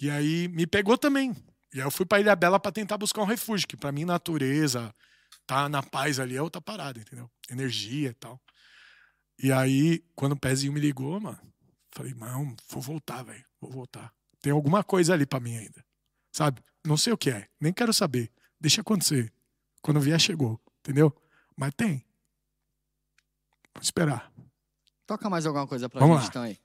E 0.00 0.08
aí 0.08 0.48
me 0.48 0.66
pegou 0.66 0.96
também. 0.96 1.36
E 1.72 1.78
aí 1.80 1.86
eu 1.86 1.90
fui 1.90 2.04
pra 2.04 2.20
Ilha 2.20 2.34
Bela 2.34 2.58
pra 2.58 2.72
tentar 2.72 2.98
buscar 2.98 3.22
um 3.22 3.26
refúgio, 3.26 3.66
que 3.66 3.76
pra 3.76 3.92
mim 3.92 4.04
natureza, 4.04 4.94
tá 5.46 5.68
na 5.68 5.82
paz 5.82 6.18
ali 6.18 6.36
é 6.36 6.42
outra 6.42 6.60
parada, 6.60 6.98
entendeu? 7.00 7.30
Energia 7.48 8.10
e 8.10 8.14
tal. 8.14 8.40
E 9.42 9.52
aí, 9.52 10.04
quando 10.14 10.32
o 10.32 10.38
pezinho 10.38 10.72
me 10.72 10.80
ligou, 10.80 11.18
mano, 11.20 11.38
falei, 11.92 12.12
não, 12.14 12.54
vou 12.68 12.82
voltar, 12.82 13.22
velho, 13.22 13.44
vou 13.60 13.70
voltar. 13.70 14.12
Tem 14.42 14.52
alguma 14.52 14.82
coisa 14.84 15.14
ali 15.14 15.24
pra 15.26 15.40
mim 15.40 15.56
ainda. 15.56 15.84
Sabe? 16.32 16.62
Não 16.84 16.96
sei 16.96 17.12
o 17.12 17.18
que 17.18 17.30
é, 17.30 17.48
nem 17.60 17.72
quero 17.72 17.92
saber. 17.92 18.30
Deixa 18.60 18.80
acontecer. 18.80 19.32
Quando 19.82 20.00
vier, 20.00 20.20
chegou, 20.20 20.60
entendeu? 20.80 21.14
Mas 21.56 21.72
tem. 21.74 22.04
Vamos 23.74 23.86
esperar. 23.86 24.30
Toca 25.06 25.30
mais 25.30 25.46
alguma 25.46 25.66
coisa 25.66 25.88
pra 25.88 26.00
Vamos 26.00 26.16
gente, 26.22 26.24
lá. 26.24 26.28
então 26.28 26.42
aí. 26.42 26.58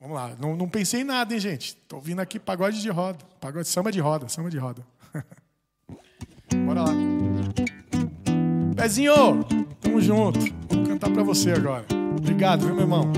Vamos 0.00 0.14
lá. 0.14 0.32
Não, 0.38 0.54
não 0.54 0.68
pensei 0.68 1.00
em 1.00 1.04
nada, 1.04 1.32
hein, 1.32 1.40
gente? 1.40 1.74
Tô 1.88 1.96
ouvindo 1.96 2.20
aqui 2.20 2.38
pagode 2.38 2.80
de 2.80 2.90
roda. 2.90 3.18
Pagode 3.40 3.66
samba 3.66 3.90
de 3.90 4.00
roda, 4.00 4.28
samba 4.28 4.50
de 4.50 4.58
roda. 4.58 4.86
Bora 6.66 6.82
lá. 6.82 6.92
Pezinho, 8.76 9.42
tamo 9.80 10.00
junto. 10.00 10.38
Vou 10.68 10.84
cantar 10.84 11.10
pra 11.10 11.22
você 11.22 11.52
agora. 11.52 11.86
Obrigado, 12.18 12.66
viu, 12.66 12.74
meu 12.74 12.84
irmão? 12.84 13.10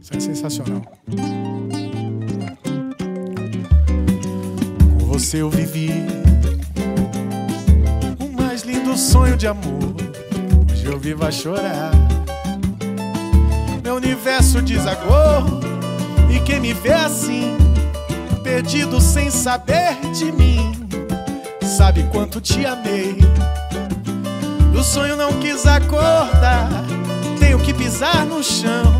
Isso 0.00 0.16
é 0.16 0.20
sensacional. 0.20 0.82
Com 4.98 5.06
você 5.06 5.42
eu 5.42 5.50
vivi 5.50 5.90
o 8.18 8.32
mais 8.40 8.62
lindo 8.62 8.96
sonho 8.96 9.36
de 9.36 9.46
amor. 9.46 9.94
Hoje 10.72 10.86
eu 10.86 10.98
vivo 10.98 11.24
a 11.24 11.30
chorar. 11.30 11.92
Meu 13.82 13.96
universo 13.96 14.62
desagou. 14.62 15.63
E 16.34 16.40
quem 16.40 16.58
me 16.58 16.72
vê 16.72 16.92
assim, 16.92 17.56
perdido 18.42 19.00
sem 19.00 19.30
saber 19.30 19.96
de 20.12 20.32
mim, 20.32 20.72
sabe 21.62 22.02
quanto 22.10 22.40
te 22.40 22.66
amei. 22.66 23.16
Do 24.72 24.82
sonho 24.82 25.16
não 25.16 25.34
quis 25.34 25.64
acordar, 25.64 26.68
tenho 27.38 27.60
que 27.60 27.72
pisar 27.72 28.26
no 28.26 28.42
chão, 28.42 28.98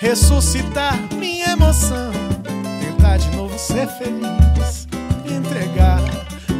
ressuscitar 0.00 0.98
minha 1.16 1.50
emoção, 1.50 2.10
tentar 2.80 3.18
de 3.18 3.30
novo 3.36 3.56
ser 3.56 3.86
feliz, 3.86 4.88
me 5.24 5.34
entregar 5.34 6.00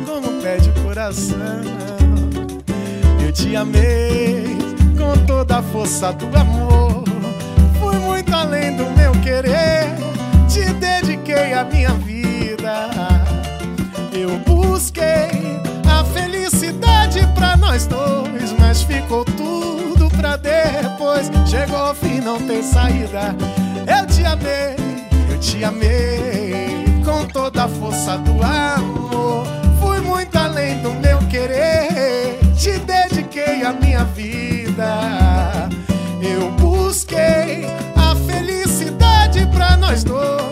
como 0.07 0.41
pede 0.41 0.71
o 0.71 0.85
coração. 0.85 1.65
Eu 3.21 3.33
te 3.33 3.57
amei 3.57 4.57
com 4.97 5.27
toda 5.27 5.59
a 5.59 5.63
força 5.63 6.13
do 6.13 6.27
amor. 6.39 7.03
Fui 7.81 7.97
muito 7.97 8.33
além 8.33 8.77
do 8.77 8.94
minha 11.65 11.91
vida. 11.91 12.91
Eu 14.13 14.39
busquei 14.41 15.61
a 15.91 16.05
felicidade 16.05 17.27
pra 17.35 17.57
nós 17.57 17.87
dois, 17.87 18.53
mas 18.59 18.83
ficou 18.83 19.25
tudo 19.25 20.09
pra 20.17 20.37
depois. 20.37 21.31
Chegou 21.47 21.77
ao 21.79 21.95
fim, 21.95 22.21
não 22.21 22.39
tem 22.41 22.63
saída. 22.63 23.35
Eu 23.87 24.07
te 24.07 24.25
amei, 24.25 24.77
eu 25.31 25.39
te 25.39 25.65
amei 25.65 26.85
com 27.05 27.27
toda 27.27 27.65
a 27.65 27.69
força 27.69 28.17
do 28.19 28.43
amor. 28.43 29.47
Fui 29.81 30.01
muito 30.01 30.37
além 30.37 30.79
do 30.81 30.93
meu 30.95 31.19
querer. 31.29 32.39
Te 32.57 32.79
dediquei 32.79 33.63
a 33.63 33.73
minha 33.73 34.05
vida. 34.05 35.69
Eu 36.23 36.51
busquei 36.53 37.67
a 37.95 38.17
felicidade 38.27 39.47
pra 39.47 39.77
nós 39.77 40.03
dois, 40.03 40.44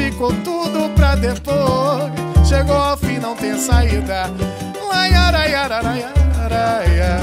ficou 0.00 0.32
tudo 0.42 0.88
pra 0.94 1.14
depois. 1.14 2.10
Chegou 2.48 2.76
ao 2.76 2.96
fim, 2.96 3.18
não 3.18 3.36
tem 3.36 3.58
saída. 3.58 4.30
Laiaraiararaiaraia. 4.88 7.18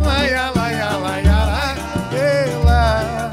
Laia, 0.00 0.50
laia, 0.54 0.90
laiara, 0.96 1.74
ela. 2.12 3.30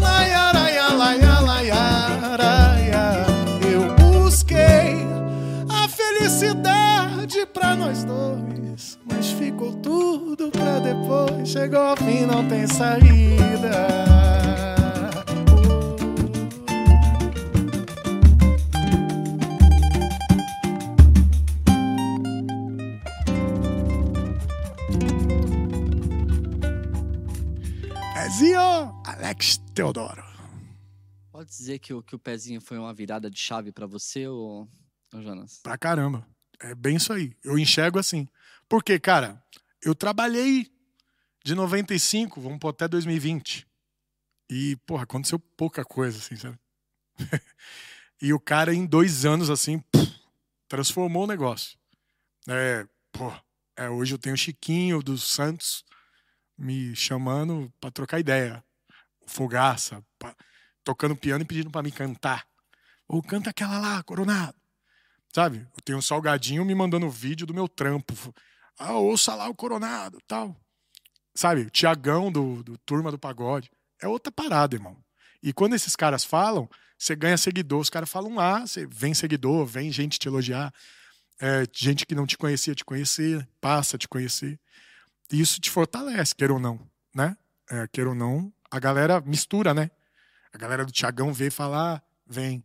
Laiaraia, 0.00 0.88
laia, 0.94 1.40
laiaraia. 1.40 3.26
Eu 3.70 3.94
busquei 3.96 5.04
a 5.68 5.88
felicidade 5.88 7.44
pra 7.52 7.74
nós 7.74 8.04
dois, 8.04 8.96
mas 9.10 9.32
ficou 9.32 9.72
tudo 9.72 10.50
pra 10.50 10.78
depois. 10.78 11.48
Chegou 11.48 11.80
ao 11.80 11.96
fim, 11.96 12.26
não 12.26 12.46
tem 12.46 12.64
saída. 12.66 14.17
Pezinho, 28.38 29.02
Alex 29.04 29.58
Teodoro. 29.74 30.22
Pode 31.32 31.50
dizer 31.50 31.80
que 31.80 31.92
o, 31.92 32.00
que 32.00 32.14
o 32.14 32.18
pezinho 32.20 32.60
foi 32.60 32.78
uma 32.78 32.94
virada 32.94 33.28
de 33.28 33.36
chave 33.36 33.72
pra 33.72 33.84
você, 33.84 34.28
ou, 34.28 34.68
ô 35.12 35.20
Jonas? 35.20 35.58
Pra 35.60 35.76
caramba. 35.76 36.24
É 36.60 36.72
bem 36.72 36.94
isso 36.94 37.12
aí. 37.12 37.36
Eu 37.42 37.58
enxergo 37.58 37.98
assim. 37.98 38.28
Porque, 38.68 38.96
cara, 39.00 39.42
eu 39.82 39.92
trabalhei 39.92 40.70
de 41.44 41.52
95, 41.52 42.40
vamos 42.40 42.60
pôr 42.60 42.68
até 42.68 42.86
2020. 42.86 43.66
E, 44.48 44.76
porra, 44.86 45.02
aconteceu 45.02 45.40
pouca 45.40 45.84
coisa, 45.84 46.18
assim, 46.18 46.36
sabe? 46.36 46.56
e 48.22 48.32
o 48.32 48.38
cara, 48.38 48.72
em 48.72 48.86
dois 48.86 49.24
anos, 49.24 49.50
assim, 49.50 49.80
puf, 49.90 50.14
transformou 50.68 51.24
o 51.24 51.28
negócio. 51.28 51.76
É, 52.48 52.86
pô, 53.10 53.32
é, 53.76 53.90
hoje 53.90 54.14
eu 54.14 54.18
tenho 54.18 54.36
o 54.36 54.38
Chiquinho 54.38 55.02
dos 55.02 55.24
Santos 55.24 55.84
me 56.58 56.94
chamando 56.96 57.72
pra 57.80 57.90
trocar 57.90 58.18
ideia. 58.18 58.62
Fogaça, 59.26 60.02
pra- 60.18 60.34
tocando 60.82 61.14
piano 61.16 61.42
e 61.44 61.46
pedindo 61.46 61.70
pra 61.70 61.82
mim 61.82 61.90
cantar. 61.90 62.46
Ou 63.06 63.22
canta 63.22 63.50
aquela 63.50 63.78
lá, 63.78 64.02
Coronado. 64.02 64.56
Sabe? 65.32 65.58
Eu 65.58 65.82
tenho 65.84 65.98
um 65.98 66.02
salgadinho 66.02 66.64
me 66.64 66.74
mandando 66.74 67.08
vídeo 67.10 67.46
do 67.46 67.54
meu 67.54 67.68
trampo. 67.68 68.14
Ah, 68.78 68.94
ouça 68.94 69.34
lá 69.34 69.48
o 69.48 69.54
Coronado, 69.54 70.18
tal. 70.26 70.56
Sabe? 71.34 71.62
O 71.62 71.70
Tiagão 71.70 72.32
do, 72.32 72.62
do 72.62 72.78
Turma 72.78 73.10
do 73.10 73.18
Pagode. 73.18 73.70
É 74.02 74.08
outra 74.08 74.32
parada, 74.32 74.76
irmão. 74.76 74.96
E 75.42 75.52
quando 75.52 75.74
esses 75.74 75.94
caras 75.94 76.24
falam, 76.24 76.68
você 76.98 77.14
ganha 77.14 77.36
seguidor. 77.36 77.80
Os 77.80 77.90
caras 77.90 78.10
falam 78.10 78.34
lá, 78.34 78.66
você 78.66 78.86
vem 78.86 79.14
seguidor, 79.14 79.66
vem 79.66 79.92
gente 79.92 80.18
te 80.18 80.26
elogiar. 80.26 80.72
É, 81.40 81.64
gente 81.72 82.04
que 82.04 82.14
não 82.14 82.26
te 82.26 82.36
conhecia 82.36 82.74
te 82.74 82.84
conhecer, 82.84 83.46
passa 83.60 83.96
a 83.96 83.98
te 83.98 84.08
conhecer. 84.08 84.58
E 85.32 85.40
isso 85.40 85.60
te 85.60 85.70
fortalece, 85.70 86.34
queira 86.34 86.52
ou 86.52 86.58
não, 86.58 86.80
né? 87.14 87.36
É, 87.70 87.86
ou 88.04 88.14
não, 88.14 88.52
a 88.70 88.78
galera 88.78 89.20
mistura, 89.20 89.74
né? 89.74 89.90
A 90.52 90.56
galera 90.58 90.84
do 90.84 90.92
Tiagão 90.92 91.32
vê 91.32 91.48
e 91.48 91.50
fala, 91.50 91.96
ah, 91.96 92.02
vem. 92.26 92.64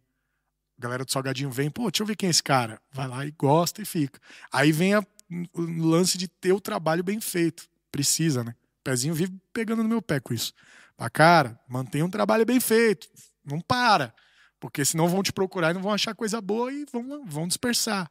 A 0.77 0.81
galera 0.81 1.03
do 1.05 1.11
Salgadinho 1.11 1.51
vem, 1.51 1.69
pô, 1.69 1.89
deixa 1.91 2.03
eu 2.03 2.07
ver 2.07 2.15
quem 2.15 2.27
é 2.27 2.29
esse 2.29 2.41
cara. 2.41 2.81
Vai 2.91 3.07
lá 3.07 3.25
e 3.25 3.31
gosta 3.31 3.81
e 3.81 3.85
fica. 3.85 4.19
Aí 4.51 4.71
vem 4.71 4.93
a- 4.93 5.05
o 5.53 5.61
lance 5.85 6.17
de 6.17 6.27
ter 6.27 6.53
o 6.53 6.61
trabalho 6.61 7.03
bem 7.03 7.19
feito. 7.19 7.67
Precisa, 7.91 8.43
né? 8.43 8.55
Pezinho 8.83 9.13
vive 9.13 9.33
pegando 9.51 9.83
no 9.83 9.89
meu 9.89 10.01
pé 10.01 10.19
com 10.19 10.33
isso. 10.33 10.53
Fala, 10.97 11.09
cara, 11.09 11.59
mantenha 11.67 12.05
um 12.05 12.09
trabalho 12.09 12.45
bem 12.45 12.59
feito. 12.59 13.07
Não 13.43 13.59
para. 13.59 14.13
Porque 14.59 14.83
senão 14.85 15.07
vão 15.07 15.21
te 15.21 15.31
procurar 15.33 15.71
e 15.71 15.73
não 15.73 15.81
vão 15.81 15.91
achar 15.93 16.15
coisa 16.15 16.39
boa 16.41 16.71
e 16.71 16.85
vão, 16.91 17.25
vão 17.25 17.47
dispersar. 17.47 18.09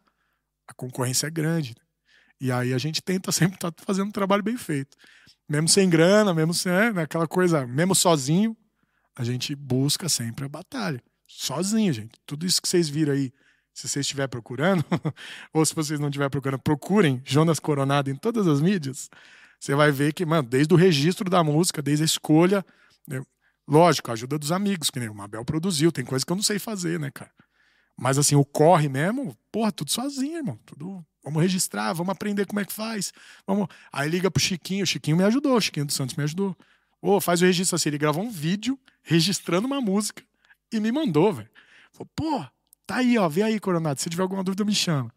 A 0.67 0.75
concorrência 0.75 1.27
é 1.27 1.31
grande. 1.31 1.71
né? 1.71 1.83
E 2.43 2.51
aí 2.51 2.75
a 2.75 2.79
gente 2.79 3.01
tenta 3.01 3.31
sempre 3.31 3.55
estar 3.55 3.73
fazendo 3.87 4.09
um 4.09 4.11
trabalho 4.11 4.43
bem 4.43 4.57
feito. 4.57 4.97
Mesmo 5.49 5.69
sem 5.69 5.89
grana, 5.89 6.35
mesmo 6.35 6.53
sem 6.53 6.73
né, 6.93 7.03
aquela 7.03 7.29
coisa, 7.29 7.65
mesmo 7.65 7.95
sozinho, 7.95 8.57
a 9.15 9.23
gente 9.23 9.55
busca 9.55 10.09
sempre 10.09 10.47
a 10.47 10.49
batalha. 10.49 11.01
Sozinho, 11.25 11.93
gente. 11.93 12.19
Tudo 12.27 12.45
isso 12.45 12.61
que 12.61 12.69
vocês 12.69 12.89
viram 12.89 13.13
aí, 13.13 13.33
se 13.73 13.87
vocês 13.87 14.05
estiverem 14.05 14.29
procurando, 14.29 14.85
ou 15.55 15.65
se 15.65 15.73
vocês 15.73 16.01
não 16.01 16.09
estiverem 16.09 16.31
procurando, 16.31 16.61
procurem 16.61 17.23
Jonas 17.25 17.61
Coronado 17.61 18.11
em 18.11 18.17
todas 18.17 18.49
as 18.49 18.61
mídias. 18.61 19.09
Você 19.61 19.77
vai 19.77 19.93
ver 19.93 20.13
que, 20.13 20.27
mano, 20.27 20.49
desde 20.49 20.75
o 20.75 20.77
registro 20.77 21.31
da 21.31 21.45
música, 21.45 21.81
desde 21.81 22.03
a 22.03 22.07
escolha, 22.07 22.67
né, 23.07 23.23
lógico, 23.69 24.11
a 24.11 24.15
ajuda 24.15 24.37
dos 24.37 24.51
amigos, 24.51 24.91
que 24.91 24.99
nem 24.99 25.09
o 25.09 25.15
Mabel 25.15 25.45
produziu, 25.45 25.93
tem 25.93 26.05
coisa 26.05 26.27
que 26.27 26.33
eu 26.33 26.37
não 26.37 26.43
sei 26.43 26.59
fazer, 26.59 26.99
né, 26.99 27.09
cara? 27.13 27.31
Mas 27.97 28.19
assim, 28.19 28.35
o 28.35 28.45
corre 28.45 28.89
mesmo, 28.89 29.39
porra, 29.53 29.71
tudo 29.71 29.93
sozinho, 29.93 30.39
irmão. 30.39 30.59
Tudo. 30.67 31.07
Vamos 31.23 31.41
registrar, 31.41 31.93
vamos 31.93 32.13
aprender 32.13 32.47
como 32.47 32.61
é 32.61 32.65
que 32.65 32.73
faz. 32.73 33.13
Vamos. 33.47 33.69
Aí 33.93 34.09
liga 34.09 34.31
pro 34.31 34.43
Chiquinho, 34.43 34.83
o 34.83 34.87
Chiquinho 34.87 35.17
me 35.17 35.25
ajudou, 35.25 35.57
o 35.57 35.61
Chiquinho 35.61 35.87
dos 35.87 35.95
Santos 35.95 36.17
me 36.17 36.25
ajudou. 36.25 36.57
Ô, 37.01 37.21
faz 37.21 37.41
o 37.43 37.45
registro 37.45 37.77
assim. 37.77 37.89
Ele 37.89 37.99
gravou 37.99 38.25
um 38.25 38.31
vídeo 38.31 38.79
registrando 39.03 39.67
uma 39.67 39.81
música 39.81 40.23
e 40.73 40.81
me 40.81 40.91
mandou, 40.91 41.33
velho. 41.33 41.51
Falou, 41.93 42.11
pô, 42.15 42.47
tá 42.87 42.97
aí, 42.97 43.19
ó, 43.19 43.29
vê 43.29 43.43
aí, 43.43 43.61
Coronado. 43.61 44.01
Se 44.01 44.11
tiver 44.11 44.23
alguma 44.23 44.43
dúvida, 44.43 44.65
me 44.65 44.75
chama. 44.75 45.13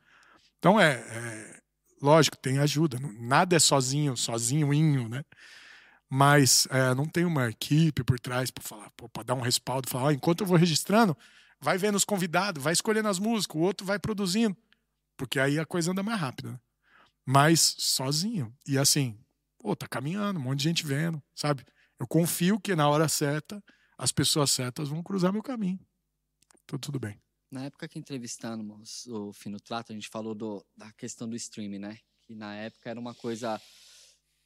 Então 0.59 0.79
é, 0.79 0.93
é 0.93 1.59
lógico, 2.01 2.37
tem 2.37 2.59
ajuda. 2.59 2.99
Nada 3.19 3.55
é 3.55 3.59
sozinho, 3.59 4.15
sozinho, 4.15 5.09
né? 5.09 5.23
Mas 6.09 6.67
é, 6.69 6.93
não 6.93 7.05
tem 7.05 7.25
uma 7.25 7.49
equipe 7.49 8.03
por 8.03 8.19
trás 8.19 8.51
para 8.51 8.63
falar, 8.63 8.91
para 8.91 9.23
dar 9.23 9.33
um 9.33 9.41
respaldo, 9.41 9.89
falar, 9.89 10.05
ó, 10.05 10.11
enquanto 10.11 10.41
eu 10.41 10.47
vou 10.47 10.57
registrando, 10.57 11.17
vai 11.59 11.77
vendo 11.77 11.95
os 11.95 12.05
convidados, 12.05 12.63
vai 12.63 12.73
escolhendo 12.73 13.09
as 13.09 13.17
músicas, 13.17 13.55
o 13.55 13.59
outro 13.59 13.85
vai 13.85 13.97
produzindo. 13.97 14.55
Porque 15.17 15.39
aí 15.39 15.59
a 15.59 15.65
coisa 15.65 15.91
anda 15.91 16.03
mais 16.03 16.19
rápida. 16.19 16.51
né? 16.51 16.59
Mas 17.25 17.75
sozinho. 17.79 18.55
E 18.67 18.77
assim, 18.77 19.19
pô, 19.57 19.75
tá 19.75 19.87
caminhando, 19.87 20.39
um 20.39 20.43
monte 20.43 20.59
de 20.59 20.65
gente 20.65 20.85
vendo, 20.85 21.21
sabe? 21.33 21.65
Eu 21.99 22.07
confio 22.07 22.59
que 22.59 22.75
na 22.75 22.89
hora 22.89 23.07
certa, 23.07 23.63
as 23.97 24.11
pessoas 24.11 24.51
certas 24.51 24.89
vão 24.89 25.01
cruzar 25.01 25.31
meu 25.31 25.41
caminho. 25.41 25.79
Então, 26.63 26.77
tudo 26.77 26.99
bem. 26.99 27.19
Na 27.49 27.65
época 27.65 27.87
que 27.87 27.97
entrevistamos 27.97 29.05
o 29.07 29.31
Fino 29.31 29.59
Trato, 29.59 29.91
a 29.91 29.95
gente 29.95 30.09
falou 30.09 30.35
do, 30.35 30.65
da 30.75 30.91
questão 30.93 31.29
do 31.29 31.35
streaming, 31.35 31.79
né? 31.79 31.97
Que 32.25 32.35
na 32.35 32.55
época 32.55 32.89
era 32.89 32.99
uma 32.99 33.13
coisa 33.15 33.61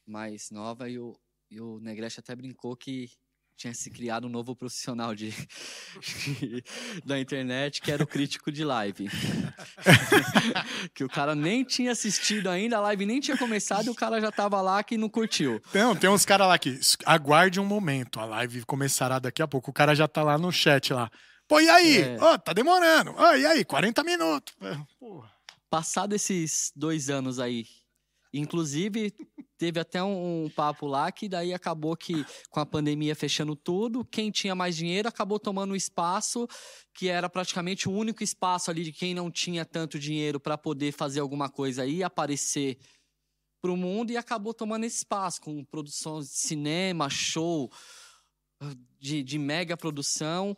mais 0.06 0.50
nova 0.50 0.88
e 0.88 0.98
o, 0.98 1.18
e 1.50 1.60
o 1.60 1.80
Negrete 1.80 2.20
até 2.20 2.36
brincou 2.36 2.76
que 2.76 3.10
tinha 3.60 3.74
se 3.74 3.90
criado 3.90 4.26
um 4.26 4.30
novo 4.30 4.56
profissional 4.56 5.14
de, 5.14 5.34
da 7.04 7.20
internet, 7.20 7.82
que 7.82 7.92
era 7.92 8.02
o 8.02 8.06
crítico 8.06 8.50
de 8.50 8.64
live. 8.64 9.06
que 10.94 11.04
o 11.04 11.08
cara 11.08 11.34
nem 11.34 11.62
tinha 11.62 11.92
assistido 11.92 12.48
ainda, 12.48 12.78
a 12.78 12.80
live 12.80 13.04
nem 13.04 13.20
tinha 13.20 13.36
começado 13.36 13.86
e 13.86 13.90
o 13.90 13.94
cara 13.94 14.18
já 14.18 14.32
tava 14.32 14.62
lá 14.62 14.82
que 14.82 14.96
não 14.96 15.10
curtiu. 15.10 15.60
Não, 15.74 15.94
tem 15.94 16.08
uns 16.08 16.24
caras 16.24 16.48
lá 16.48 16.58
que 16.58 16.80
aguarde 17.04 17.60
um 17.60 17.66
momento, 17.66 18.18
a 18.18 18.24
live 18.24 18.64
começará 18.64 19.18
daqui 19.18 19.42
a 19.42 19.48
pouco. 19.48 19.70
O 19.70 19.74
cara 19.74 19.94
já 19.94 20.08
tá 20.08 20.22
lá 20.22 20.38
no 20.38 20.50
chat 20.50 20.94
lá. 20.94 21.10
Pô, 21.46 21.60
e 21.60 21.68
aí? 21.68 21.98
É. 21.98 22.16
Ó, 22.18 22.38
tá 22.38 22.54
demorando. 22.54 23.12
Ó, 23.14 23.34
e 23.34 23.44
aí? 23.44 23.62
40 23.62 24.02
minutos. 24.04 24.54
É, 24.62 24.74
Porra. 24.98 25.30
Passado 25.68 26.14
esses 26.14 26.72
dois 26.74 27.10
anos 27.10 27.38
aí, 27.38 27.66
inclusive 28.32 29.12
teve 29.58 29.78
até 29.78 30.02
um, 30.02 30.48
papo 30.56 30.86
lá 30.86 31.12
que 31.12 31.28
daí 31.28 31.52
acabou 31.52 31.94
que 31.94 32.24
com 32.48 32.60
a 32.60 32.66
pandemia 32.66 33.14
fechando 33.14 33.54
tudo, 33.54 34.04
quem 34.06 34.30
tinha 34.30 34.54
mais 34.54 34.74
dinheiro 34.74 35.06
acabou 35.06 35.38
tomando 35.38 35.72
um 35.72 35.76
espaço 35.76 36.48
que 36.94 37.08
era 37.08 37.28
praticamente 37.28 37.86
o 37.86 37.92
único 37.92 38.22
espaço 38.22 38.70
ali 38.70 38.84
de 38.84 38.92
quem 38.92 39.12
não 39.12 39.30
tinha 39.30 39.64
tanto 39.66 39.98
dinheiro 39.98 40.40
para 40.40 40.56
poder 40.56 40.92
fazer 40.92 41.20
alguma 41.20 41.50
coisa 41.50 41.82
aí, 41.82 42.02
aparecer 42.02 42.78
pro 43.60 43.76
mundo 43.76 44.10
e 44.10 44.16
acabou 44.16 44.54
tomando 44.54 44.84
esse 44.84 44.98
espaço 44.98 45.42
com 45.42 45.62
produções 45.64 46.28
de 46.28 46.38
cinema, 46.38 47.10
show, 47.10 47.70
de, 48.98 49.22
de 49.22 49.38
mega 49.38 49.76
produção. 49.76 50.56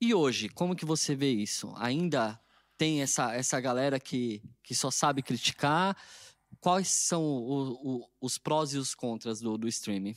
E 0.00 0.14
hoje, 0.14 0.48
como 0.48 0.74
que 0.74 0.84
você 0.84 1.14
vê 1.14 1.30
isso? 1.30 1.72
Ainda 1.76 2.40
tem 2.76 3.02
essa, 3.02 3.34
essa 3.34 3.60
galera 3.60 3.98
que, 3.98 4.42
que 4.62 4.74
só 4.74 4.90
sabe 4.90 5.22
criticar? 5.22 5.96
Quais 6.60 6.88
são 6.88 7.22
o- 7.22 8.00
o- 8.00 8.10
os 8.20 8.38
prós 8.38 8.72
e 8.72 8.78
os 8.78 8.94
contras 8.94 9.40
do, 9.40 9.56
do 9.56 9.68
streaming? 9.68 10.16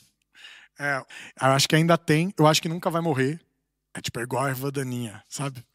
É, 0.79 0.97
eu 1.41 1.47
acho 1.51 1.67
que 1.67 1.75
ainda 1.75 1.97
tem, 1.97 2.33
eu 2.37 2.47
acho 2.47 2.61
que 2.61 2.69
nunca 2.69 2.89
vai 2.89 3.01
morrer. 3.01 3.39
É 3.93 4.01
tipo 4.01 4.19
igual 4.19 4.45
a 4.45 4.49
erva 4.49 4.71
daninha, 4.71 5.23
sabe? 5.27 5.65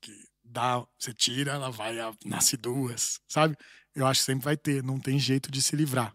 Que 0.00 0.12
dá, 0.42 0.84
você 0.98 1.12
tira, 1.14 1.52
ela 1.52 1.70
vai, 1.70 1.96
nasce 2.24 2.56
duas, 2.56 3.20
sabe? 3.28 3.56
Eu 3.94 4.06
acho 4.06 4.20
que 4.20 4.26
sempre 4.26 4.44
vai 4.44 4.56
ter, 4.56 4.82
não 4.82 4.98
tem 4.98 5.18
jeito 5.18 5.50
de 5.50 5.62
se 5.62 5.76
livrar. 5.76 6.12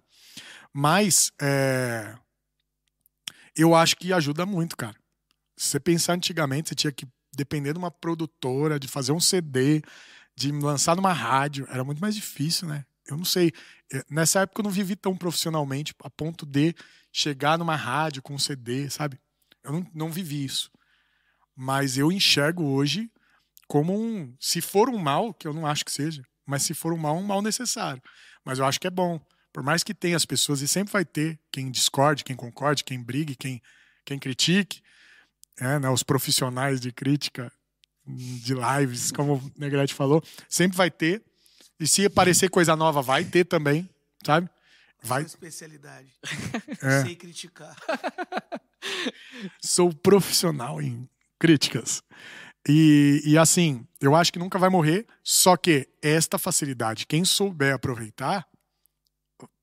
Mas 0.73 1.31
é, 1.41 2.15
eu 3.55 3.75
acho 3.75 3.95
que 3.95 4.11
ajuda 4.11 4.45
muito, 4.45 4.75
cara. 4.75 4.95
Se 5.55 5.67
você 5.69 5.79
pensar 5.79 6.13
antigamente, 6.13 6.69
você 6.69 6.75
tinha 6.75 6.91
que 6.91 7.07
depender 7.35 7.73
de 7.73 7.79
uma 7.79 7.91
produtora, 7.91 8.79
de 8.79 8.87
fazer 8.87 9.11
um 9.11 9.19
CD, 9.19 9.81
de 10.35 10.51
lançar 10.51 10.95
numa 10.95 11.13
rádio, 11.13 11.67
era 11.69 11.83
muito 11.83 11.99
mais 11.99 12.15
difícil, 12.15 12.67
né? 12.67 12.85
Eu 13.07 13.17
não 13.17 13.25
sei. 13.25 13.51
Eh, 13.91 14.03
Nessa 14.09 14.41
época 14.41 14.61
eu 14.61 14.63
não 14.63 14.71
vivi 14.71 14.95
tão 14.95 15.15
profissionalmente 15.15 15.93
a 16.03 16.09
ponto 16.09 16.45
de 16.45 16.75
chegar 17.11 17.57
numa 17.57 17.75
rádio 17.75 18.21
com 18.21 18.33
um 18.33 18.39
CD, 18.39 18.89
sabe? 18.89 19.19
Eu 19.63 19.73
não, 19.73 19.87
não 19.93 20.11
vivi 20.11 20.43
isso. 20.43 20.71
Mas 21.55 21.97
eu 21.97 22.11
enxergo 22.11 22.63
hoje 22.63 23.11
como 23.67 23.93
um. 23.93 24.35
Se 24.39 24.61
for 24.61 24.89
um 24.89 24.97
mal, 24.97 25.33
que 25.33 25.47
eu 25.47 25.53
não 25.53 25.65
acho 25.65 25.85
que 25.85 25.91
seja, 25.91 26.23
mas 26.45 26.63
se 26.63 26.73
for 26.73 26.93
um 26.93 26.97
mal, 26.97 27.17
um 27.17 27.23
mal 27.23 27.41
necessário. 27.41 28.01
Mas 28.43 28.59
eu 28.59 28.65
acho 28.65 28.79
que 28.79 28.87
é 28.87 28.91
bom. 28.91 29.19
Por 29.51 29.61
mais 29.61 29.83
que 29.83 29.93
tenha 29.93 30.17
as 30.17 30.25
pessoas, 30.25 30.61
e 30.61 30.67
sempre 30.67 30.91
vai 30.91 31.05
ter 31.05 31.39
quem 31.51 31.69
discorde, 31.69 32.23
quem 32.23 32.35
concorde, 32.35 32.83
quem 32.83 33.01
brigue, 33.01 33.35
quem, 33.35 33.61
quem 34.03 34.17
critique, 34.17 34.81
é, 35.59 35.77
né, 35.77 35.89
os 35.89 36.01
profissionais 36.01 36.81
de 36.81 36.91
crítica 36.91 37.51
de 38.05 38.53
lives, 38.55 39.11
como 39.11 39.35
o 39.35 39.51
Negrete 39.57 39.93
falou, 39.93 40.23
sempre 40.49 40.75
vai 40.75 40.89
ter. 40.89 41.23
E 41.79 41.87
se 41.87 42.05
aparecer 42.05 42.49
coisa 42.49 42.75
nova, 42.75 43.01
vai 43.01 43.23
ter 43.23 43.45
também, 43.45 43.89
sabe? 44.25 44.49
Vai, 45.01 45.21
Sua 45.21 45.27
especialidade. 45.27 46.13
É. 46.81 47.01
Sei 47.03 47.15
criticar. 47.15 47.75
sou 49.61 49.93
profissional 49.93 50.81
em 50.81 51.07
críticas. 51.39 52.03
E, 52.67 53.21
e 53.25 53.37
assim, 53.37 53.85
eu 53.99 54.15
acho 54.15 54.31
que 54.31 54.39
nunca 54.39 54.57
vai 54.57 54.69
morrer, 54.69 55.05
só 55.21 55.57
que 55.57 55.89
esta 56.01 56.37
facilidade, 56.37 57.05
quem 57.05 57.25
souber 57.25 57.73
aproveitar, 57.73 58.47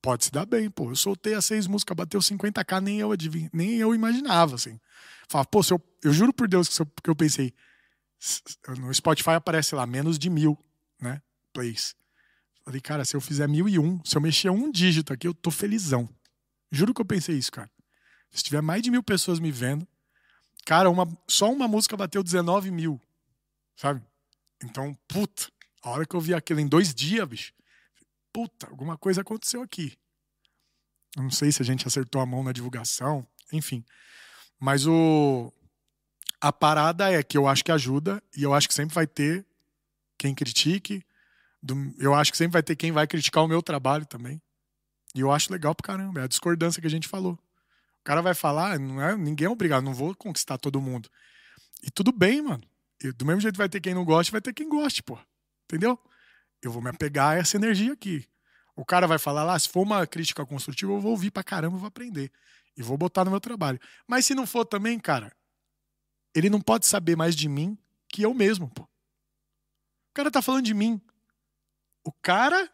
pode 0.03 0.27
se 0.27 0.31
dar 0.31 0.45
bem, 0.45 0.71
pô. 0.71 0.91
Eu 0.91 0.97
soltei 0.97 1.35
as 1.35 1.47
seis 1.47 1.67
músicas, 1.67 1.97
bateu 1.97 2.21
50k, 2.21 2.81
nem 2.81 3.01
eu 3.01 3.13
adivinha, 3.13 3.51
nem 3.53 3.77
eu 3.77 3.95
imaginava, 3.95 4.55
assim. 4.55 4.79
Fala, 5.29 5.45
pô, 5.45 5.61
eu, 5.71 5.81
eu 6.03 6.13
juro 6.13 6.33
por 6.33 6.49
Deus 6.49 6.69
que, 6.69 6.75
se 6.75 6.83
eu, 6.83 6.87
que 6.87 7.09
eu 7.09 7.17
pensei, 7.17 7.55
no 8.79 8.93
Spotify 8.93 9.31
aparece 9.31 9.75
lá, 9.75 9.87
menos 9.87 10.19
de 10.19 10.29
mil, 10.29 10.59
né, 11.01 11.23
plays. 11.53 11.95
Falei, 12.65 12.81
cara, 12.81 13.05
se 13.05 13.17
eu 13.17 13.21
fizer 13.21 13.49
mil 13.49 13.69
e 13.69 13.79
um, 13.79 14.03
se 14.05 14.17
eu 14.17 14.21
mexer 14.21 14.51
um 14.51 14.71
dígito 14.71 15.13
aqui, 15.13 15.27
eu 15.27 15.35
tô 15.35 15.51
felizão. 15.51 16.09
Juro 16.71 16.95
que 16.95 17.01
eu 17.01 17.05
pensei 17.05 17.37
isso, 17.37 17.51
cara. 17.51 17.71
Se 18.31 18.43
tiver 18.43 18.61
mais 18.61 18.83
de 18.83 18.91
mil 18.91 19.03
pessoas 19.03 19.41
me 19.41 19.51
vendo, 19.51 19.87
cara, 20.65 20.89
uma, 20.89 21.09
só 21.27 21.51
uma 21.51 21.67
música 21.67 21.97
bateu 21.97 22.23
19 22.23 22.71
mil, 22.71 23.01
sabe? 23.77 24.03
Então, 24.63 24.97
puta, 25.09 25.51
a 25.83 25.91
hora 25.91 26.07
que 26.07 26.15
eu 26.15 26.21
vi 26.21 26.35
aquilo 26.35 26.61
em 26.61 26.69
dois 26.69 26.95
dias, 26.95 27.27
bicho, 27.27 27.53
puta, 28.33 28.69
alguma 28.69 28.97
coisa 28.97 29.23
aconteceu 29.23 29.63
aqui. 29.63 29.97
Eu 31.17 31.25
não 31.25 31.31
sei 31.31 31.51
se 31.51 31.61
a 31.61 31.65
gente 31.65 31.87
acertou 31.89 32.21
a 32.21 32.27
mão 32.27 32.45
na 32.45 32.53
divulgação, 32.53 33.27
enfim. 33.53 33.85
Mas 34.61 34.87
o 34.87 35.53
a 36.41 36.53
parada 36.53 37.13
é 37.13 37.23
que 37.23 37.37
eu 37.37 37.47
acho 37.47 37.63
que 37.63 37.71
ajuda 37.71 38.23
e 38.35 38.43
eu 38.43 38.55
acho 38.55 38.67
que 38.67 38.75
sempre 38.75 38.95
vai 38.95 39.07
ter 39.07 39.45
quem 40.17 40.35
critique. 40.35 41.05
Do- 41.63 41.95
eu 41.99 42.15
acho 42.15 42.31
que 42.31 42.39
sempre 42.39 42.53
vai 42.55 42.63
ter 42.63 42.77
quem 42.77 42.93
vai 42.93 43.07
criticar 43.07 43.45
o 43.45 43.49
meu 43.49 43.63
trabalho 43.63 44.07
também. 44.07 44.41
E 45.15 45.21
eu 45.21 45.31
acho 45.31 45.53
legal 45.53 45.75
pra 45.75 45.87
caramba. 45.87 46.21
É 46.21 46.25
a 46.25 46.29
discordância 46.29 46.81
que 46.81 46.87
a 46.87 46.91
gente 46.91 47.09
falou. 47.09 47.35
O 47.35 48.05
cara 48.05 48.23
vai 48.23 48.35
falar, 48.35 48.79
não 48.79 49.01
é, 49.03 49.17
ninguém 49.17 49.47
é 49.47 49.51
obrigado, 49.51 49.85
não 49.85 49.93
vou 49.93 50.15
conquistar 50.15 50.57
todo 50.57 50.81
mundo. 50.81 51.11
E 51.83 51.91
tudo 51.91 52.13
bem, 52.13 52.41
mano. 52.43 52.63
E 53.03 53.13
do 53.13 53.25
mesmo 53.25 53.41
jeito 53.41 53.57
vai 53.57 53.69
ter 53.69 53.81
quem 53.81 53.95
não 53.95 54.05
goste, 54.05 54.33
vai 54.33 54.41
ter 54.41 54.53
quem 54.53 54.69
goste, 54.69 55.03
pô. 55.03 55.19
Entendeu? 55.65 55.99
Eu 56.63 56.71
vou 56.71 56.83
me 56.83 56.91
apegar 56.91 57.33
a 57.33 57.35
essa 57.37 57.57
energia 57.57 57.93
aqui. 57.93 58.27
O 58.77 58.85
cara 58.85 59.07
vai 59.07 59.19
falar 59.19 59.45
lá, 59.45 59.59
se 59.59 59.69
for 59.69 59.83
uma 59.83 60.07
crítica 60.07 60.45
construtiva, 60.47 60.93
eu 60.93 61.01
vou 61.01 61.11
ouvir 61.13 61.31
pra 61.31 61.43
caramba, 61.43 61.77
eu 61.77 61.81
vou 61.81 61.89
aprender. 61.89 62.31
E 62.77 62.83
vou 62.83 62.97
botar 62.97 63.25
no 63.25 63.31
meu 63.31 63.41
trabalho. 63.41 63.79
Mas 64.07 64.25
se 64.27 64.35
não 64.35 64.47
for 64.47 64.65
também, 64.65 64.99
cara, 64.99 65.35
ele 66.35 66.49
não 66.49 66.61
pode 66.61 66.87
saber 66.87 67.17
mais 67.17 67.35
de 67.35 67.49
mim 67.49 67.77
que 68.09 68.23
eu 68.23 68.33
mesmo, 68.33 68.69
pô. 68.71 68.83
O 68.83 68.89
cara 70.15 70.31
tá 70.31 70.41
falando 70.41 70.65
de 70.65 70.75
mim. 70.75 71.01
O 72.05 72.13
cara 72.13 72.71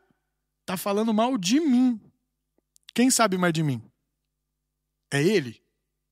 tá 0.65 0.77
falando 0.77 1.13
mal 1.13 1.37
de 1.37 1.61
mim. 1.61 2.01
Quem 2.95 3.11
sabe 3.11 3.37
mais 3.37 3.53
de 3.53 3.63
mim? 3.63 3.83
É 5.13 5.23
ele? 5.23 5.63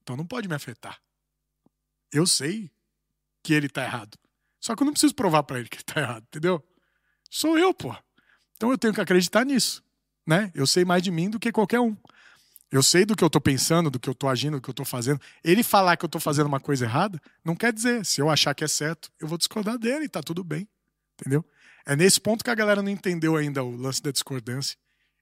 Então 0.03 0.17
não 0.17 0.27
pode 0.27 0.49
me 0.49 0.55
afetar. 0.55 1.01
Eu 2.13 2.27
sei 2.27 2.71
que 3.43 3.53
ele 3.53 3.69
tá 3.69 3.83
errado. 3.83 4.19
Só 4.61 4.75
que 4.75 4.83
eu 4.83 4.87
não 4.87 4.93
preciso 4.93 5.15
provar 5.15 5.43
pra 5.43 5.59
ele 5.59 5.69
que 5.69 5.77
ele 5.77 5.85
tá 5.85 6.01
errado, 6.01 6.25
entendeu? 6.25 6.63
Sou 7.31 7.59
eu, 7.59 7.75
pô. 7.75 7.95
Então 8.57 8.71
eu 8.71 8.79
tenho 8.79 8.95
que 8.95 9.01
acreditar 9.01 9.45
nisso, 9.45 9.85
né? 10.27 10.51
Eu 10.55 10.67
sei 10.67 10.85
mais 10.85 11.03
de 11.03 11.11
mim 11.11 11.29
do 11.29 11.39
que 11.39 11.53
qualquer 11.53 11.81
um. 11.81 11.97
Eu 12.71 12.83
sei 12.83 13.05
do 13.05 13.15
que 13.15 13.23
eu 13.23 13.31
tô 13.31 13.41
pensando, 13.41 13.91
do 13.91 14.01
que 14.01 14.09
eu 14.09 14.15
tô 14.15 14.29
agindo, 14.29 14.57
do 14.57 14.61
que 14.61 14.71
eu 14.71 14.75
tô 14.75 14.85
fazendo. 14.85 15.21
Ele 15.43 15.63
falar 15.63 15.97
que 15.97 16.05
eu 16.05 16.09
tô 16.09 16.19
fazendo 16.19 16.47
uma 16.47 16.61
coisa 16.61 16.85
errada, 16.85 17.21
não 17.45 17.55
quer 17.55 17.73
dizer. 17.73 18.05
Se 18.05 18.21
eu 18.21 18.31
achar 18.31 18.55
que 18.55 18.65
é 18.65 18.69
certo, 18.69 19.13
eu 19.21 19.29
vou 19.29 19.39
discordar 19.39 19.79
dele 19.79 20.09
tá 20.09 20.23
tudo 20.23 20.43
bem. 20.43 20.69
Entendeu? 21.21 21.45
É 21.87 21.95
nesse 21.95 22.21
ponto 22.21 22.43
que 22.45 22.51
a 22.51 22.55
galera 22.55 22.83
não 22.83 22.91
entendeu 22.91 23.37
ainda 23.37 23.63
o 23.63 23.77
lance 23.77 24.03
da 24.03 24.11
discordância 24.11 24.77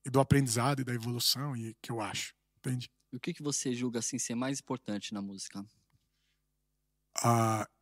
e 0.05 0.11
do 0.11 0.21
aprendizado 0.21 0.81
e 0.81 0.85
da 0.85 0.95
evolução, 0.95 1.57
e 1.57 1.75
que 1.83 1.91
eu 1.91 2.01
acho. 2.01 2.35
Entende? 2.59 2.91
E 3.13 3.17
o 3.17 3.21
que, 3.21 3.35
que 3.35 3.43
você 3.43 3.75
julga 3.75 3.99
assim 3.99 4.19
ser 4.19 4.35
mais 4.35 4.61
importante 4.61 5.13
na 5.13 5.21
música? 5.21 5.65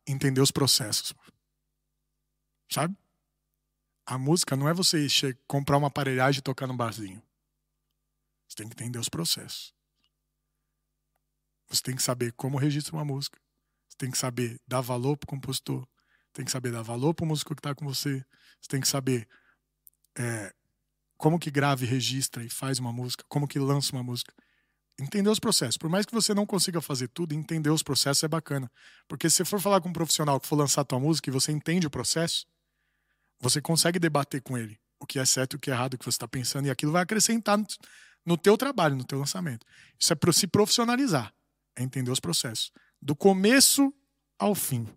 entender 0.05 0.41
os 0.41 0.51
processos. 0.51 1.13
Sabe? 2.69 2.95
A 4.05 4.17
música 4.17 4.55
não 4.55 4.67
é 4.67 4.73
você 4.73 5.07
comprar 5.47 5.77
uma 5.77 5.87
aparelhagem 5.87 6.39
e 6.39 6.43
tocar 6.43 6.67
num 6.67 6.75
barzinho. 6.75 7.21
Você 8.47 8.57
tem 8.57 8.67
que 8.67 8.73
entender 8.73 8.99
os 8.99 9.07
processos. 9.07 9.73
Você 11.69 11.81
tem 11.81 11.95
que 11.95 12.03
saber 12.03 12.33
como 12.33 12.57
registra 12.57 12.93
uma 12.93 13.05
música. 13.05 13.39
Você 13.87 13.97
tem 13.97 14.11
que 14.11 14.17
saber 14.17 14.59
dar 14.67 14.81
valor 14.81 15.15
pro 15.15 15.27
compositor. 15.27 15.87
Tem 16.33 16.45
que 16.45 16.51
saber 16.51 16.71
dar 16.71 16.81
valor 16.81 17.13
pro 17.13 17.25
músico 17.25 17.55
que 17.55 17.61
tá 17.61 17.75
com 17.75 17.85
você. 17.85 18.23
Você 18.61 18.67
tem 18.69 18.81
que 18.81 18.87
saber 18.87 19.27
é, 20.17 20.53
como 21.17 21.39
que 21.39 21.51
grava 21.51 21.83
e 21.83 21.87
registra 21.87 22.43
e 22.43 22.49
faz 22.49 22.79
uma 22.79 22.91
música, 22.91 23.23
como 23.27 23.47
que 23.47 23.59
lança 23.59 23.91
uma 23.93 24.03
música. 24.03 24.33
Entender 24.99 25.29
os 25.29 25.39
processos. 25.39 25.77
Por 25.77 25.89
mais 25.89 26.05
que 26.05 26.13
você 26.13 26.33
não 26.33 26.45
consiga 26.45 26.81
fazer 26.81 27.07
tudo, 27.07 27.33
entender 27.33 27.69
os 27.69 27.83
processos 27.83 28.23
é 28.23 28.27
bacana. 28.27 28.71
Porque 29.07 29.29
se 29.29 29.37
você 29.37 29.45
for 29.45 29.59
falar 29.59 29.81
com 29.81 29.89
um 29.89 29.93
profissional 29.93 30.39
que 30.39 30.47
for 30.47 30.55
lançar 30.55 30.83
tua 30.83 30.99
música 30.99 31.29
e 31.29 31.33
você 31.33 31.51
entende 31.51 31.87
o 31.87 31.89
processo, 31.89 32.45
você 33.39 33.61
consegue 33.61 33.99
debater 33.99 34.41
com 34.41 34.57
ele 34.57 34.79
o 34.99 35.05
que 35.05 35.17
é 35.17 35.25
certo 35.25 35.53
e 35.53 35.57
o 35.57 35.59
que 35.59 35.71
é 35.71 35.73
errado, 35.73 35.95
o 35.95 35.97
que 35.97 36.05
você 36.05 36.15
está 36.15 36.27
pensando, 36.27 36.67
e 36.67 36.69
aquilo 36.69 36.91
vai 36.91 37.01
acrescentar 37.01 37.57
no, 37.57 37.65
no 38.23 38.37
teu 38.37 38.55
trabalho, 38.55 38.95
no 38.95 39.03
teu 39.03 39.17
lançamento. 39.17 39.65
Isso 39.99 40.13
é 40.13 40.15
para 40.15 40.31
se 40.31 40.45
profissionalizar, 40.45 41.33
é 41.75 41.81
entender 41.81 42.11
os 42.11 42.19
processos. 42.19 42.71
Do 43.01 43.15
começo 43.15 43.91
ao 44.37 44.53
fim. 44.53 44.87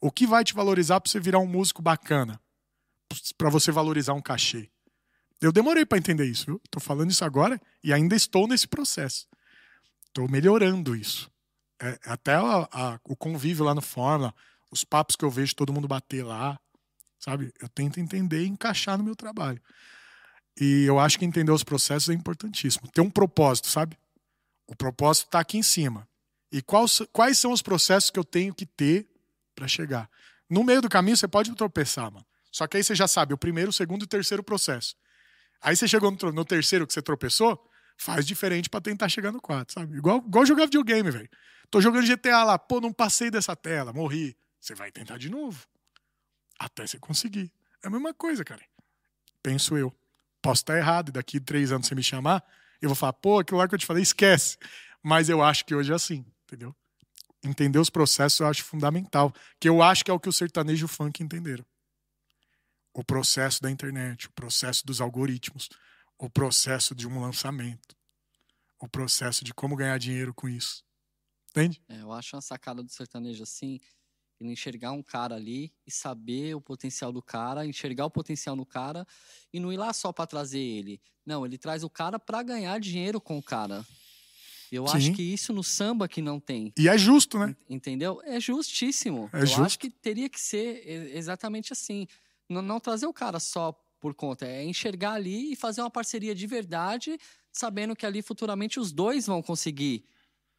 O 0.00 0.10
que 0.10 0.26
vai 0.26 0.42
te 0.44 0.54
valorizar 0.54 1.00
pra 1.00 1.10
você 1.10 1.20
virar 1.20 1.38
um 1.38 1.46
músico 1.46 1.82
bacana? 1.82 2.40
Pra 3.36 3.50
você 3.50 3.70
valorizar 3.70 4.14
um 4.14 4.20
cachê. 4.22 4.70
Eu 5.40 5.52
demorei 5.52 5.84
pra 5.84 5.98
entender 5.98 6.26
isso, 6.26 6.46
viu? 6.46 6.60
Tô 6.70 6.80
falando 6.80 7.10
isso 7.10 7.24
agora 7.24 7.60
e 7.82 7.92
ainda 7.92 8.14
estou 8.14 8.46
nesse 8.46 8.68
processo. 8.68 9.26
Tô 10.12 10.26
melhorando 10.28 10.94
isso. 10.94 11.30
É, 11.80 11.98
até 12.04 12.34
a- 12.34 12.68
a- 12.70 13.00
o 13.04 13.16
convívio 13.16 13.64
lá 13.64 13.74
no 13.74 13.80
Fórmula, 13.80 14.34
os 14.70 14.84
papos 14.84 15.16
que 15.16 15.24
eu 15.24 15.30
vejo 15.30 15.54
todo 15.56 15.72
mundo 15.72 15.88
bater 15.88 16.22
lá, 16.24 16.58
sabe? 17.18 17.52
Eu 17.60 17.68
tento 17.68 17.98
entender 17.98 18.42
e 18.44 18.48
encaixar 18.48 18.98
no 18.98 19.04
meu 19.04 19.16
trabalho. 19.16 19.60
E 20.60 20.84
eu 20.84 20.98
acho 20.98 21.18
que 21.18 21.24
entender 21.24 21.52
os 21.52 21.64
processos 21.64 22.10
é 22.10 22.12
importantíssimo. 22.12 22.86
Ter 22.90 23.00
um 23.00 23.10
propósito, 23.10 23.68
sabe? 23.68 23.96
O 24.66 24.76
propósito 24.76 25.26
está 25.26 25.40
aqui 25.40 25.56
em 25.56 25.62
cima. 25.62 26.06
E 26.52 26.60
quais 26.62 27.38
são 27.38 27.52
os 27.52 27.62
processos 27.62 28.10
que 28.10 28.18
eu 28.18 28.24
tenho 28.24 28.54
que 28.54 28.66
ter 28.66 29.08
para 29.60 29.68
chegar? 29.68 30.10
No 30.48 30.64
meio 30.64 30.80
do 30.80 30.88
caminho 30.88 31.16
você 31.16 31.28
pode 31.28 31.54
tropeçar, 31.54 32.10
mano. 32.10 32.24
Só 32.50 32.66
que 32.66 32.78
aí 32.78 32.82
você 32.82 32.94
já 32.94 33.06
sabe 33.06 33.34
o 33.34 33.38
primeiro, 33.38 33.68
o 33.68 33.72
segundo 33.72 34.02
e 34.02 34.04
o 34.04 34.08
terceiro 34.08 34.42
processo. 34.42 34.96
Aí 35.60 35.76
você 35.76 35.86
chegou 35.86 36.10
no, 36.10 36.32
no 36.32 36.44
terceiro 36.44 36.86
que 36.86 36.92
você 36.92 37.02
tropeçou, 37.02 37.62
faz 37.96 38.26
diferente 38.26 38.70
para 38.70 38.80
tentar 38.80 39.08
chegar 39.10 39.30
no 39.30 39.40
quarto, 39.40 39.74
sabe? 39.74 39.96
Igual, 39.96 40.24
igual 40.26 40.46
jogar 40.46 40.64
videogame, 40.64 41.10
velho. 41.10 41.28
Tô 41.70 41.80
jogando 41.80 42.06
GTA 42.06 42.42
lá, 42.42 42.58
pô, 42.58 42.80
não 42.80 42.92
passei 42.92 43.30
dessa 43.30 43.54
tela, 43.54 43.92
morri. 43.92 44.36
Você 44.58 44.74
vai 44.74 44.90
tentar 44.90 45.18
de 45.18 45.28
novo. 45.28 45.66
Até 46.58 46.86
você 46.86 46.98
conseguir. 46.98 47.52
É 47.82 47.88
a 47.88 47.90
mesma 47.90 48.14
coisa, 48.14 48.42
cara. 48.42 48.62
Penso 49.42 49.76
eu. 49.76 49.94
Posso 50.42 50.62
estar 50.62 50.76
errado, 50.78 51.10
e 51.10 51.12
daqui 51.12 51.38
três 51.38 51.70
anos 51.70 51.86
você 51.86 51.94
me 51.94 52.02
chamar, 52.02 52.42
eu 52.80 52.88
vou 52.88 52.96
falar, 52.96 53.12
pô, 53.12 53.38
aquilo 53.38 53.58
lá 53.58 53.68
que 53.68 53.74
eu 53.74 53.78
te 53.78 53.84
falei, 53.84 54.02
esquece. 54.02 54.56
Mas 55.02 55.28
eu 55.28 55.42
acho 55.42 55.66
que 55.66 55.74
hoje 55.74 55.92
é 55.92 55.94
assim, 55.94 56.24
entendeu? 56.44 56.74
Entender 57.42 57.78
os 57.78 57.90
processos 57.90 58.40
eu 58.40 58.46
acho 58.46 58.64
fundamental. 58.64 59.32
Que 59.58 59.68
eu 59.68 59.82
acho 59.82 60.04
que 60.04 60.10
é 60.10 60.14
o 60.14 60.20
que 60.20 60.28
o 60.28 60.32
sertanejo 60.32 60.84
e 60.84 60.86
o 60.86 60.88
funk 60.88 61.22
entenderam. 61.22 61.64
O 62.92 63.04
processo 63.04 63.62
da 63.62 63.70
internet, 63.70 64.26
o 64.26 64.32
processo 64.32 64.84
dos 64.84 65.00
algoritmos, 65.00 65.68
o 66.18 66.28
processo 66.28 66.94
de 66.94 67.06
um 67.06 67.20
lançamento, 67.20 67.96
o 68.78 68.88
processo 68.88 69.44
de 69.44 69.54
como 69.54 69.76
ganhar 69.76 69.98
dinheiro 69.98 70.34
com 70.34 70.48
isso. 70.48 70.84
Entende? 71.50 71.82
É, 71.88 72.02
eu 72.02 72.12
acho 72.12 72.36
uma 72.36 72.42
sacada 72.42 72.82
do 72.82 72.90
sertanejo 72.90 73.42
assim, 73.42 73.80
ele 74.40 74.52
enxergar 74.52 74.92
um 74.92 75.02
cara 75.02 75.34
ali 75.34 75.72
e 75.86 75.90
saber 75.90 76.54
o 76.54 76.60
potencial 76.60 77.12
do 77.12 77.22
cara, 77.22 77.66
enxergar 77.66 78.06
o 78.06 78.10
potencial 78.10 78.54
no 78.54 78.66
cara 78.66 79.06
e 79.52 79.60
não 79.60 79.72
ir 79.72 79.76
lá 79.76 79.92
só 79.92 80.12
pra 80.12 80.26
trazer 80.26 80.60
ele. 80.60 81.00
Não, 81.24 81.44
ele 81.44 81.58
traz 81.58 81.84
o 81.84 81.90
cara 81.90 82.18
pra 82.18 82.42
ganhar 82.42 82.78
dinheiro 82.80 83.20
com 83.20 83.38
o 83.38 83.42
cara. 83.42 83.84
Eu 84.72 84.86
Sim. 84.86 84.96
acho 84.96 85.12
que 85.12 85.22
isso 85.22 85.52
no 85.52 85.62
samba 85.64 86.06
que 86.08 86.22
não 86.22 86.38
tem. 86.38 86.72
E 86.78 86.88
é 86.88 86.96
justo, 86.96 87.38
né? 87.38 87.54
En- 87.68 87.76
Entendeu? 87.76 88.20
É 88.24 88.38
justíssimo. 88.38 89.28
É 89.32 89.42
eu 89.42 89.46
justo. 89.46 89.62
acho 89.62 89.78
que 89.78 89.90
teria 89.90 90.28
que 90.28 90.40
ser 90.40 90.86
exatamente 91.16 91.72
assim. 91.72 92.06
Não, 92.48 92.62
não 92.62 92.78
trazer 92.80 93.06
o 93.06 93.12
cara 93.12 93.38
só 93.40 93.72
por 94.00 94.14
conta, 94.14 94.46
é 94.46 94.64
enxergar 94.64 95.12
ali 95.12 95.52
e 95.52 95.56
fazer 95.56 95.82
uma 95.82 95.90
parceria 95.90 96.34
de 96.34 96.46
verdade, 96.46 97.18
sabendo 97.52 97.94
que 97.94 98.06
ali 98.06 98.22
futuramente 98.22 98.80
os 98.80 98.92
dois 98.92 99.26
vão 99.26 99.42
conseguir 99.42 100.04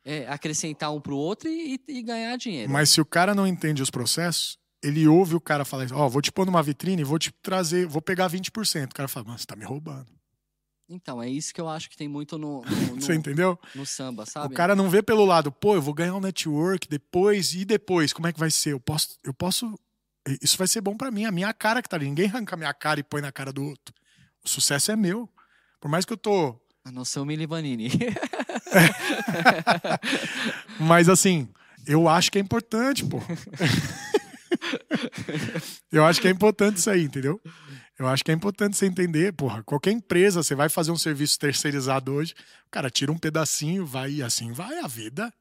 é, 0.05 0.27
acrescentar 0.27 0.93
um 0.93 1.01
pro 1.01 1.15
outro 1.17 1.49
e, 1.49 1.79
e- 1.87 2.01
ganhar 2.03 2.35
dinheiro. 2.37 2.71
Mas 2.71 2.89
se 2.91 3.01
o 3.01 3.05
cara 3.05 3.33
não 3.33 3.47
entende 3.47 3.81
os 3.81 3.89
processos, 3.89 4.59
ele 4.83 5.07
ouve 5.07 5.35
o 5.35 5.41
cara 5.41 5.65
falar, 5.65 5.87
ó, 5.91 6.07
vou 6.07 6.21
te 6.21 6.31
pôr 6.31 6.45
numa 6.45 6.61
vitrine, 6.61 7.03
vou 7.03 7.17
te 7.17 7.31
trazer, 7.41 7.87
vou 7.87 8.01
pegar 8.01 8.27
20%. 8.29 8.91
O 8.91 8.93
cara 8.95 9.07
fala, 9.07 9.25
mas 9.29 9.41
você 9.41 9.47
tá 9.47 9.55
me 9.55 9.65
roubando. 9.65 10.07
Então, 10.93 11.23
é 11.23 11.29
isso 11.29 11.53
que 11.53 11.61
eu 11.61 11.69
acho 11.69 11.89
que 11.89 11.95
tem 11.95 12.07
muito 12.07 12.37
no, 12.37 12.61
no, 12.61 12.65
Você 13.01 13.13
no, 13.13 13.19
entendeu? 13.19 13.57
no 13.73 13.85
samba, 13.85 14.25
sabe? 14.25 14.53
O 14.53 14.57
cara 14.57 14.75
não 14.75 14.89
vê 14.89 15.01
pelo 15.01 15.23
lado, 15.23 15.51
pô, 15.51 15.75
eu 15.75 15.81
vou 15.81 15.93
ganhar 15.93 16.15
um 16.15 16.19
network 16.19 16.87
depois, 16.87 17.53
e 17.53 17.63
depois, 17.63 18.11
como 18.11 18.27
é 18.27 18.33
que 18.33 18.39
vai 18.39 18.51
ser? 18.51 18.73
Eu 18.73 18.79
posso. 18.79 19.17
Eu 19.23 19.33
posso 19.33 19.79
isso 20.41 20.57
vai 20.57 20.67
ser 20.67 20.81
bom 20.81 20.95
pra 20.95 21.09
mim, 21.09 21.25
a 21.25 21.31
minha 21.31 21.53
cara 21.53 21.81
que 21.81 21.89
tá 21.89 21.95
ali. 21.95 22.05
Ninguém 22.05 22.27
arranca 22.27 22.55
a 22.55 22.57
minha 22.57 22.73
cara 22.73 22.99
e 22.99 23.03
põe 23.03 23.21
na 23.21 23.31
cara 23.31 23.51
do 23.51 23.63
outro. 23.63 23.93
O 24.43 24.49
sucesso 24.49 24.91
é 24.91 24.95
meu. 24.95 25.29
Por 25.79 25.89
mais 25.89 26.05
que 26.05 26.13
eu 26.13 26.17
tô. 26.17 26.59
A 26.83 26.91
não 26.91 27.05
ser 27.05 27.19
o 27.19 27.25
Mili 27.25 27.45
Vanini. 27.45 27.89
Mas 30.79 31.09
assim, 31.09 31.47
eu 31.87 32.07
acho 32.07 32.31
que 32.31 32.37
é 32.37 32.41
importante, 32.41 33.05
pô. 33.05 33.19
eu 35.91 36.05
acho 36.05 36.21
que 36.21 36.27
é 36.27 36.31
importante 36.31 36.77
isso 36.77 36.89
aí, 36.89 37.03
entendeu? 37.03 37.39
Eu 38.01 38.07
acho 38.07 38.23
que 38.23 38.31
é 38.31 38.33
importante 38.33 38.75
você 38.75 38.87
entender, 38.87 39.31
porra, 39.31 39.61
qualquer 39.61 39.91
empresa, 39.91 40.41
você 40.41 40.55
vai 40.55 40.69
fazer 40.69 40.89
um 40.91 40.97
serviço 40.97 41.37
terceirizado 41.37 42.11
hoje, 42.11 42.33
cara 42.71 42.89
tira 42.89 43.11
um 43.11 43.17
pedacinho, 43.17 43.85
vai 43.85 44.11
e 44.11 44.23
assim 44.23 44.51
vai 44.51 44.79
a 44.79 44.87
vida. 44.87 45.31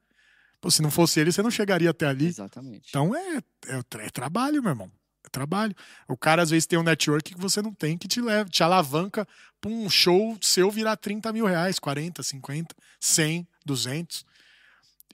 Pô, 0.59 0.69
se 0.69 0.79
não 0.79 0.91
fosse 0.91 1.19
ele, 1.19 1.31
você 1.31 1.41
não 1.41 1.49
chegaria 1.49 1.89
até 1.89 2.05
ali. 2.05 2.27
Exatamente. 2.27 2.87
Então 2.89 3.15
é, 3.15 3.37
é, 3.65 4.05
é 4.05 4.09
trabalho, 4.11 4.61
meu 4.61 4.73
irmão. 4.73 4.91
É 5.25 5.29
trabalho. 5.29 5.75
O 6.07 6.15
cara 6.15 6.43
às 6.43 6.51
vezes 6.51 6.67
tem 6.67 6.77
um 6.77 6.83
network 6.83 7.33
que 7.33 7.41
você 7.41 7.63
não 7.63 7.73
tem 7.73 7.97
que 7.97 8.07
te 8.07 8.21
leva, 8.21 8.47
te 8.47 8.61
alavanca 8.61 9.27
pra 9.59 9.71
um 9.71 9.89
show 9.89 10.37
seu 10.39 10.69
virar 10.69 10.97
30 10.97 11.33
mil 11.33 11.47
reais, 11.47 11.79
40, 11.79 12.21
50, 12.21 12.75
100, 12.99 13.47
200. 13.65 14.23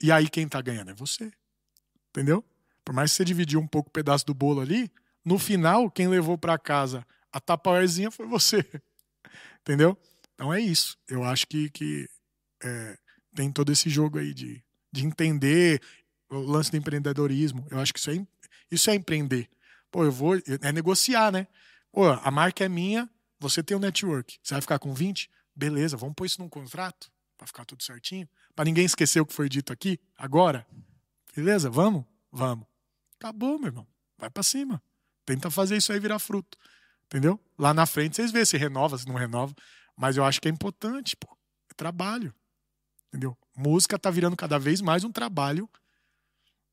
E 0.02 0.12
aí 0.12 0.28
quem 0.28 0.46
tá 0.46 0.60
ganhando 0.60 0.90
é 0.90 0.94
você. 0.94 1.32
Entendeu? 2.10 2.44
Por 2.84 2.94
mais 2.94 3.10
que 3.10 3.16
você 3.16 3.24
dividiu 3.24 3.58
um 3.58 3.66
pouco 3.66 3.88
o 3.88 3.92
pedaço 3.92 4.26
do 4.26 4.34
bolo 4.34 4.60
ali, 4.60 4.90
no 5.24 5.38
final, 5.38 5.90
quem 5.90 6.08
levou 6.08 6.36
pra 6.36 6.58
casa 6.58 7.06
a 7.32 7.40
tapawarzinha 7.40 8.10
foi 8.10 8.26
você. 8.26 8.64
Entendeu? 9.60 9.96
Então 10.34 10.52
é 10.52 10.60
isso. 10.60 10.96
Eu 11.08 11.24
acho 11.24 11.46
que, 11.46 11.70
que 11.70 12.08
é, 12.62 12.98
tem 13.34 13.50
todo 13.52 13.72
esse 13.72 13.90
jogo 13.90 14.18
aí 14.18 14.32
de, 14.32 14.62
de 14.92 15.04
entender 15.04 15.82
o 16.30 16.38
lance 16.38 16.70
do 16.70 16.76
empreendedorismo. 16.76 17.66
Eu 17.70 17.78
acho 17.78 17.92
que 17.92 17.98
isso 17.98 18.10
é, 18.10 18.26
isso 18.70 18.90
é 18.90 18.94
empreender. 18.94 19.48
Pô, 19.90 20.04
eu 20.04 20.12
vou. 20.12 20.36
É 20.60 20.72
negociar, 20.72 21.32
né? 21.32 21.46
Pô, 21.92 22.06
a 22.08 22.30
marca 22.30 22.64
é 22.64 22.68
minha, 22.68 23.08
você 23.40 23.62
tem 23.62 23.76
um 23.76 23.80
network. 23.80 24.38
Você 24.42 24.54
vai 24.54 24.60
ficar 24.60 24.78
com 24.78 24.92
20? 24.92 25.30
Beleza, 25.54 25.96
vamos 25.96 26.14
pôr 26.14 26.26
isso 26.26 26.40
num 26.40 26.48
contrato 26.48 27.10
pra 27.36 27.46
ficar 27.46 27.64
tudo 27.64 27.82
certinho. 27.82 28.28
Pra 28.54 28.64
ninguém 28.64 28.84
esquecer 28.84 29.20
o 29.20 29.26
que 29.26 29.32
foi 29.32 29.48
dito 29.48 29.72
aqui, 29.72 29.98
agora. 30.16 30.66
Beleza? 31.34 31.70
Vamos? 31.70 32.04
Vamos. 32.30 32.66
Acabou, 33.16 33.58
meu 33.58 33.68
irmão. 33.68 33.86
Vai 34.18 34.30
pra 34.30 34.42
cima. 34.42 34.82
Tenta 35.24 35.50
fazer 35.50 35.76
isso 35.76 35.92
aí 35.92 36.00
virar 36.00 36.18
fruto. 36.18 36.58
Entendeu? 37.08 37.40
Lá 37.58 37.72
na 37.72 37.86
frente 37.86 38.16
vocês 38.16 38.30
vê 38.30 38.44
se 38.44 38.56
renova, 38.58 38.98
se 38.98 39.08
não 39.08 39.14
renova. 39.14 39.54
Mas 39.96 40.16
eu 40.16 40.24
acho 40.24 40.40
que 40.40 40.48
é 40.48 40.50
importante, 40.50 41.16
pô. 41.16 41.36
É 41.70 41.74
trabalho. 41.74 42.34
Entendeu? 43.08 43.36
Música 43.56 43.98
tá 43.98 44.10
virando 44.10 44.36
cada 44.36 44.58
vez 44.58 44.80
mais 44.82 45.04
um 45.04 45.10
trabalho. 45.10 45.68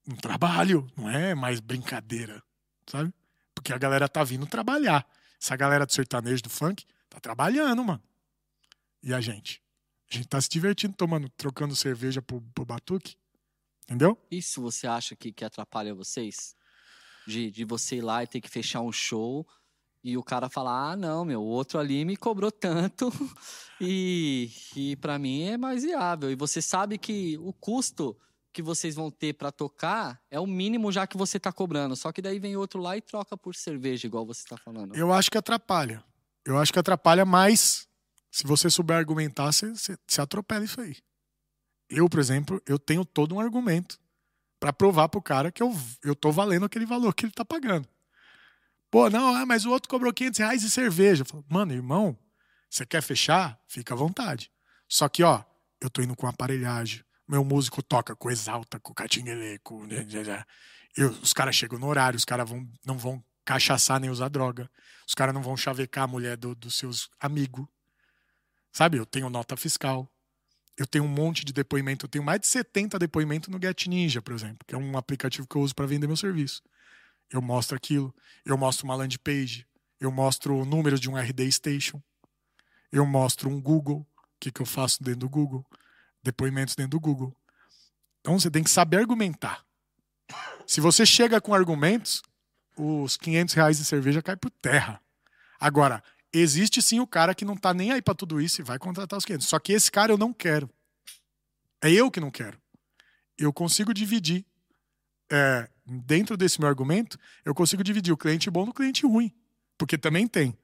Um 0.07 0.15
trabalho, 0.15 0.85
não 0.95 1.09
é 1.09 1.33
mais 1.33 1.59
brincadeira, 1.59 2.43
sabe? 2.85 3.11
Porque 3.55 3.73
a 3.73 3.77
galera 3.77 4.07
tá 4.07 4.23
vindo 4.23 4.45
trabalhar. 4.45 5.07
Essa 5.41 5.55
galera 5.55 5.85
do 5.85 5.93
sertanejo, 5.93 6.43
do 6.43 6.49
funk, 6.49 6.85
tá 7.09 7.19
trabalhando, 7.19 7.83
mano. 7.83 8.03
E 9.01 9.13
a 9.13 9.21
gente? 9.21 9.63
A 10.11 10.15
gente 10.15 10.27
tá 10.27 10.39
se 10.39 10.49
divertindo, 10.49 10.93
tomando, 10.95 11.29
trocando 11.29 11.75
cerveja 11.75 12.21
pro, 12.21 12.41
pro 12.53 12.65
batuque. 12.65 13.15
Entendeu? 13.85 14.19
Isso 14.29 14.61
você 14.61 14.85
acha 14.85 15.15
que, 15.15 15.31
que 15.31 15.45
atrapalha 15.45 15.95
vocês? 15.95 16.55
De, 17.25 17.49
de 17.49 17.63
você 17.63 17.97
ir 17.97 18.01
lá 18.01 18.23
e 18.23 18.27
ter 18.27 18.41
que 18.41 18.49
fechar 18.49 18.81
um 18.81 18.91
show 18.91 19.47
e 20.05 20.15
o 20.15 20.23
cara 20.23 20.47
falar: 20.47 20.91
ah, 20.91 20.95
não, 20.95 21.25
meu, 21.25 21.41
o 21.41 21.47
outro 21.47 21.79
ali 21.79 22.05
me 22.05 22.15
cobrou 22.15 22.51
tanto 22.51 23.11
e, 23.81 24.51
e 24.75 24.95
para 24.97 25.17
mim 25.17 25.45
é 25.45 25.57
mais 25.57 25.81
viável. 25.81 26.29
E 26.29 26.35
você 26.35 26.61
sabe 26.61 26.99
que 26.99 27.39
o 27.39 27.51
custo 27.51 28.15
que 28.53 28.61
vocês 28.61 28.93
vão 28.93 29.09
ter 29.09 29.33
para 29.33 29.51
tocar 29.51 30.21
é 30.29 30.39
o 30.39 30.45
mínimo 30.45 30.91
já 30.91 31.07
que 31.07 31.17
você 31.17 31.39
tá 31.39 31.51
cobrando. 31.51 31.95
Só 31.95 32.11
que 32.11 32.21
daí 32.21 32.37
vem 32.37 32.55
outro 32.55 32.79
lá 32.79 32.95
e 32.95 33.01
troca 33.01 33.35
por 33.35 33.55
cerveja, 33.55 34.05
igual 34.05 34.23
você 34.27 34.47
tá 34.47 34.55
falando. 34.55 34.95
Eu 34.95 35.11
acho 35.11 35.31
que 35.31 35.39
atrapalha. 35.39 36.03
Eu 36.45 36.59
acho 36.59 36.71
que 36.71 36.77
atrapalha 36.77 37.25
mais. 37.25 37.87
Se 38.29 38.45
você 38.45 38.69
souber 38.69 38.95
argumentar, 38.95 39.51
você, 39.51 39.71
você, 39.71 39.97
você 40.07 40.21
atropela 40.21 40.63
isso 40.63 40.79
aí. 40.79 40.95
Eu, 41.89 42.07
por 42.07 42.19
exemplo, 42.19 42.61
eu 42.67 42.77
tenho 42.77 43.03
todo 43.03 43.33
um 43.33 43.39
argumento 43.39 43.99
pra 44.59 44.71
provar 44.71 45.09
pro 45.09 45.21
cara 45.21 45.51
que 45.51 45.63
eu, 45.63 45.75
eu 46.03 46.15
tô 46.15 46.31
valendo 46.31 46.65
aquele 46.65 46.85
valor 46.85 47.13
que 47.15 47.25
ele 47.25 47.33
tá 47.33 47.43
pagando. 47.43 47.87
Pô, 48.95 49.09
não, 49.09 49.35
ah, 49.35 49.45
mas 49.45 49.65
o 49.65 49.71
outro 49.71 49.89
cobrou 49.89 50.13
500 50.13 50.39
reais 50.39 50.61
de 50.61 50.71
cerveja. 50.71 51.23
Eu 51.23 51.25
falo, 51.25 51.43
Mano, 51.49 51.73
irmão, 51.73 52.17
você 52.69 52.85
quer 52.85 53.01
fechar? 53.01 53.59
Fica 53.67 53.93
à 53.93 53.97
vontade. 53.97 54.49
Só 54.87 55.09
que, 55.09 55.21
ó, 55.21 55.43
eu 55.81 55.89
tô 55.89 56.01
indo 56.01 56.15
com 56.15 56.25
aparelhagem. 56.27 57.03
Meu 57.27 57.43
músico 57.43 57.83
toca 57.83 58.15
com 58.15 58.31
exalta, 58.31 58.79
com 58.79 58.93
catinguelê, 58.93 59.59
com... 59.59 59.85
né, 59.85 60.07
Eu, 60.95 61.09
os 61.09 61.33
caras 61.33 61.57
chegam 61.57 61.77
no 61.77 61.87
horário, 61.87 62.15
os 62.15 62.23
caras 62.23 62.49
vão, 62.49 62.65
não 62.85 62.97
vão 62.97 63.21
cachaçar 63.43 63.99
nem 63.99 64.09
usar 64.09 64.29
droga. 64.29 64.71
Os 65.05 65.13
caras 65.13 65.33
não 65.35 65.43
vão 65.43 65.57
chavecar 65.57 66.05
a 66.05 66.07
mulher 66.07 66.37
do- 66.37 66.55
dos 66.55 66.75
seus 66.77 67.09
amigos. 67.19 67.67
Sabe? 68.71 68.97
Eu 68.97 69.05
tenho 69.05 69.29
nota 69.29 69.57
fiscal. 69.57 70.09
Eu 70.77 70.87
tenho 70.87 71.03
um 71.03 71.09
monte 71.09 71.43
de 71.43 71.51
depoimento. 71.51 72.05
Eu 72.05 72.09
tenho 72.09 72.23
mais 72.23 72.39
de 72.39 72.47
70 72.47 72.97
depoimentos 72.97 73.49
no 73.49 73.59
Get 73.61 73.87
Ninja, 73.87 74.21
por 74.21 74.33
exemplo, 74.33 74.59
que 74.65 74.73
é 74.73 74.77
um 74.77 74.97
aplicativo 74.97 75.45
que 75.45 75.57
eu 75.57 75.61
uso 75.61 75.75
para 75.75 75.85
vender 75.85 76.07
meu 76.07 76.15
serviço. 76.15 76.63
Eu 77.31 77.41
mostro 77.41 77.75
aquilo. 77.75 78.13
Eu 78.45 78.57
mostro 78.57 78.85
uma 78.85 78.95
landing 78.95 79.17
page. 79.23 79.67
Eu 79.99 80.11
mostro 80.11 80.65
números 80.65 80.99
de 80.99 81.09
um 81.09 81.17
RD 81.17 81.51
Station. 81.51 82.01
Eu 82.91 83.05
mostro 83.05 83.49
um 83.49 83.61
Google. 83.61 83.99
O 83.99 84.39
que, 84.39 84.51
que 84.51 84.61
eu 84.61 84.65
faço 84.65 85.03
dentro 85.03 85.21
do 85.21 85.29
Google. 85.29 85.65
Depoimentos 86.23 86.75
dentro 86.75 86.91
do 86.91 86.99
Google. 86.99 87.35
Então 88.21 88.39
você 88.39 88.49
tem 88.49 88.63
que 88.63 88.69
saber 88.69 88.97
argumentar. 88.97 89.65
Se 90.65 90.81
você 90.81 91.05
chega 91.05 91.39
com 91.39 91.53
argumentos, 91.53 92.23
os 92.75 93.17
500 93.17 93.53
reais 93.53 93.77
de 93.77 93.85
cerveja 93.85 94.21
cai 94.21 94.35
por 94.35 94.49
terra. 94.49 94.99
Agora, 95.59 96.03
existe 96.33 96.81
sim 96.81 96.99
o 96.99 97.07
cara 97.07 97.35
que 97.35 97.45
não 97.45 97.55
tá 97.55 97.73
nem 97.73 97.91
aí 97.91 98.01
pra 98.01 98.15
tudo 98.15 98.41
isso 98.41 98.61
e 98.61 98.63
vai 98.63 98.79
contratar 98.79 99.17
os 99.17 99.25
500. 99.25 99.47
Só 99.47 99.59
que 99.59 99.73
esse 99.73 99.91
cara 99.91 100.11
eu 100.11 100.17
não 100.17 100.33
quero. 100.33 100.69
É 101.81 101.91
eu 101.91 102.09
que 102.09 102.19
não 102.19 102.31
quero. 102.31 102.59
Eu 103.37 103.53
consigo 103.53 103.93
dividir. 103.93 104.45
É, 105.31 105.67
dentro 105.85 106.35
desse 106.37 106.59
meu 106.59 106.67
argumento, 106.69 107.17
eu 107.43 107.53
consigo 107.55 107.83
dividir 107.83 108.13
o 108.13 108.17
cliente 108.17 108.49
bom 108.49 108.65
do 108.65 108.73
cliente 108.73 109.05
ruim. 109.05 109.31
Porque 109.77 109.97
também 109.97 110.27
tem. 110.27 110.57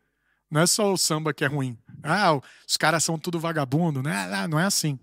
Não 0.50 0.62
é 0.62 0.68
só 0.68 0.92
o 0.92 0.98
samba 0.98 1.34
que 1.34 1.44
é 1.44 1.48
ruim. 1.48 1.78
Ah, 2.04 2.40
os 2.68 2.78
caras 2.78 3.04
são 3.04 3.18
tudo 3.18 3.40
vagabundo, 3.40 4.02
né? 4.04 4.14
Ah, 4.34 4.48
Não 4.48 4.60
é 4.60 4.66
assim. 4.66 5.00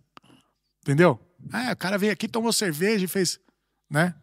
Entendeu? 0.82 1.18
Ah, 1.52 1.72
o 1.72 1.76
cara 1.76 1.96
veio 1.98 2.12
aqui, 2.12 2.28
tomou 2.28 2.52
cerveja 2.52 3.04
e 3.04 3.08
fez. 3.08 3.38
Né? 3.90 4.14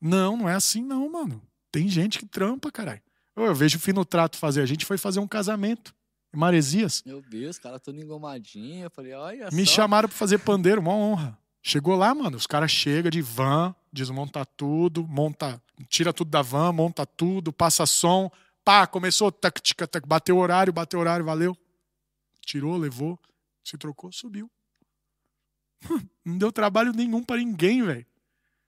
Não, 0.00 0.36
não 0.36 0.48
é 0.48 0.54
assim, 0.54 0.82
não, 0.82 1.10
mano. 1.10 1.42
Tem 1.70 1.88
gente 1.88 2.18
que 2.18 2.26
trampa, 2.26 2.70
caralho. 2.70 3.00
Eu 3.36 3.54
vejo 3.54 3.76
o 3.76 3.80
Fino 3.80 4.04
Trato 4.04 4.36
fazer. 4.38 4.62
A 4.62 4.66
gente 4.66 4.86
foi 4.86 4.96
fazer 4.96 5.20
um 5.20 5.26
casamento 5.28 5.94
em 6.34 6.38
Maresias. 6.38 7.02
Meu 7.04 7.20
Deus, 7.20 7.58
cara, 7.58 7.78
tudo 7.78 8.00
engomadinho. 8.00 8.84
Eu 8.86 8.90
falei, 8.90 9.12
olha 9.12 9.48
Me 9.52 9.66
só. 9.66 9.72
chamaram 9.72 10.08
pra 10.08 10.16
fazer 10.16 10.38
pandeiro, 10.38 10.80
uma 10.80 10.92
honra. 10.94 11.38
Chegou 11.68 11.96
lá, 11.96 12.14
mano, 12.14 12.36
os 12.36 12.46
caras 12.46 12.70
chegam 12.70 13.10
de 13.10 13.20
van, 13.20 13.74
desmonta 13.92 14.46
tudo, 14.46 15.04
monta, 15.04 15.60
tira 15.88 16.12
tudo 16.12 16.30
da 16.30 16.40
van, 16.40 16.70
monta 16.70 17.04
tudo, 17.04 17.52
passa 17.52 17.84
som, 17.84 18.30
pá, 18.64 18.86
começou, 18.86 19.32
tac, 19.32 19.60
tica, 19.60 19.84
tac, 19.84 20.06
bateu 20.06 20.38
horário, 20.38 20.72
bateu 20.72 21.00
horário, 21.00 21.24
valeu. 21.24 21.58
Tirou, 22.40 22.76
levou, 22.76 23.18
se 23.64 23.76
trocou, 23.76 24.12
subiu. 24.12 24.48
Não 26.24 26.38
deu 26.38 26.52
trabalho 26.52 26.92
nenhum 26.92 27.24
pra 27.24 27.36
ninguém, 27.36 27.82
velho. 27.82 28.06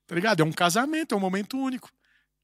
Tá 0.04 0.16
ligado? 0.16 0.40
É 0.40 0.44
um 0.44 0.50
casamento, 0.50 1.14
é 1.14 1.16
um 1.16 1.20
momento 1.20 1.56
único. 1.56 1.92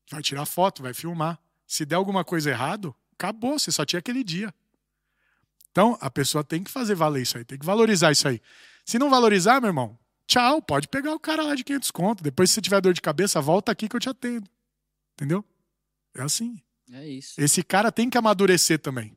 Vai 0.09 0.23
tirar 0.23 0.47
foto, 0.47 0.85
vai 0.85 0.95
filmar. 0.95 1.37
Se 1.67 1.85
der 1.85 1.97
alguma 1.97 2.25
coisa 2.25 2.51
errado, 2.51 2.95
acabou, 3.15 3.59
você 3.59 3.73
só 3.73 3.85
tinha 3.85 3.99
aquele 3.99 4.23
dia. 4.23 4.55
Então, 5.73 5.99
a 6.01 6.09
pessoa 6.09 6.45
tem 6.45 6.63
que 6.63 6.71
fazer 6.71 6.95
valer 6.95 7.23
isso 7.23 7.37
aí, 7.37 7.45
tem 7.45 7.59
que 7.59 7.67
valorizar 7.67 8.13
isso 8.13 8.29
aí. 8.29 8.41
Se 8.85 9.01
não 9.01 9.11
valorizar, 9.11 9.61
meu 9.61 9.71
irmão, 9.71 9.99
tchau, 10.27 10.61
pode 10.63 10.89
pegar 10.89 11.15
o 11.15 11.21
cara 11.21 11.43
lá 11.43 11.55
de 11.55 11.65
500 11.65 11.91
conto. 11.91 12.23
Depois, 12.23 12.51
se 12.51 12.55
você 12.55 12.61
tiver 12.63 12.81
dor 12.81 12.93
de 12.95 13.01
cabeça, 13.01 13.41
volta 13.41 13.71
aqui 13.73 13.89
que 13.89 13.97
eu 13.97 14.01
te 14.01 14.09
atendo. 14.09 14.49
Entendeu? 15.15 15.45
É 16.17 16.23
assim. 16.23 16.61
É 16.93 17.07
isso. 17.09 17.41
Esse 17.41 17.63
cara 17.63 17.91
tem 17.91 18.11
que 18.11 18.19
amadurecer 18.19 18.79
também. 18.79 19.17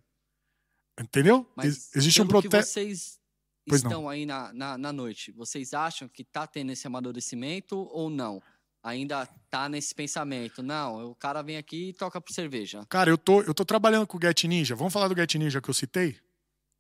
Entendeu? 1.00 1.50
Mas 1.56 1.66
Ex- 1.68 1.96
Existe 1.96 2.22
um 2.22 2.28
protesto. 2.28 2.72
vocês 2.74 3.20
Pois 3.70 3.84
não. 3.84 3.92
estão 3.92 4.10
aí 4.10 4.26
na, 4.26 4.54
na, 4.54 4.78
na 4.78 4.94
noite, 4.94 5.32
vocês 5.34 5.74
acham 5.74 6.08
que 6.08 6.24
tá 6.24 6.48
tendo 6.48 6.72
esse 6.72 6.88
amadurecimento 6.88 7.76
ou 7.92 8.10
não? 8.10 8.42
Ainda 8.82 9.26
tá 9.50 9.68
nesse 9.68 9.94
pensamento? 9.94 10.64
Não, 10.64 11.12
o 11.12 11.16
cara 11.16 11.42
vem 11.42 11.58
aqui 11.58 11.90
e 11.90 11.94
toca 11.94 12.22
por 12.22 12.32
cerveja. 12.32 12.86
Cara, 12.88 13.10
eu 13.10 13.18
tô, 13.18 13.42
eu 13.42 13.54
tô 13.54 13.66
trabalhando 13.66 14.08
com 14.08 14.18
o 14.18 14.22
Get 14.22 14.46
Ninja. 14.46 14.74
Vamos 14.76 14.94
falar 14.94 15.10
do 15.10 15.16
Get 15.16 15.36
Ninja 15.36 15.62
que 15.62 15.70
eu 15.70 15.74
citei? 15.74 16.18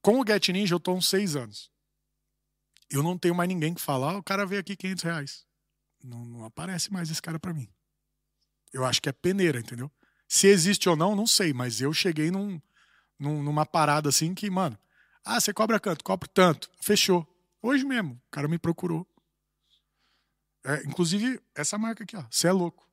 Com 0.01 0.21
o 0.21 0.25
Get 0.25 0.47
Ninja 0.49 0.73
eu 0.75 0.79
tô 0.79 0.93
uns 0.93 1.09
seis 1.09 1.35
anos. 1.35 1.69
Eu 2.89 3.03
não 3.03 3.17
tenho 3.17 3.35
mais 3.35 3.49
ninguém 3.49 3.73
que 3.73 3.81
fala, 3.81 4.11
ah, 4.13 4.17
o 4.17 4.23
cara 4.23 4.45
veio 4.45 4.61
aqui 4.61 4.75
500 4.75 5.03
reais. 5.03 5.45
Não, 6.03 6.23
não 6.25 6.45
aparece 6.45 6.91
mais 6.91 7.09
esse 7.09 7.21
cara 7.21 7.39
pra 7.39 7.53
mim. 7.53 7.67
Eu 8.71 8.85
acho 8.85 9.01
que 9.01 9.09
é 9.09 9.11
peneira, 9.13 9.59
entendeu? 9.59 9.91
Se 10.27 10.47
existe 10.47 10.87
ou 10.89 10.95
não, 10.95 11.15
não 11.15 11.25
sei, 11.27 11.53
mas 11.53 11.81
eu 11.81 11.93
cheguei 11.93 12.29
num, 12.31 12.61
num- 13.19 13.41
numa 13.43 13.65
parada 13.65 14.09
assim 14.09 14.33
que, 14.33 14.49
mano, 14.49 14.77
ah, 15.23 15.39
você 15.39 15.53
cobra 15.53 15.79
quanto? 15.79 16.03
Cobro 16.03 16.29
tanto. 16.29 16.69
Fechou. 16.81 17.25
Hoje 17.61 17.83
mesmo, 17.85 18.13
o 18.13 18.31
cara 18.31 18.47
me 18.47 18.57
procurou. 18.59 19.05
É, 20.63 20.83
inclusive, 20.83 21.41
essa 21.55 21.77
marca 21.77 22.03
aqui, 22.03 22.15
ó. 22.15 22.23
Você 22.29 22.47
é 22.47 22.51
louco. 22.51 22.87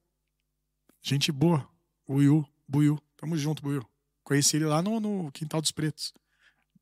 Gente 1.02 1.30
boa. 1.32 1.68
Buiu, 2.06 2.46
Buiu. 2.68 2.98
Tamo 3.16 3.36
junto, 3.36 3.62
Buiu. 3.62 3.84
Conheci 4.22 4.56
ele 4.56 4.64
lá 4.66 4.80
no, 4.80 5.00
no 5.00 5.30
Quintal 5.32 5.60
dos 5.60 5.70
Pretos. 5.72 6.12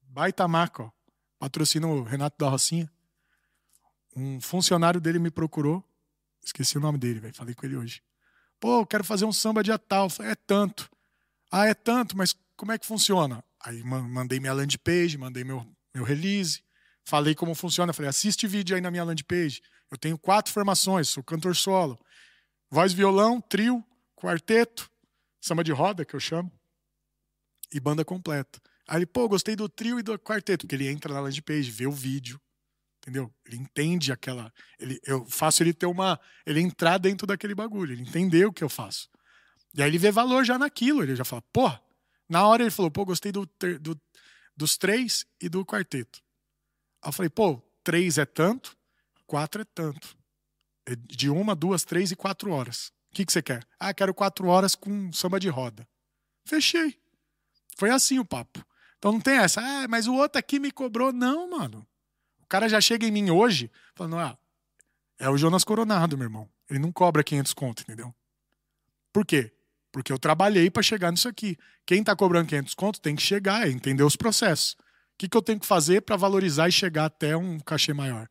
Baita 0.02 0.46
marca, 0.46 0.84
ó. 0.84 0.90
Patrocina 1.38 1.86
o 1.88 2.02
Renato 2.02 2.36
da 2.38 2.48
Rocinha. 2.48 2.90
Um 4.14 4.40
funcionário 4.40 5.00
dele 5.00 5.18
me 5.18 5.30
procurou. 5.30 5.84
Esqueci 6.44 6.76
o 6.76 6.80
nome 6.80 6.98
dele, 6.98 7.20
velho. 7.20 7.34
Falei 7.34 7.54
com 7.54 7.64
ele 7.66 7.76
hoje. 7.76 8.02
Pô, 8.60 8.80
eu 8.80 8.86
quero 8.86 9.04
fazer 9.04 9.24
um 9.24 9.32
samba 9.32 9.62
dia 9.62 9.78
tal. 9.78 10.08
É 10.20 10.34
tanto. 10.34 10.90
Ah, 11.50 11.66
é 11.66 11.74
tanto, 11.74 12.16
mas 12.16 12.34
como 12.56 12.72
é 12.72 12.78
que 12.78 12.86
funciona? 12.86 13.44
Aí 13.60 13.82
ma- 13.82 14.02
mandei 14.02 14.40
minha 14.40 14.52
landing 14.52 14.78
page, 14.78 15.16
mandei 15.18 15.44
meu, 15.44 15.66
meu 15.94 16.04
release. 16.04 16.62
Falei 17.04 17.34
como 17.34 17.54
funciona. 17.54 17.92
Falei, 17.92 18.08
assiste 18.08 18.46
vídeo 18.46 18.74
aí 18.76 18.80
na 18.82 18.90
minha 18.90 19.04
landing 19.04 19.24
page. 19.24 19.62
Eu 19.90 19.98
tenho 19.98 20.18
quatro 20.18 20.52
formações, 20.52 21.08
sou 21.08 21.22
cantor 21.22 21.54
solo. 21.54 21.98
Voz, 22.70 22.92
violão, 22.92 23.40
trio, 23.40 23.84
quarteto, 24.16 24.90
samba 25.40 25.62
de 25.62 25.72
roda, 25.72 26.04
que 26.04 26.14
eu 26.14 26.20
chamo, 26.20 26.50
e 27.72 27.78
banda 27.78 28.04
completa. 28.04 28.60
Aí 28.88 28.98
ele, 28.98 29.06
pô, 29.06 29.28
gostei 29.28 29.54
do 29.54 29.68
trio 29.68 29.98
e 29.98 30.02
do 30.02 30.18
quarteto, 30.18 30.64
porque 30.66 30.74
ele 30.74 30.88
entra 30.88 31.12
na 31.12 31.20
landing 31.20 31.42
page, 31.42 31.70
vê 31.70 31.86
o 31.86 31.92
vídeo, 31.92 32.40
entendeu? 33.02 33.32
Ele 33.46 33.56
entende 33.56 34.12
aquela. 34.12 34.52
Ele, 34.78 34.98
eu 35.04 35.26
faço 35.26 35.62
ele 35.62 35.72
ter 35.74 35.86
uma. 35.86 36.18
Ele 36.46 36.60
entrar 36.60 36.98
dentro 36.98 37.26
daquele 37.26 37.54
bagulho, 37.54 37.92
ele 37.92 38.02
entender 38.02 38.46
o 38.46 38.52
que 38.52 38.64
eu 38.64 38.68
faço. 38.68 39.08
E 39.74 39.82
aí 39.82 39.88
ele 39.90 39.98
vê 39.98 40.10
valor 40.10 40.44
já 40.44 40.58
naquilo, 40.58 41.02
ele 41.02 41.16
já 41.16 41.24
fala, 41.24 41.42
pô. 41.52 41.70
Na 42.28 42.46
hora 42.46 42.62
ele 42.62 42.70
falou, 42.70 42.90
pô, 42.90 43.04
gostei 43.04 43.30
do, 43.32 43.46
do- 43.80 44.00
dos 44.56 44.76
três 44.78 45.26
e 45.40 45.48
do 45.48 45.64
quarteto. 45.66 46.20
Aí 47.02 47.08
eu 47.08 47.12
falei, 47.12 47.28
pô, 47.28 47.60
três 47.84 48.16
é 48.16 48.24
tanto, 48.24 48.76
quatro 49.26 49.62
é 49.62 49.64
tanto. 49.64 50.16
É 50.86 50.94
de 50.96 51.28
uma, 51.28 51.54
duas, 51.54 51.84
três 51.84 52.10
e 52.10 52.16
quatro 52.16 52.50
horas. 52.50 52.88
O 53.10 53.14
que, 53.14 53.26
que 53.26 53.32
você 53.32 53.42
quer? 53.42 53.66
Ah, 53.78 53.92
quero 53.92 54.14
quatro 54.14 54.46
horas 54.48 54.74
com 54.74 55.12
samba 55.12 55.38
de 55.38 55.48
roda. 55.48 55.86
Fechei. 56.46 56.98
Foi 57.76 57.90
assim 57.90 58.18
o 58.18 58.24
papo. 58.24 58.64
Então 58.98 59.12
não 59.12 59.20
tem 59.20 59.36
essa, 59.38 59.60
ah, 59.60 59.88
mas 59.88 60.06
o 60.06 60.14
outro 60.14 60.38
aqui 60.38 60.58
me 60.58 60.70
cobrou. 60.70 61.12
Não, 61.12 61.50
mano. 61.50 61.86
Cara 62.52 62.68
já 62.68 62.82
chega 62.82 63.06
em 63.06 63.10
mim 63.10 63.30
hoje 63.30 63.70
falando, 63.94 64.18
ah, 64.18 64.36
é 65.18 65.26
o 65.26 65.38
Jonas 65.38 65.64
Coronado, 65.64 66.18
meu 66.18 66.26
irmão. 66.26 66.46
Ele 66.68 66.78
não 66.78 66.92
cobra 66.92 67.24
500 67.24 67.54
conto, 67.54 67.80
entendeu? 67.80 68.14
Por 69.10 69.24
quê? 69.24 69.50
Porque 69.90 70.12
eu 70.12 70.18
trabalhei 70.18 70.70
para 70.70 70.82
chegar 70.82 71.10
nisso 71.10 71.26
aqui. 71.26 71.56
Quem 71.86 72.04
tá 72.04 72.14
cobrando 72.14 72.50
500 72.50 72.74
conto 72.74 73.00
tem 73.00 73.16
que 73.16 73.22
chegar, 73.22 73.66
é 73.66 73.70
entender 73.70 74.02
os 74.02 74.16
processos. 74.16 74.72
O 74.72 74.76
que, 75.16 75.30
que 75.30 75.34
eu 75.34 75.40
tenho 75.40 75.58
que 75.58 75.64
fazer 75.64 76.02
para 76.02 76.14
valorizar 76.14 76.68
e 76.68 76.72
chegar 76.72 77.06
até 77.06 77.34
um 77.34 77.58
cachê 77.58 77.94
maior? 77.94 78.28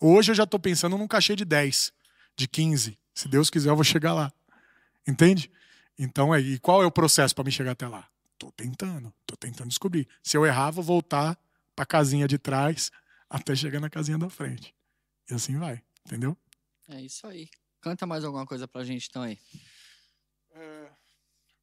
Hoje 0.00 0.30
eu 0.30 0.34
já 0.34 0.46
tô 0.46 0.58
pensando 0.58 0.96
num 0.96 1.06
cachê 1.06 1.36
de 1.36 1.44
10, 1.44 1.92
de 2.38 2.48
15. 2.48 2.98
Se 3.14 3.28
Deus 3.28 3.50
quiser, 3.50 3.68
eu 3.68 3.76
vou 3.76 3.84
chegar 3.84 4.14
lá. 4.14 4.32
Entende? 5.06 5.50
Então, 5.98 6.32
aí, 6.32 6.54
e 6.54 6.58
qual 6.58 6.82
é 6.82 6.86
o 6.86 6.90
processo 6.90 7.34
para 7.34 7.44
me 7.44 7.52
chegar 7.52 7.72
até 7.72 7.86
lá? 7.86 8.08
Tô 8.38 8.50
tentando, 8.50 9.12
tô 9.26 9.36
tentando 9.36 9.68
descobrir. 9.68 10.08
Se 10.22 10.38
eu 10.38 10.46
errar, 10.46 10.70
vou 10.70 10.82
voltar 10.82 11.38
pra 11.76 11.84
casinha 11.84 12.26
de 12.26 12.38
trás 12.38 12.90
até 13.28 13.54
chegar 13.54 13.80
na 13.80 13.90
casinha 13.90 14.18
da 14.18 14.30
frente. 14.30 14.74
E 15.30 15.34
assim 15.34 15.58
vai, 15.58 15.82
entendeu? 16.06 16.36
É 16.88 17.00
isso 17.00 17.26
aí. 17.26 17.48
Canta 17.80 18.06
mais 18.06 18.24
alguma 18.24 18.46
coisa 18.46 18.66
pra 18.66 18.84
gente 18.84 19.08
então 19.08 19.22
aí. 19.22 19.38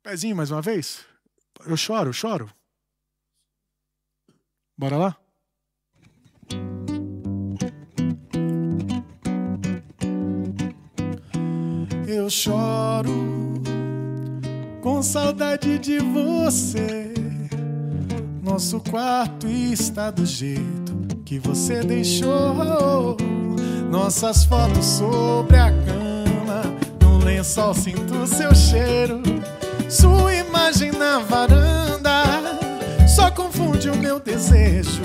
Pezinho 0.04 0.36
mais 0.36 0.52
uma 0.52 0.62
vez? 0.62 1.06
Eu 1.66 1.76
choro, 1.76 2.10
eu 2.10 2.14
choro. 2.14 2.54
Bora 4.78 4.98
lá? 4.98 5.22
Eu 12.08 12.30
choro 12.30 13.64
com 14.82 15.02
saudade 15.02 15.80
de 15.80 15.98
você. 16.00 17.14
Nosso 18.44 18.80
quarto 18.80 19.48
está 19.48 20.12
do 20.12 20.26
jeito 20.26 21.05
que 21.26 21.40
você 21.40 21.82
deixou. 21.82 23.18
Nossas 23.90 24.46
fotos 24.46 24.86
sobre 24.86 25.58
a 25.58 25.72
cama, 25.72 26.62
no 27.02 27.18
lençol 27.18 27.74
sinto 27.74 28.28
seu 28.28 28.54
cheiro. 28.54 29.24
Sua 29.90 30.34
imagem 30.36 30.92
na 30.92 31.20
varanda 31.20 32.24
só 33.08 33.32
confunde 33.32 33.90
o 33.90 33.98
meu 33.98 34.20
desejo. 34.20 35.02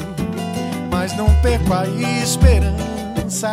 Mas 0.91 1.17
não 1.17 1.29
perco 1.41 1.73
a 1.73 1.87
esperança, 2.23 3.53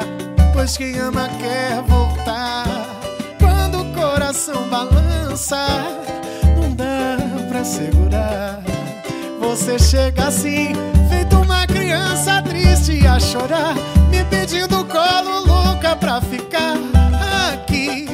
pois 0.53 0.75
quem 0.75 0.97
ama 0.99 1.29
quer 1.39 1.81
voltar. 1.83 2.65
Quando 3.39 3.81
o 3.81 3.93
coração 3.93 4.67
balança, 4.67 5.65
não 6.59 6.73
dá 6.73 7.17
pra 7.47 7.63
segurar. 7.63 8.61
Você 9.39 9.79
chega 9.79 10.27
assim, 10.27 10.73
feito 11.09 11.37
uma 11.37 11.65
criança 11.67 12.41
triste 12.41 12.56
a 13.05 13.19
chorar, 13.19 13.75
me 14.09 14.23
pedindo 14.25 14.85
colo 14.85 15.45
louca 15.45 15.95
pra 15.95 16.21
ficar 16.21 16.75
aqui 17.51 18.07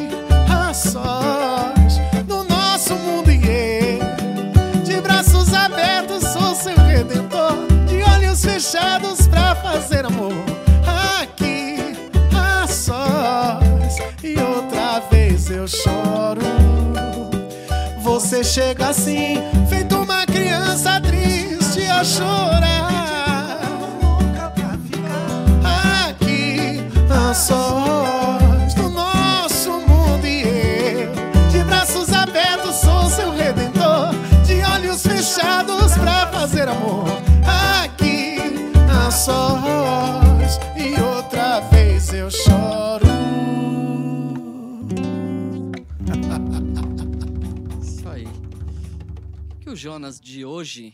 a 0.50 0.74
sós 0.74 2.00
no 2.28 2.44
nosso 2.44 2.96
mundo 2.96 3.32
e 3.32 3.40
eu 3.46 4.84
de 4.84 5.00
braços 5.00 5.54
abertos 5.54 6.24
sou 6.24 6.56
seu 6.56 6.76
redentor, 6.76 7.56
de 7.88 8.02
olhos 8.02 8.44
fechados 8.44 9.28
pra 9.28 9.56
fazer 9.56 10.06
amor 10.06 10.34
aqui 11.22 11.78
a 12.36 12.68
sós 12.68 13.98
e 14.24 14.40
outra 14.40 15.00
vez 15.12 15.50
eu 15.50 15.68
você 18.34 18.44
chega 18.44 18.90
assim, 18.90 19.38
feito 19.70 19.96
uma 19.96 20.26
criança 20.26 21.00
triste 21.02 21.86
a 21.88 22.04
chorar. 22.04 23.33
A 27.34 27.36
sós 27.36 28.76
do 28.76 28.90
nosso 28.92 29.72
mundo 29.72 30.24
e 30.24 30.44
eu, 30.44 31.12
de 31.50 31.64
braços 31.64 32.14
abertos, 32.14 32.76
sou 32.76 33.10
seu 33.10 33.32
redentor, 33.32 34.14
de 34.46 34.62
olhos 34.62 35.02
fechados 35.02 35.94
pra 35.98 36.28
fazer 36.32 36.68
amor. 36.68 37.08
Aqui, 37.82 38.36
a 38.88 39.10
sós 39.10 40.60
e 40.78 41.02
outra 41.02 41.60
vez 41.72 42.14
eu 42.14 42.30
choro. 42.30 43.08
Isso 47.82 48.10
aí. 48.10 48.28
O 48.28 49.56
que 49.60 49.70
o 49.72 49.76
Jonas 49.76 50.20
de 50.22 50.46
hoje 50.46 50.94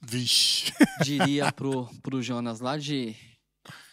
Vixe. 0.00 0.72
diria 1.02 1.52
pro, 1.52 1.86
pro 2.02 2.22
Jonas 2.22 2.60
lá 2.60 2.78
de 2.78 3.14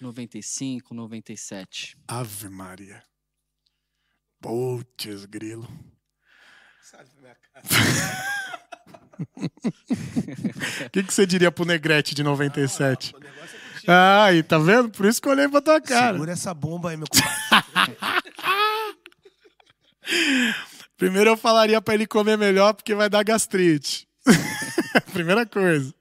95, 0.03 0.93
97? 0.93 1.97
Ave 2.07 2.49
Maria. 2.49 3.03
Putz, 4.41 5.25
grilo. 5.25 5.67
O 10.85 10.89
que, 10.89 11.03
que 11.03 11.13
você 11.13 11.27
diria 11.27 11.51
pro 11.51 11.63
Negrete 11.63 12.15
de 12.15 12.23
97? 12.23 13.13
Ah, 13.87 14.25
aí, 14.25 14.41
tá 14.41 14.57
vendo? 14.57 14.89
Por 14.89 15.05
isso 15.05 15.21
que 15.21 15.27
eu 15.27 15.31
olhei 15.31 15.47
pra 15.47 15.61
tua 15.61 15.79
cara. 15.79 16.13
Segura 16.13 16.31
essa 16.31 16.53
bomba 16.53 16.89
aí, 16.89 16.97
meu 16.97 17.05
compadre. 17.07 17.97
Primeiro 20.97 21.29
eu 21.29 21.37
falaria 21.37 21.79
pra 21.81 21.93
ele 21.93 22.07
comer 22.07 22.37
melhor 22.37 22.73
porque 22.73 22.95
vai 22.95 23.09
dar 23.09 23.23
gastrite. 23.23 24.07
Primeira 25.13 25.45
coisa. 25.45 25.93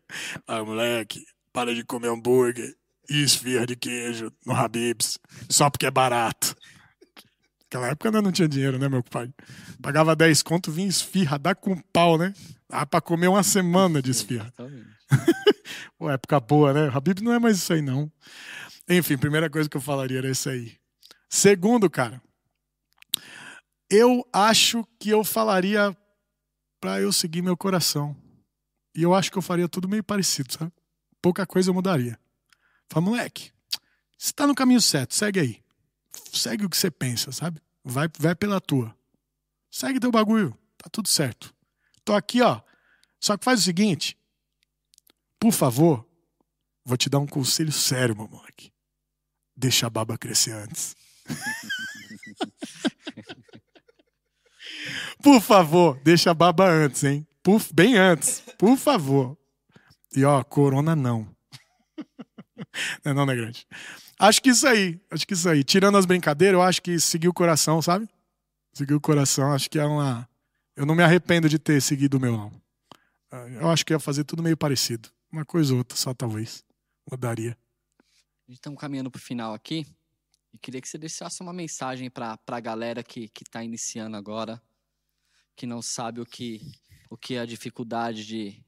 Ah, 0.47 0.65
moleque, 0.65 1.25
para 1.53 1.75
de 1.75 1.85
comer 1.85 2.09
hambúrguer 2.09 2.75
e 3.11 3.23
esfirra 3.23 3.67
de 3.67 3.75
queijo 3.75 4.33
no 4.47 4.55
Habib's 4.55 5.19
só 5.49 5.69
porque 5.69 5.87
é 5.87 5.91
barato. 5.91 6.55
Naquela 7.65 7.89
época 7.89 8.09
ainda 8.09 8.23
não 8.23 8.31
tinha 8.31 8.49
dinheiro, 8.49 8.79
né, 8.79 8.89
meu 8.89 9.03
pai? 9.03 9.33
Pagava 9.83 10.15
10 10.15 10.43
conto, 10.43 10.71
vinha 10.71 10.89
esfirra, 10.89 11.39
dá 11.39 11.55
com 11.55 11.77
pau, 11.93 12.17
né? 12.17 12.33
Dá 12.69 12.87
pra 12.87 13.01
comer 13.01 13.29
uma 13.29 13.43
semana 13.43 14.01
de 14.01 14.13
esfirra. 14.13 14.55
Pô, 15.99 16.09
época 16.09 16.39
boa, 16.39 16.73
né? 16.73 16.91
Habib 16.95 17.21
não 17.21 17.33
é 17.33 17.39
mais 17.39 17.59
isso 17.59 17.73
aí, 17.73 17.83
não. 17.83 18.11
Enfim, 18.89 19.19
primeira 19.19 19.51
coisa 19.51 19.69
que 19.69 19.77
eu 19.77 19.81
falaria 19.81 20.19
era 20.19 20.31
isso 20.31 20.49
aí. 20.49 20.77
Segundo, 21.29 21.91
cara, 21.91 22.23
eu 23.89 24.25
acho 24.33 24.87
que 24.99 25.11
eu 25.11 25.25
falaria 25.25 25.97
pra 26.81 27.01
eu 27.01 27.13
seguir 27.13 27.43
meu 27.43 27.57
coração. 27.57 28.17
E 28.97 29.03
eu 29.03 29.15
acho 29.15 29.31
que 29.31 29.39
eu 29.39 29.43
faria 29.43 29.69
tudo 29.69 29.89
meio 29.89 30.03
parecido, 30.03 30.53
sabe? 30.53 30.73
Pouca 31.23 31.47
coisa 31.47 31.71
eu 31.71 31.75
mudaria. 31.75 32.19
Fala, 32.91 33.07
moleque, 33.07 33.53
você 34.19 34.33
tá 34.33 34.47
no 34.47 34.55
caminho 34.55 34.81
certo, 34.81 35.15
segue 35.15 35.41
aí. 35.41 35.63
Segue 36.33 36.67
o 36.67 36.69
que 36.69 36.77
você 36.77 36.91
pensa, 36.91 37.31
sabe? 37.31 37.63
Vai, 37.85 38.09
vai 38.19 38.35
pela 38.35 38.61
tua. 38.61 38.95
Segue 39.71 40.01
teu 40.01 40.11
bagulho, 40.11 40.59
tá 40.77 40.91
tudo 40.91 41.09
certo. 41.09 41.55
Tô 42.05 42.15
aqui, 42.15 42.43
ó. 42.43 42.61
Só 43.21 43.37
que 43.37 43.45
faz 43.45 43.61
o 43.61 43.63
seguinte, 43.63 44.19
por 45.39 45.53
favor, 45.53 46.05
vou 46.85 46.97
te 46.97 47.09
dar 47.09 47.21
um 47.21 47.27
conselho 47.27 47.71
sério, 47.71 48.17
meu 48.17 48.29
moleque. 48.29 48.73
Deixa 49.57 49.87
a 49.87 49.91
baba 49.91 50.19
crescer 50.19 50.53
antes. 50.53 50.97
Por 55.23 55.43
favor, 55.43 56.01
deixa 56.03 56.31
a 56.31 56.35
baba 56.35 56.67
antes, 56.67 57.05
hein? 57.05 57.27
Por, 57.43 57.63
bem 57.75 57.99
antes, 57.99 58.43
por 58.59 58.79
favor. 58.79 59.37
E 60.17 60.25
ó, 60.25 60.43
corona 60.43 60.97
não. 60.97 61.29
Não, 63.05 63.13
é 63.13 63.15
não, 63.15 63.27
né, 63.27 63.35
grande? 63.35 63.67
Acho 64.19 64.43
que 64.43 64.51
isso 64.51 64.67
aí, 64.67 65.01
acho 65.11 65.27
que 65.27 65.35
isso 65.35 65.49
aí. 65.49 65.65
Tirando 65.65 65.97
as 65.97 66.05
brincadeiras, 66.05 66.55
eu 66.55 66.63
acho 66.63 66.83
que 66.83 67.01
seguir 67.01 67.29
o 67.29 67.33
coração, 67.33 67.81
sabe? 67.81 68.09
Seguir 68.73 68.95
o 68.95 69.01
coração, 69.01 69.53
acho 69.53 69.71
que 69.71 69.79
é 69.79 69.85
uma. 69.85 70.29
Eu 70.77 70.85
não 70.85 70.95
me 70.95 71.03
arrependo 71.03 71.49
de 71.49 71.59
ter 71.59 71.81
seguido 71.81 72.19
o 72.19 72.21
meu, 72.21 72.37
não. 72.37 72.53
Eu 73.61 73.71
acho 73.71 73.85
que 73.85 73.93
ia 73.93 73.99
fazer 73.99 74.25
tudo 74.25 74.43
meio 74.43 74.57
parecido. 74.57 75.09
Uma 75.33 75.45
coisa 75.45 75.73
ou 75.73 75.79
outra, 75.79 75.97
só 75.97 76.13
talvez. 76.13 76.65
Mudaria. 77.11 77.57
Estamos 78.49 78.81
caminhando 78.81 79.11
pro 79.11 79.21
final 79.21 79.55
aqui. 79.55 79.87
E 80.53 80.59
queria 80.59 80.81
que 80.81 80.89
você 80.89 80.99
deixasse 80.99 81.41
uma 81.41 81.53
mensagem 81.53 82.11
para 82.11 82.39
a 82.47 82.61
galera 82.61 83.03
que 83.03 83.29
que 83.29 83.43
está 83.43 83.63
iniciando 83.63 84.17
agora, 84.17 84.61
que 85.57 85.67
não 85.67 85.81
sabe 85.81 86.21
o 86.21 86.27
que 86.27 86.61
o 87.09 87.17
que 87.17 87.35
é 87.35 87.41
a 87.41 87.47
dificuldade 87.47 88.25
de, 88.25 88.65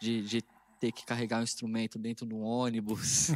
de, 0.00 0.22
de 0.22 0.42
ter 0.84 0.92
que 0.92 1.06
carregar 1.06 1.40
um 1.40 1.42
instrumento 1.44 1.98
dentro 1.98 2.26
de 2.26 2.34
um 2.34 2.42
ônibus, 2.42 3.28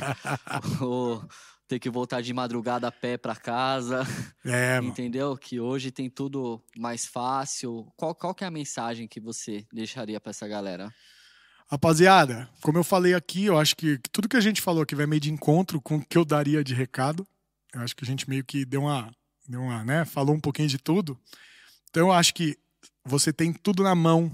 ou 0.80 1.22
ter 1.68 1.78
que 1.78 1.90
voltar 1.90 2.22
de 2.22 2.32
madrugada 2.32 2.88
a 2.88 2.92
pé 2.92 3.18
para 3.18 3.36
casa, 3.36 4.02
É, 4.42 4.76
mano. 4.76 4.88
entendeu? 4.88 5.36
Que 5.36 5.60
hoje 5.60 5.90
tem 5.90 6.08
tudo 6.08 6.62
mais 6.74 7.04
fácil. 7.04 7.86
Qual, 7.96 8.14
qual 8.14 8.34
que 8.34 8.44
é 8.44 8.46
a 8.46 8.50
mensagem 8.50 9.06
que 9.06 9.20
você 9.20 9.66
deixaria 9.70 10.18
para 10.18 10.30
essa 10.30 10.48
galera? 10.48 10.90
Rapaziada, 11.68 12.48
como 12.62 12.78
eu 12.78 12.84
falei 12.84 13.12
aqui, 13.12 13.44
eu 13.44 13.58
acho 13.58 13.76
que 13.76 13.98
tudo 14.10 14.28
que 14.28 14.36
a 14.36 14.40
gente 14.40 14.62
falou 14.62 14.82
aqui 14.82 14.94
vai 14.94 15.04
meio 15.06 15.20
de 15.20 15.30
encontro 15.30 15.80
com 15.82 15.96
o 15.96 16.04
que 16.04 16.16
eu 16.16 16.24
daria 16.24 16.64
de 16.64 16.72
recado. 16.72 17.26
Eu 17.74 17.82
acho 17.82 17.94
que 17.94 18.04
a 18.04 18.06
gente 18.06 18.26
meio 18.26 18.42
que 18.44 18.64
deu 18.64 18.82
uma, 18.82 19.12
deu 19.46 19.60
uma, 19.60 19.84
né, 19.84 20.04
falou 20.06 20.34
um 20.34 20.40
pouquinho 20.40 20.68
de 20.68 20.78
tudo. 20.78 21.18
Então 21.90 22.06
eu 22.06 22.12
acho 22.12 22.32
que 22.32 22.56
você 23.04 23.32
tem 23.34 23.52
tudo 23.52 23.82
na 23.82 23.94
mão. 23.94 24.30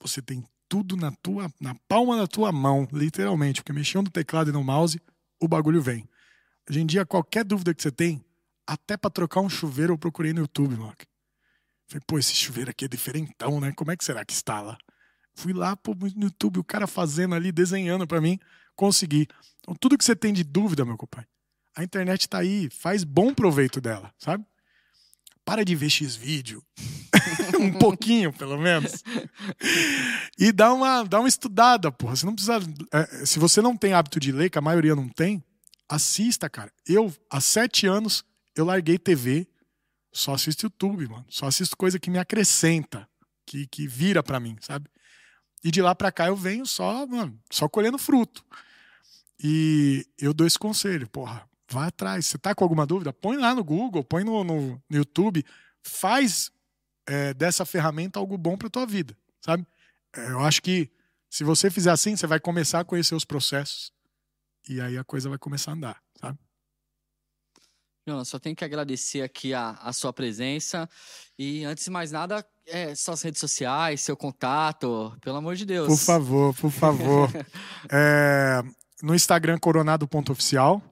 Você 0.00 0.20
tem 0.20 0.44
tudo 0.72 0.96
na 0.96 1.12
tua, 1.22 1.52
na 1.60 1.74
palma 1.86 2.16
da 2.16 2.26
tua 2.26 2.50
mão, 2.50 2.88
literalmente, 2.90 3.60
porque 3.60 3.74
mexendo 3.74 4.06
no 4.06 4.10
teclado 4.10 4.48
e 4.48 4.52
no 4.54 4.64
mouse, 4.64 4.98
o 5.38 5.46
bagulho 5.46 5.82
vem. 5.82 6.08
Hoje 6.66 6.80
em 6.80 6.86
dia, 6.86 7.04
qualquer 7.04 7.44
dúvida 7.44 7.74
que 7.74 7.82
você 7.82 7.90
tem, 7.90 8.24
até 8.66 8.96
pra 8.96 9.10
trocar 9.10 9.42
um 9.42 9.50
chuveiro, 9.50 9.92
eu 9.92 9.98
procurei 9.98 10.32
no 10.32 10.40
YouTube, 10.40 10.74
moleque. 10.74 11.04
Falei, 11.86 12.02
pô, 12.06 12.18
esse 12.18 12.34
chuveiro 12.34 12.70
aqui 12.70 12.86
é 12.86 12.88
diferentão, 12.88 13.60
né? 13.60 13.70
Como 13.76 13.90
é 13.90 13.96
que 13.98 14.02
será 14.02 14.24
que 14.24 14.32
instala? 14.32 14.78
Fui 15.34 15.52
lá 15.52 15.76
pô, 15.76 15.94
no 15.94 16.24
YouTube, 16.24 16.60
o 16.60 16.64
cara 16.64 16.86
fazendo 16.86 17.34
ali, 17.34 17.52
desenhando 17.52 18.06
pra 18.06 18.18
mim, 18.18 18.38
consegui. 18.74 19.28
Então, 19.60 19.74
tudo 19.74 19.98
que 19.98 20.04
você 20.04 20.16
tem 20.16 20.32
de 20.32 20.42
dúvida, 20.42 20.86
meu 20.86 20.96
compadre, 20.96 21.28
a 21.76 21.84
internet 21.84 22.26
tá 22.26 22.38
aí, 22.38 22.70
faz 22.70 23.04
bom 23.04 23.34
proveito 23.34 23.78
dela, 23.78 24.10
sabe? 24.16 24.42
Para 25.44 25.66
de 25.66 25.76
ver 25.76 25.90
X-vídeo. 25.90 26.64
um 27.62 27.72
pouquinho, 27.72 28.32
pelo 28.32 28.58
menos. 28.58 29.02
E 30.38 30.50
dá 30.52 30.72
uma, 30.72 31.04
dá 31.04 31.20
uma 31.20 31.28
estudada, 31.28 31.90
porra. 31.92 32.16
Você 32.16 32.26
não 32.26 32.34
precisa. 32.34 32.58
é, 32.92 33.26
se 33.26 33.38
você 33.38 33.60
não 33.60 33.76
tem 33.76 33.92
hábito 33.92 34.18
de 34.18 34.32
ler, 34.32 34.50
que 34.50 34.58
a 34.58 34.62
maioria 34.62 34.94
não 34.94 35.08
tem, 35.08 35.42
assista, 35.88 36.48
cara. 36.48 36.72
Eu, 36.86 37.14
há 37.30 37.40
sete 37.40 37.86
anos, 37.86 38.24
eu 38.56 38.64
larguei 38.64 38.98
TV, 38.98 39.46
só 40.12 40.34
assisto 40.34 40.66
YouTube, 40.66 41.08
mano. 41.08 41.24
Só 41.28 41.46
assisto 41.46 41.76
coisa 41.76 41.98
que 41.98 42.10
me 42.10 42.18
acrescenta, 42.18 43.08
que, 43.46 43.66
que 43.66 43.86
vira 43.86 44.22
pra 44.22 44.40
mim, 44.40 44.56
sabe? 44.60 44.88
E 45.64 45.70
de 45.70 45.80
lá 45.80 45.94
pra 45.94 46.10
cá 46.10 46.26
eu 46.26 46.36
venho 46.36 46.66
só, 46.66 47.06
mano, 47.06 47.38
só 47.50 47.68
colhendo 47.68 47.98
fruto. 47.98 48.44
E 49.42 50.06
eu 50.18 50.32
dou 50.34 50.46
esse 50.46 50.58
conselho, 50.58 51.08
porra, 51.08 51.48
vai 51.70 51.88
atrás. 51.88 52.26
Você 52.26 52.38
tá 52.38 52.54
com 52.54 52.64
alguma 52.64 52.86
dúvida? 52.86 53.12
Põe 53.12 53.36
lá 53.36 53.54
no 53.54 53.64
Google, 53.64 54.04
põe 54.04 54.24
no, 54.24 54.44
no, 54.44 54.82
no 54.88 54.96
YouTube, 54.96 55.44
faz 55.82 56.50
é, 57.06 57.34
dessa 57.34 57.64
ferramenta 57.64 58.18
algo 58.18 58.36
bom 58.36 58.56
pra 58.56 58.70
tua 58.70 58.86
vida, 58.86 59.16
sabe? 59.40 59.66
É, 60.14 60.30
eu 60.30 60.40
acho 60.40 60.62
que 60.62 60.90
se 61.28 61.44
você 61.44 61.70
fizer 61.70 61.90
assim, 61.90 62.14
você 62.16 62.26
vai 62.26 62.38
começar 62.38 62.80
a 62.80 62.84
conhecer 62.84 63.14
os 63.14 63.24
processos 63.24 63.92
e 64.68 64.80
aí 64.80 64.98
a 64.98 65.04
coisa 65.04 65.28
vai 65.28 65.38
começar 65.38 65.72
a 65.72 65.74
andar, 65.74 66.02
sabe? 66.20 66.38
Jonas, 68.06 68.28
só 68.28 68.38
tenho 68.38 68.56
que 68.56 68.64
agradecer 68.64 69.22
aqui 69.22 69.54
a, 69.54 69.70
a 69.80 69.92
sua 69.92 70.12
presença. 70.12 70.88
E 71.38 71.64
antes 71.64 71.84
de 71.84 71.90
mais 71.90 72.10
nada, 72.10 72.44
é, 72.66 72.94
suas 72.94 73.22
redes 73.22 73.40
sociais, 73.40 74.00
seu 74.00 74.16
contato, 74.16 75.16
pelo 75.20 75.36
amor 75.36 75.54
de 75.54 75.64
Deus. 75.64 75.86
Por 75.86 75.98
favor, 75.98 76.54
por 76.54 76.70
favor. 76.70 77.28
É, 77.90 78.62
no 79.02 79.14
Instagram, 79.14 79.58
coronado.oficial. 79.58 80.82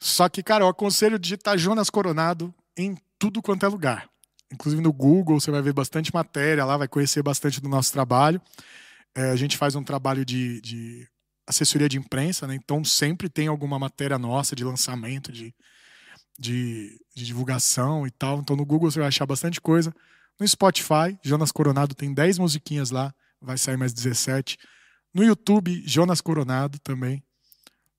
Só 0.00 0.28
que, 0.28 0.42
cara, 0.42 0.64
eu 0.64 0.68
aconselho 0.68 1.18
digitar 1.18 1.56
Jonas 1.56 1.88
Coronado 1.88 2.54
em 2.76 2.96
tudo 3.18 3.40
quanto 3.40 3.64
é 3.64 3.68
lugar. 3.68 4.08
Inclusive 4.52 4.82
no 4.82 4.92
Google, 4.92 5.40
você 5.40 5.50
vai 5.50 5.60
ver 5.60 5.72
bastante 5.72 6.14
matéria 6.14 6.64
lá, 6.64 6.76
vai 6.76 6.88
conhecer 6.88 7.22
bastante 7.22 7.60
do 7.60 7.68
nosso 7.68 7.92
trabalho. 7.92 8.40
É, 9.14 9.30
a 9.30 9.36
gente 9.36 9.56
faz 9.56 9.74
um 9.74 9.82
trabalho 9.82 10.24
de, 10.24 10.60
de 10.60 11.08
assessoria 11.46 11.88
de 11.88 11.98
imprensa, 11.98 12.46
né? 12.46 12.54
Então 12.54 12.84
sempre 12.84 13.28
tem 13.28 13.48
alguma 13.48 13.78
matéria 13.78 14.18
nossa 14.18 14.54
de 14.54 14.64
lançamento, 14.64 15.32
de, 15.32 15.54
de, 16.38 17.00
de 17.14 17.24
divulgação 17.24 18.06
e 18.06 18.10
tal. 18.10 18.40
Então 18.40 18.56
no 18.56 18.64
Google 18.64 18.90
você 18.90 18.98
vai 18.98 19.08
achar 19.08 19.26
bastante 19.26 19.60
coisa. 19.60 19.94
No 20.38 20.46
Spotify, 20.46 21.18
Jonas 21.22 21.50
Coronado 21.50 21.94
tem 21.94 22.12
10 22.12 22.38
musiquinhas 22.38 22.90
lá, 22.90 23.14
vai 23.40 23.56
sair 23.56 23.76
mais 23.76 23.92
17. 23.92 24.58
No 25.14 25.24
YouTube, 25.24 25.82
Jonas 25.86 26.20
Coronado 26.20 26.78
também. 26.78 27.22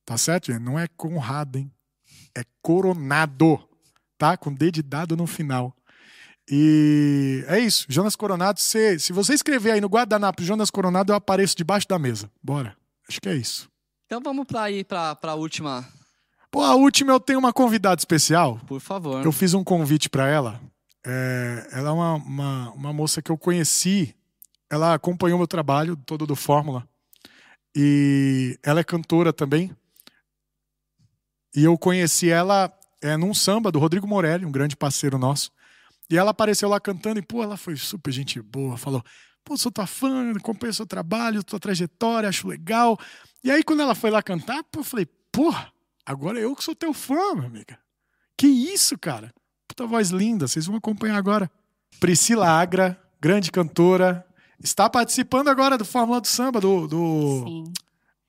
Tá 0.06 0.18
certo? 0.18 0.58
Não 0.60 0.80
é 0.80 0.88
Conrado, 0.88 1.58
hein? 1.58 1.72
É 2.36 2.44
Coronado, 2.62 3.60
tá? 4.18 4.38
Com 4.38 4.54
D 4.54 4.72
de 4.72 4.82
dado 4.82 5.18
no 5.18 5.28
final. 5.28 5.77
E 6.50 7.44
é 7.48 7.60
isso. 7.60 7.86
Jonas 7.90 8.16
Coronado, 8.16 8.60
se, 8.60 9.00
se 9.00 9.12
você 9.12 9.34
escrever 9.34 9.72
aí 9.72 9.82
no 9.82 9.88
guardanapo 9.88 10.44
Jonas 10.44 10.72
Coronado, 10.72 11.12
eu 11.12 11.16
apareço 11.16 11.56
debaixo 11.56 11.88
da 11.88 12.00
mesa. 12.00 12.32
Bora. 12.42 12.76
Acho 13.10 13.20
que 13.22 13.30
é 13.30 13.36
isso. 13.36 13.70
Então 14.06 14.22
vamos 14.22 14.46
para 14.46 14.72
ir 14.72 14.86
para 14.86 15.18
a 15.22 15.36
última, 15.36 15.86
Pô, 16.50 16.64
a 16.64 16.76
última 16.76 17.12
eu 17.12 17.20
tenho 17.20 17.40
uma 17.40 17.52
convidada 17.52 18.00
especial. 18.00 18.60
por 18.66 18.80
favor. 18.80 19.24
Eu 19.24 19.32
fiz 19.32 19.54
um 19.54 19.64
convite 19.64 20.10
para 20.10 20.28
ela. 20.28 20.62
É, 21.06 21.68
ela 21.74 21.90
é 21.90 21.92
uma, 21.92 22.14
uma, 22.16 22.72
uma 22.72 22.94
moça 22.94 23.22
que 23.22 23.32
eu 23.32 23.38
conheci. 23.38 24.16
Ela 24.70 24.94
acompanhou 24.94 25.38
meu 25.38 25.48
trabalho 25.48 25.96
todo 25.96 26.26
do 26.26 26.36
Fórmula. 26.36 26.88
E 27.76 28.58
ela 28.64 28.80
é 28.80 28.84
cantora 28.84 29.34
também. 29.34 29.76
E 31.56 31.64
eu 31.64 31.78
conheci 31.78 32.30
ela 32.30 32.72
é, 33.02 33.16
num 33.18 33.34
samba 33.34 33.72
do 33.72 33.80
Rodrigo 33.80 34.08
Morelli, 34.08 34.46
um 34.46 34.52
grande 34.52 34.76
parceiro 34.76 35.18
nosso. 35.18 35.52
E 36.10 36.18
ela 36.18 36.32
apareceu 36.32 36.70
lá 36.70 36.80
cantando 36.80 37.20
e, 37.20 37.22
pô, 37.22 37.44
ela 37.44 37.58
foi 37.58 37.76
super 37.76 38.12
gente 38.12 38.42
boa. 38.42 38.78
Falou, 38.78 39.04
pô, 39.44 39.58
sou 39.58 39.72
tua 39.72 39.86
fã, 39.86 40.32
acompanho 40.32 40.74
seu 40.74 40.86
trabalho, 40.86 41.44
tua 41.44 41.60
trajetória, 41.60 42.30
acho 42.30 42.48
legal. 42.48 42.98
E 43.44 43.52
aí, 43.52 43.64
quando 43.64 43.82
ela 43.82 43.96
foi 43.96 44.10
lá 44.10 44.22
cantar, 44.22 44.64
pô, 44.66 44.80
eu 44.80 44.84
falei, 44.84 45.06
porra, 45.32 45.72
agora 46.06 46.40
eu 46.40 46.56
que 46.56 46.64
sou 46.64 46.76
teu 46.76 46.94
fã, 46.94 47.34
minha 47.36 47.48
amiga. 47.48 47.78
Que 48.38 48.48
isso, 48.48 48.98
cara? 48.98 49.34
Puta 49.68 49.86
voz 49.86 50.10
linda, 50.10 50.48
vocês 50.48 50.66
vão 50.66 50.76
acompanhar 50.76 51.18
agora. 51.18 51.52
Priscila 52.00 52.48
Agra, 52.48 53.00
grande 53.20 53.52
cantora, 53.52 54.26
está 54.64 54.90
participando 54.90 55.50
agora 55.50 55.78
do 55.78 55.86
Fórmula 55.86 56.22
do 56.22 56.28
Samba, 56.28 56.60
do, 56.60 56.88
do, 56.88 57.44
Sim, 57.46 57.74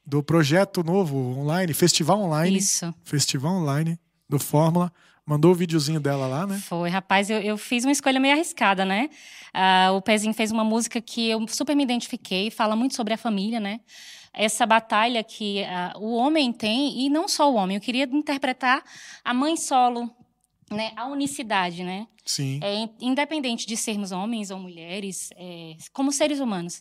do 0.04 0.22
projeto 0.22 0.82
novo 0.82 1.16
online, 1.38 1.72
Festival 1.74 2.20
Online. 2.20 2.56
isso. 2.58 2.92
Festival 3.04 3.52
Online 3.52 3.98
do 4.28 4.38
Fórmula. 4.38 4.92
Mandou 5.28 5.50
o 5.50 5.54
videozinho 5.54 6.00
dela 6.00 6.26
lá, 6.26 6.46
né? 6.46 6.58
Foi, 6.58 6.88
rapaz, 6.88 7.28
eu, 7.28 7.38
eu 7.42 7.58
fiz 7.58 7.84
uma 7.84 7.92
escolha 7.92 8.18
meio 8.18 8.32
arriscada, 8.32 8.82
né? 8.82 9.10
Ah, 9.52 9.90
o 9.92 10.00
Pezinho 10.00 10.32
fez 10.32 10.50
uma 10.50 10.64
música 10.64 11.02
que 11.02 11.28
eu 11.28 11.46
super 11.48 11.76
me 11.76 11.82
identifiquei, 11.82 12.50
fala 12.50 12.74
muito 12.74 12.94
sobre 12.96 13.12
a 13.12 13.18
família, 13.18 13.60
né? 13.60 13.80
Essa 14.32 14.64
batalha 14.64 15.22
que 15.22 15.62
ah, 15.64 15.92
o 15.96 16.14
homem 16.14 16.50
tem, 16.50 17.04
e 17.04 17.10
não 17.10 17.28
só 17.28 17.52
o 17.52 17.56
homem, 17.56 17.76
eu 17.76 17.80
queria 17.82 18.04
interpretar 18.04 18.82
a 19.22 19.34
mãe 19.34 19.54
solo, 19.54 20.10
né? 20.70 20.92
A 20.96 21.06
unicidade, 21.08 21.84
né? 21.84 22.06
Sim. 22.24 22.58
É, 22.62 22.74
in- 22.76 22.90
independente 22.98 23.66
de 23.66 23.76
sermos 23.76 24.12
homens 24.12 24.50
ou 24.50 24.58
mulheres, 24.58 25.28
é, 25.36 25.76
como 25.92 26.10
seres 26.10 26.40
humanos. 26.40 26.80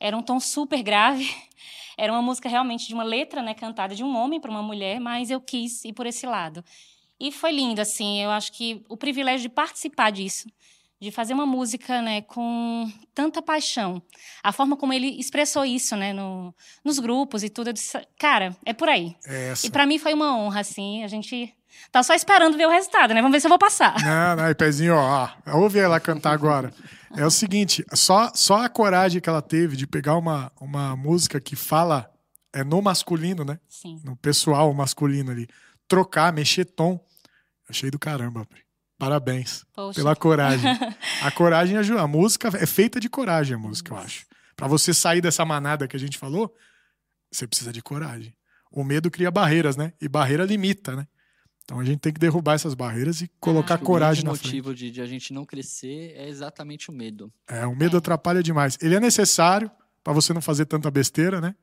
Era 0.00 0.16
um 0.16 0.22
tom 0.22 0.40
super 0.40 0.82
grave. 0.82 1.28
Era 1.98 2.10
uma 2.10 2.22
música 2.22 2.48
realmente 2.48 2.88
de 2.88 2.94
uma 2.94 3.04
letra, 3.04 3.42
né, 3.42 3.52
cantada 3.52 3.94
de 3.94 4.02
um 4.02 4.16
homem 4.16 4.40
para 4.40 4.50
uma 4.50 4.62
mulher, 4.62 4.98
mas 4.98 5.30
eu 5.30 5.38
quis 5.40 5.84
ir 5.84 5.92
por 5.92 6.06
esse 6.06 6.24
lado. 6.26 6.64
E 7.20 7.30
foi 7.32 7.52
lindo, 7.52 7.80
assim. 7.80 8.22
Eu 8.22 8.30
acho 8.30 8.52
que 8.52 8.84
o 8.88 8.96
privilégio 8.96 9.48
de 9.48 9.54
participar 9.54 10.10
disso, 10.10 10.46
de 11.00 11.10
fazer 11.10 11.34
uma 11.34 11.46
música, 11.46 12.00
né, 12.00 12.22
com 12.22 12.90
tanta 13.14 13.42
paixão, 13.42 14.02
a 14.42 14.52
forma 14.52 14.76
como 14.76 14.92
ele 14.92 15.18
expressou 15.20 15.64
isso, 15.64 15.96
né, 15.96 16.12
no, 16.12 16.54
nos 16.84 16.98
grupos 16.98 17.42
e 17.42 17.50
tudo, 17.50 17.68
eu 17.68 17.72
disse, 17.72 17.98
cara, 18.18 18.56
é 18.64 18.72
por 18.72 18.88
aí. 18.88 19.14
É. 19.26 19.52
E 19.62 19.70
para 19.70 19.86
mim 19.86 19.98
foi 19.98 20.14
uma 20.14 20.36
honra, 20.36 20.60
assim. 20.60 21.04
A 21.04 21.08
gente 21.08 21.52
tá 21.92 22.02
só 22.02 22.14
esperando 22.14 22.56
ver 22.56 22.66
o 22.66 22.70
resultado, 22.70 23.12
né? 23.12 23.20
Vamos 23.20 23.34
ver 23.34 23.40
se 23.40 23.46
eu 23.46 23.50
vou 23.50 23.58
passar. 23.58 23.94
Não, 24.02 24.36
não, 24.36 24.54
Pezinho, 24.54 24.94
ó, 24.94 25.28
ó, 25.46 25.58
ouve 25.58 25.78
ela 25.78 26.00
cantar 26.00 26.32
agora. 26.32 26.72
É 27.16 27.24
o 27.24 27.30
seguinte, 27.30 27.84
só, 27.92 28.32
só 28.34 28.64
a 28.64 28.68
coragem 28.68 29.20
que 29.20 29.28
ela 29.28 29.42
teve 29.42 29.76
de 29.76 29.86
pegar 29.86 30.16
uma, 30.16 30.50
uma 30.60 30.96
música 30.96 31.40
que 31.40 31.54
fala 31.54 32.10
é 32.52 32.64
no 32.64 32.80
masculino, 32.80 33.44
né? 33.44 33.58
Sim. 33.68 34.00
No 34.04 34.16
pessoal 34.16 34.72
masculino 34.72 35.30
ali. 35.30 35.48
Trocar, 35.88 36.32
mexer 36.32 36.64
tom. 36.64 36.98
Achei 37.68 37.90
do 37.90 37.98
caramba, 37.98 38.44
Pri. 38.44 38.62
Parabéns 38.98 39.64
Poxa. 39.74 39.98
pela 39.98 40.14
coragem. 40.14 40.70
A 41.22 41.30
coragem 41.30 41.76
ajuda. 41.76 42.02
A 42.02 42.06
música 42.06 42.48
é 42.56 42.66
feita 42.66 43.00
de 43.00 43.08
coragem, 43.08 43.56
a 43.56 43.58
música, 43.58 43.92
eu 43.92 43.98
acho. 43.98 44.24
Pra 44.56 44.68
você 44.68 44.94
sair 44.94 45.20
dessa 45.20 45.44
manada 45.44 45.88
que 45.88 45.96
a 45.96 45.98
gente 45.98 46.16
falou, 46.16 46.54
você 47.30 47.46
precisa 47.46 47.72
de 47.72 47.82
coragem. 47.82 48.34
O 48.70 48.84
medo 48.84 49.10
cria 49.10 49.30
barreiras, 49.30 49.76
né? 49.76 49.92
E 50.00 50.08
barreira 50.08 50.44
limita, 50.44 50.94
né? 50.94 51.06
Então 51.64 51.80
a 51.80 51.84
gente 51.84 51.98
tem 51.98 52.12
que 52.12 52.20
derrubar 52.20 52.54
essas 52.54 52.74
barreiras 52.74 53.20
e 53.22 53.28
colocar 53.40 53.78
que 53.78 53.84
coragem 53.84 54.22
o 54.22 54.26
na 54.26 54.34
frente. 54.34 54.46
motivo 54.46 54.74
de, 54.74 54.90
de 54.90 55.00
a 55.00 55.06
gente 55.06 55.32
não 55.32 55.44
crescer 55.46 56.12
é 56.14 56.28
exatamente 56.28 56.90
o 56.90 56.92
medo. 56.92 57.32
É, 57.48 57.66
o 57.66 57.74
medo 57.74 57.96
atrapalha 57.96 58.42
demais. 58.42 58.76
Ele 58.80 58.94
é 58.94 59.00
necessário 59.00 59.70
pra 60.02 60.12
você 60.12 60.32
não 60.32 60.42
fazer 60.42 60.66
tanta 60.66 60.90
besteira, 60.90 61.40
né? 61.40 61.54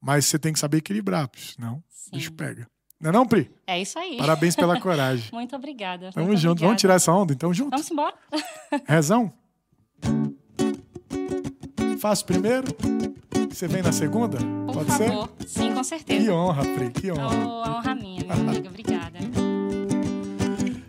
Mas 0.00 0.26
você 0.26 0.38
tem 0.38 0.52
que 0.52 0.58
saber 0.58 0.78
equilibrar, 0.78 1.28
senão 1.34 1.78
o 1.78 1.84
Sim. 1.90 2.10
bicho 2.12 2.32
pega. 2.32 2.68
Não 3.00 3.10
é 3.10 3.12
não, 3.12 3.26
Pri? 3.26 3.50
É 3.66 3.80
isso 3.80 3.98
aí. 3.98 4.16
Parabéns 4.16 4.56
pela 4.56 4.78
coragem. 4.80 5.28
Muito 5.32 5.54
obrigada. 5.54 6.10
Tamo 6.12 6.26
muito 6.26 6.38
junto. 6.40 6.50
obrigada. 6.52 6.66
Vamos 6.68 6.80
tirar 6.80 6.94
essa 6.94 7.12
onda? 7.12 7.32
Então, 7.32 7.52
junto. 7.54 7.70
Vamos 7.70 7.90
embora? 7.90 8.14
Rezão? 8.86 9.32
Faço 12.00 12.24
primeiro? 12.24 12.66
Você 13.50 13.66
vem 13.66 13.82
na 13.82 13.92
segunda? 13.92 14.38
Por 14.38 14.74
Pode 14.74 14.90
favor. 14.90 15.30
Sim, 15.46 15.74
com 15.74 15.82
ser? 15.82 15.96
certeza. 15.98 16.24
Que 16.24 16.30
honra, 16.30 16.62
Pri, 16.64 16.90
que 16.90 17.10
Oh, 17.10 17.14
honra. 17.14 17.36
a 17.44 17.76
honra 17.78 17.94
minha, 17.94 18.22
minha 18.22 18.34
amiga. 18.34 18.68
Obrigada. 18.68 19.18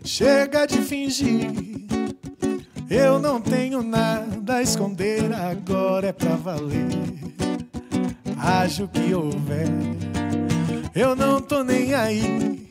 Chega 0.04 0.66
de 0.66 0.78
fingir. 0.82 1.50
Eu 2.88 3.18
não 3.20 3.40
tenho 3.40 3.82
nada 3.82 4.56
a 4.56 4.62
esconder, 4.62 5.32
agora 5.32 6.08
é 6.08 6.12
pra 6.12 6.34
valer. 6.36 6.88
Haja 8.36 8.84
o 8.84 8.88
que 8.88 9.14
houver, 9.14 9.68
eu 10.94 11.14
não 11.14 11.40
tô 11.40 11.62
nem 11.62 11.94
aí. 11.94 12.66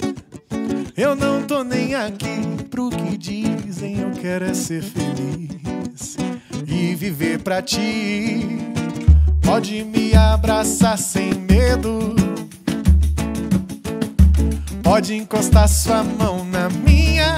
Eu 0.95 1.15
não 1.15 1.43
tô 1.43 1.63
nem 1.63 1.95
aqui 1.95 2.65
pro 2.69 2.89
que 2.89 3.17
dizem, 3.17 3.99
eu 3.99 4.11
quero 4.11 4.45
é 4.45 4.53
ser 4.53 4.83
feliz 4.83 6.17
e 6.67 6.93
viver 6.95 7.39
pra 7.39 7.61
ti. 7.61 8.45
Pode 9.41 9.83
me 9.83 10.13
abraçar 10.13 10.97
sem 10.97 11.33
medo. 11.33 12.15
Pode 14.83 15.15
encostar 15.15 15.69
sua 15.69 16.03
mão 16.03 16.43
na 16.43 16.69
minha, 16.69 17.33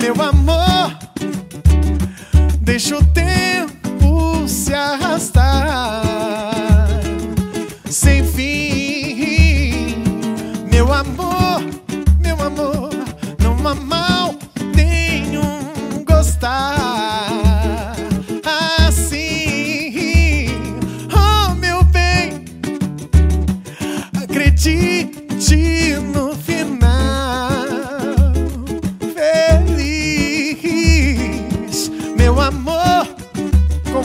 meu 0.00 0.20
amor. 0.22 0.98
Deixa 2.60 2.96
o 2.96 3.04
tempo 3.04 4.46
se 4.46 4.74
arrastar 4.74 6.59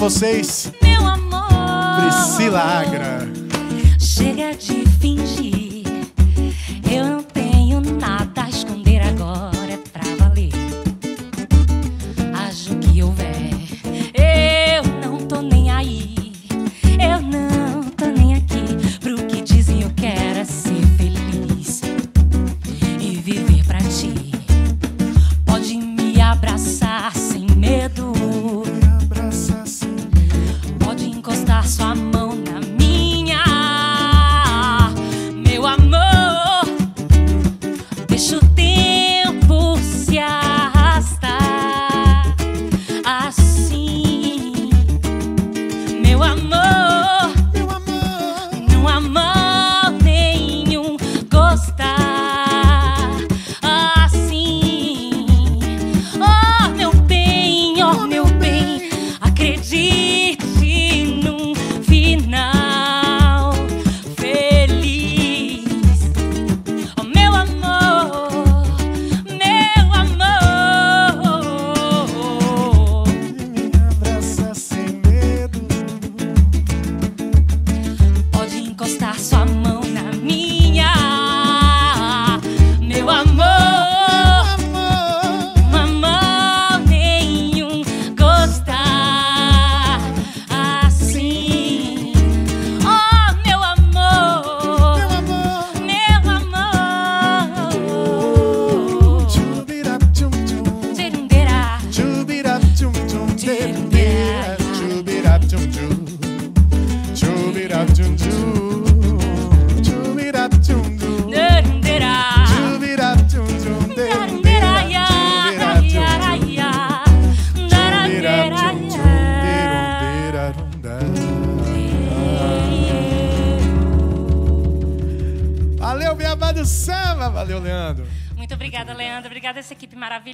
vocês, 0.06 0.72
Meu 0.84 1.03
amor. 1.03 1.48
Priscila 1.99 2.60
Agra. 2.60 3.27
Chega 3.99 4.53
de 4.53 4.86
fingir. 4.99 5.15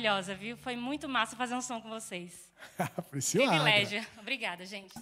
Maravilhosa, 0.02 0.34
viu? 0.36 0.57
Foi 0.57 0.76
muito 0.76 1.07
massa 1.07 1.36
fazer 1.36 1.53
um 1.53 1.61
som 1.61 1.80
com 1.80 1.90
vocês. 1.90 2.49
Priscila. 3.10 3.48
Privilégio. 3.48 4.06
Obrigada, 4.19 4.65
gente. 4.65 4.94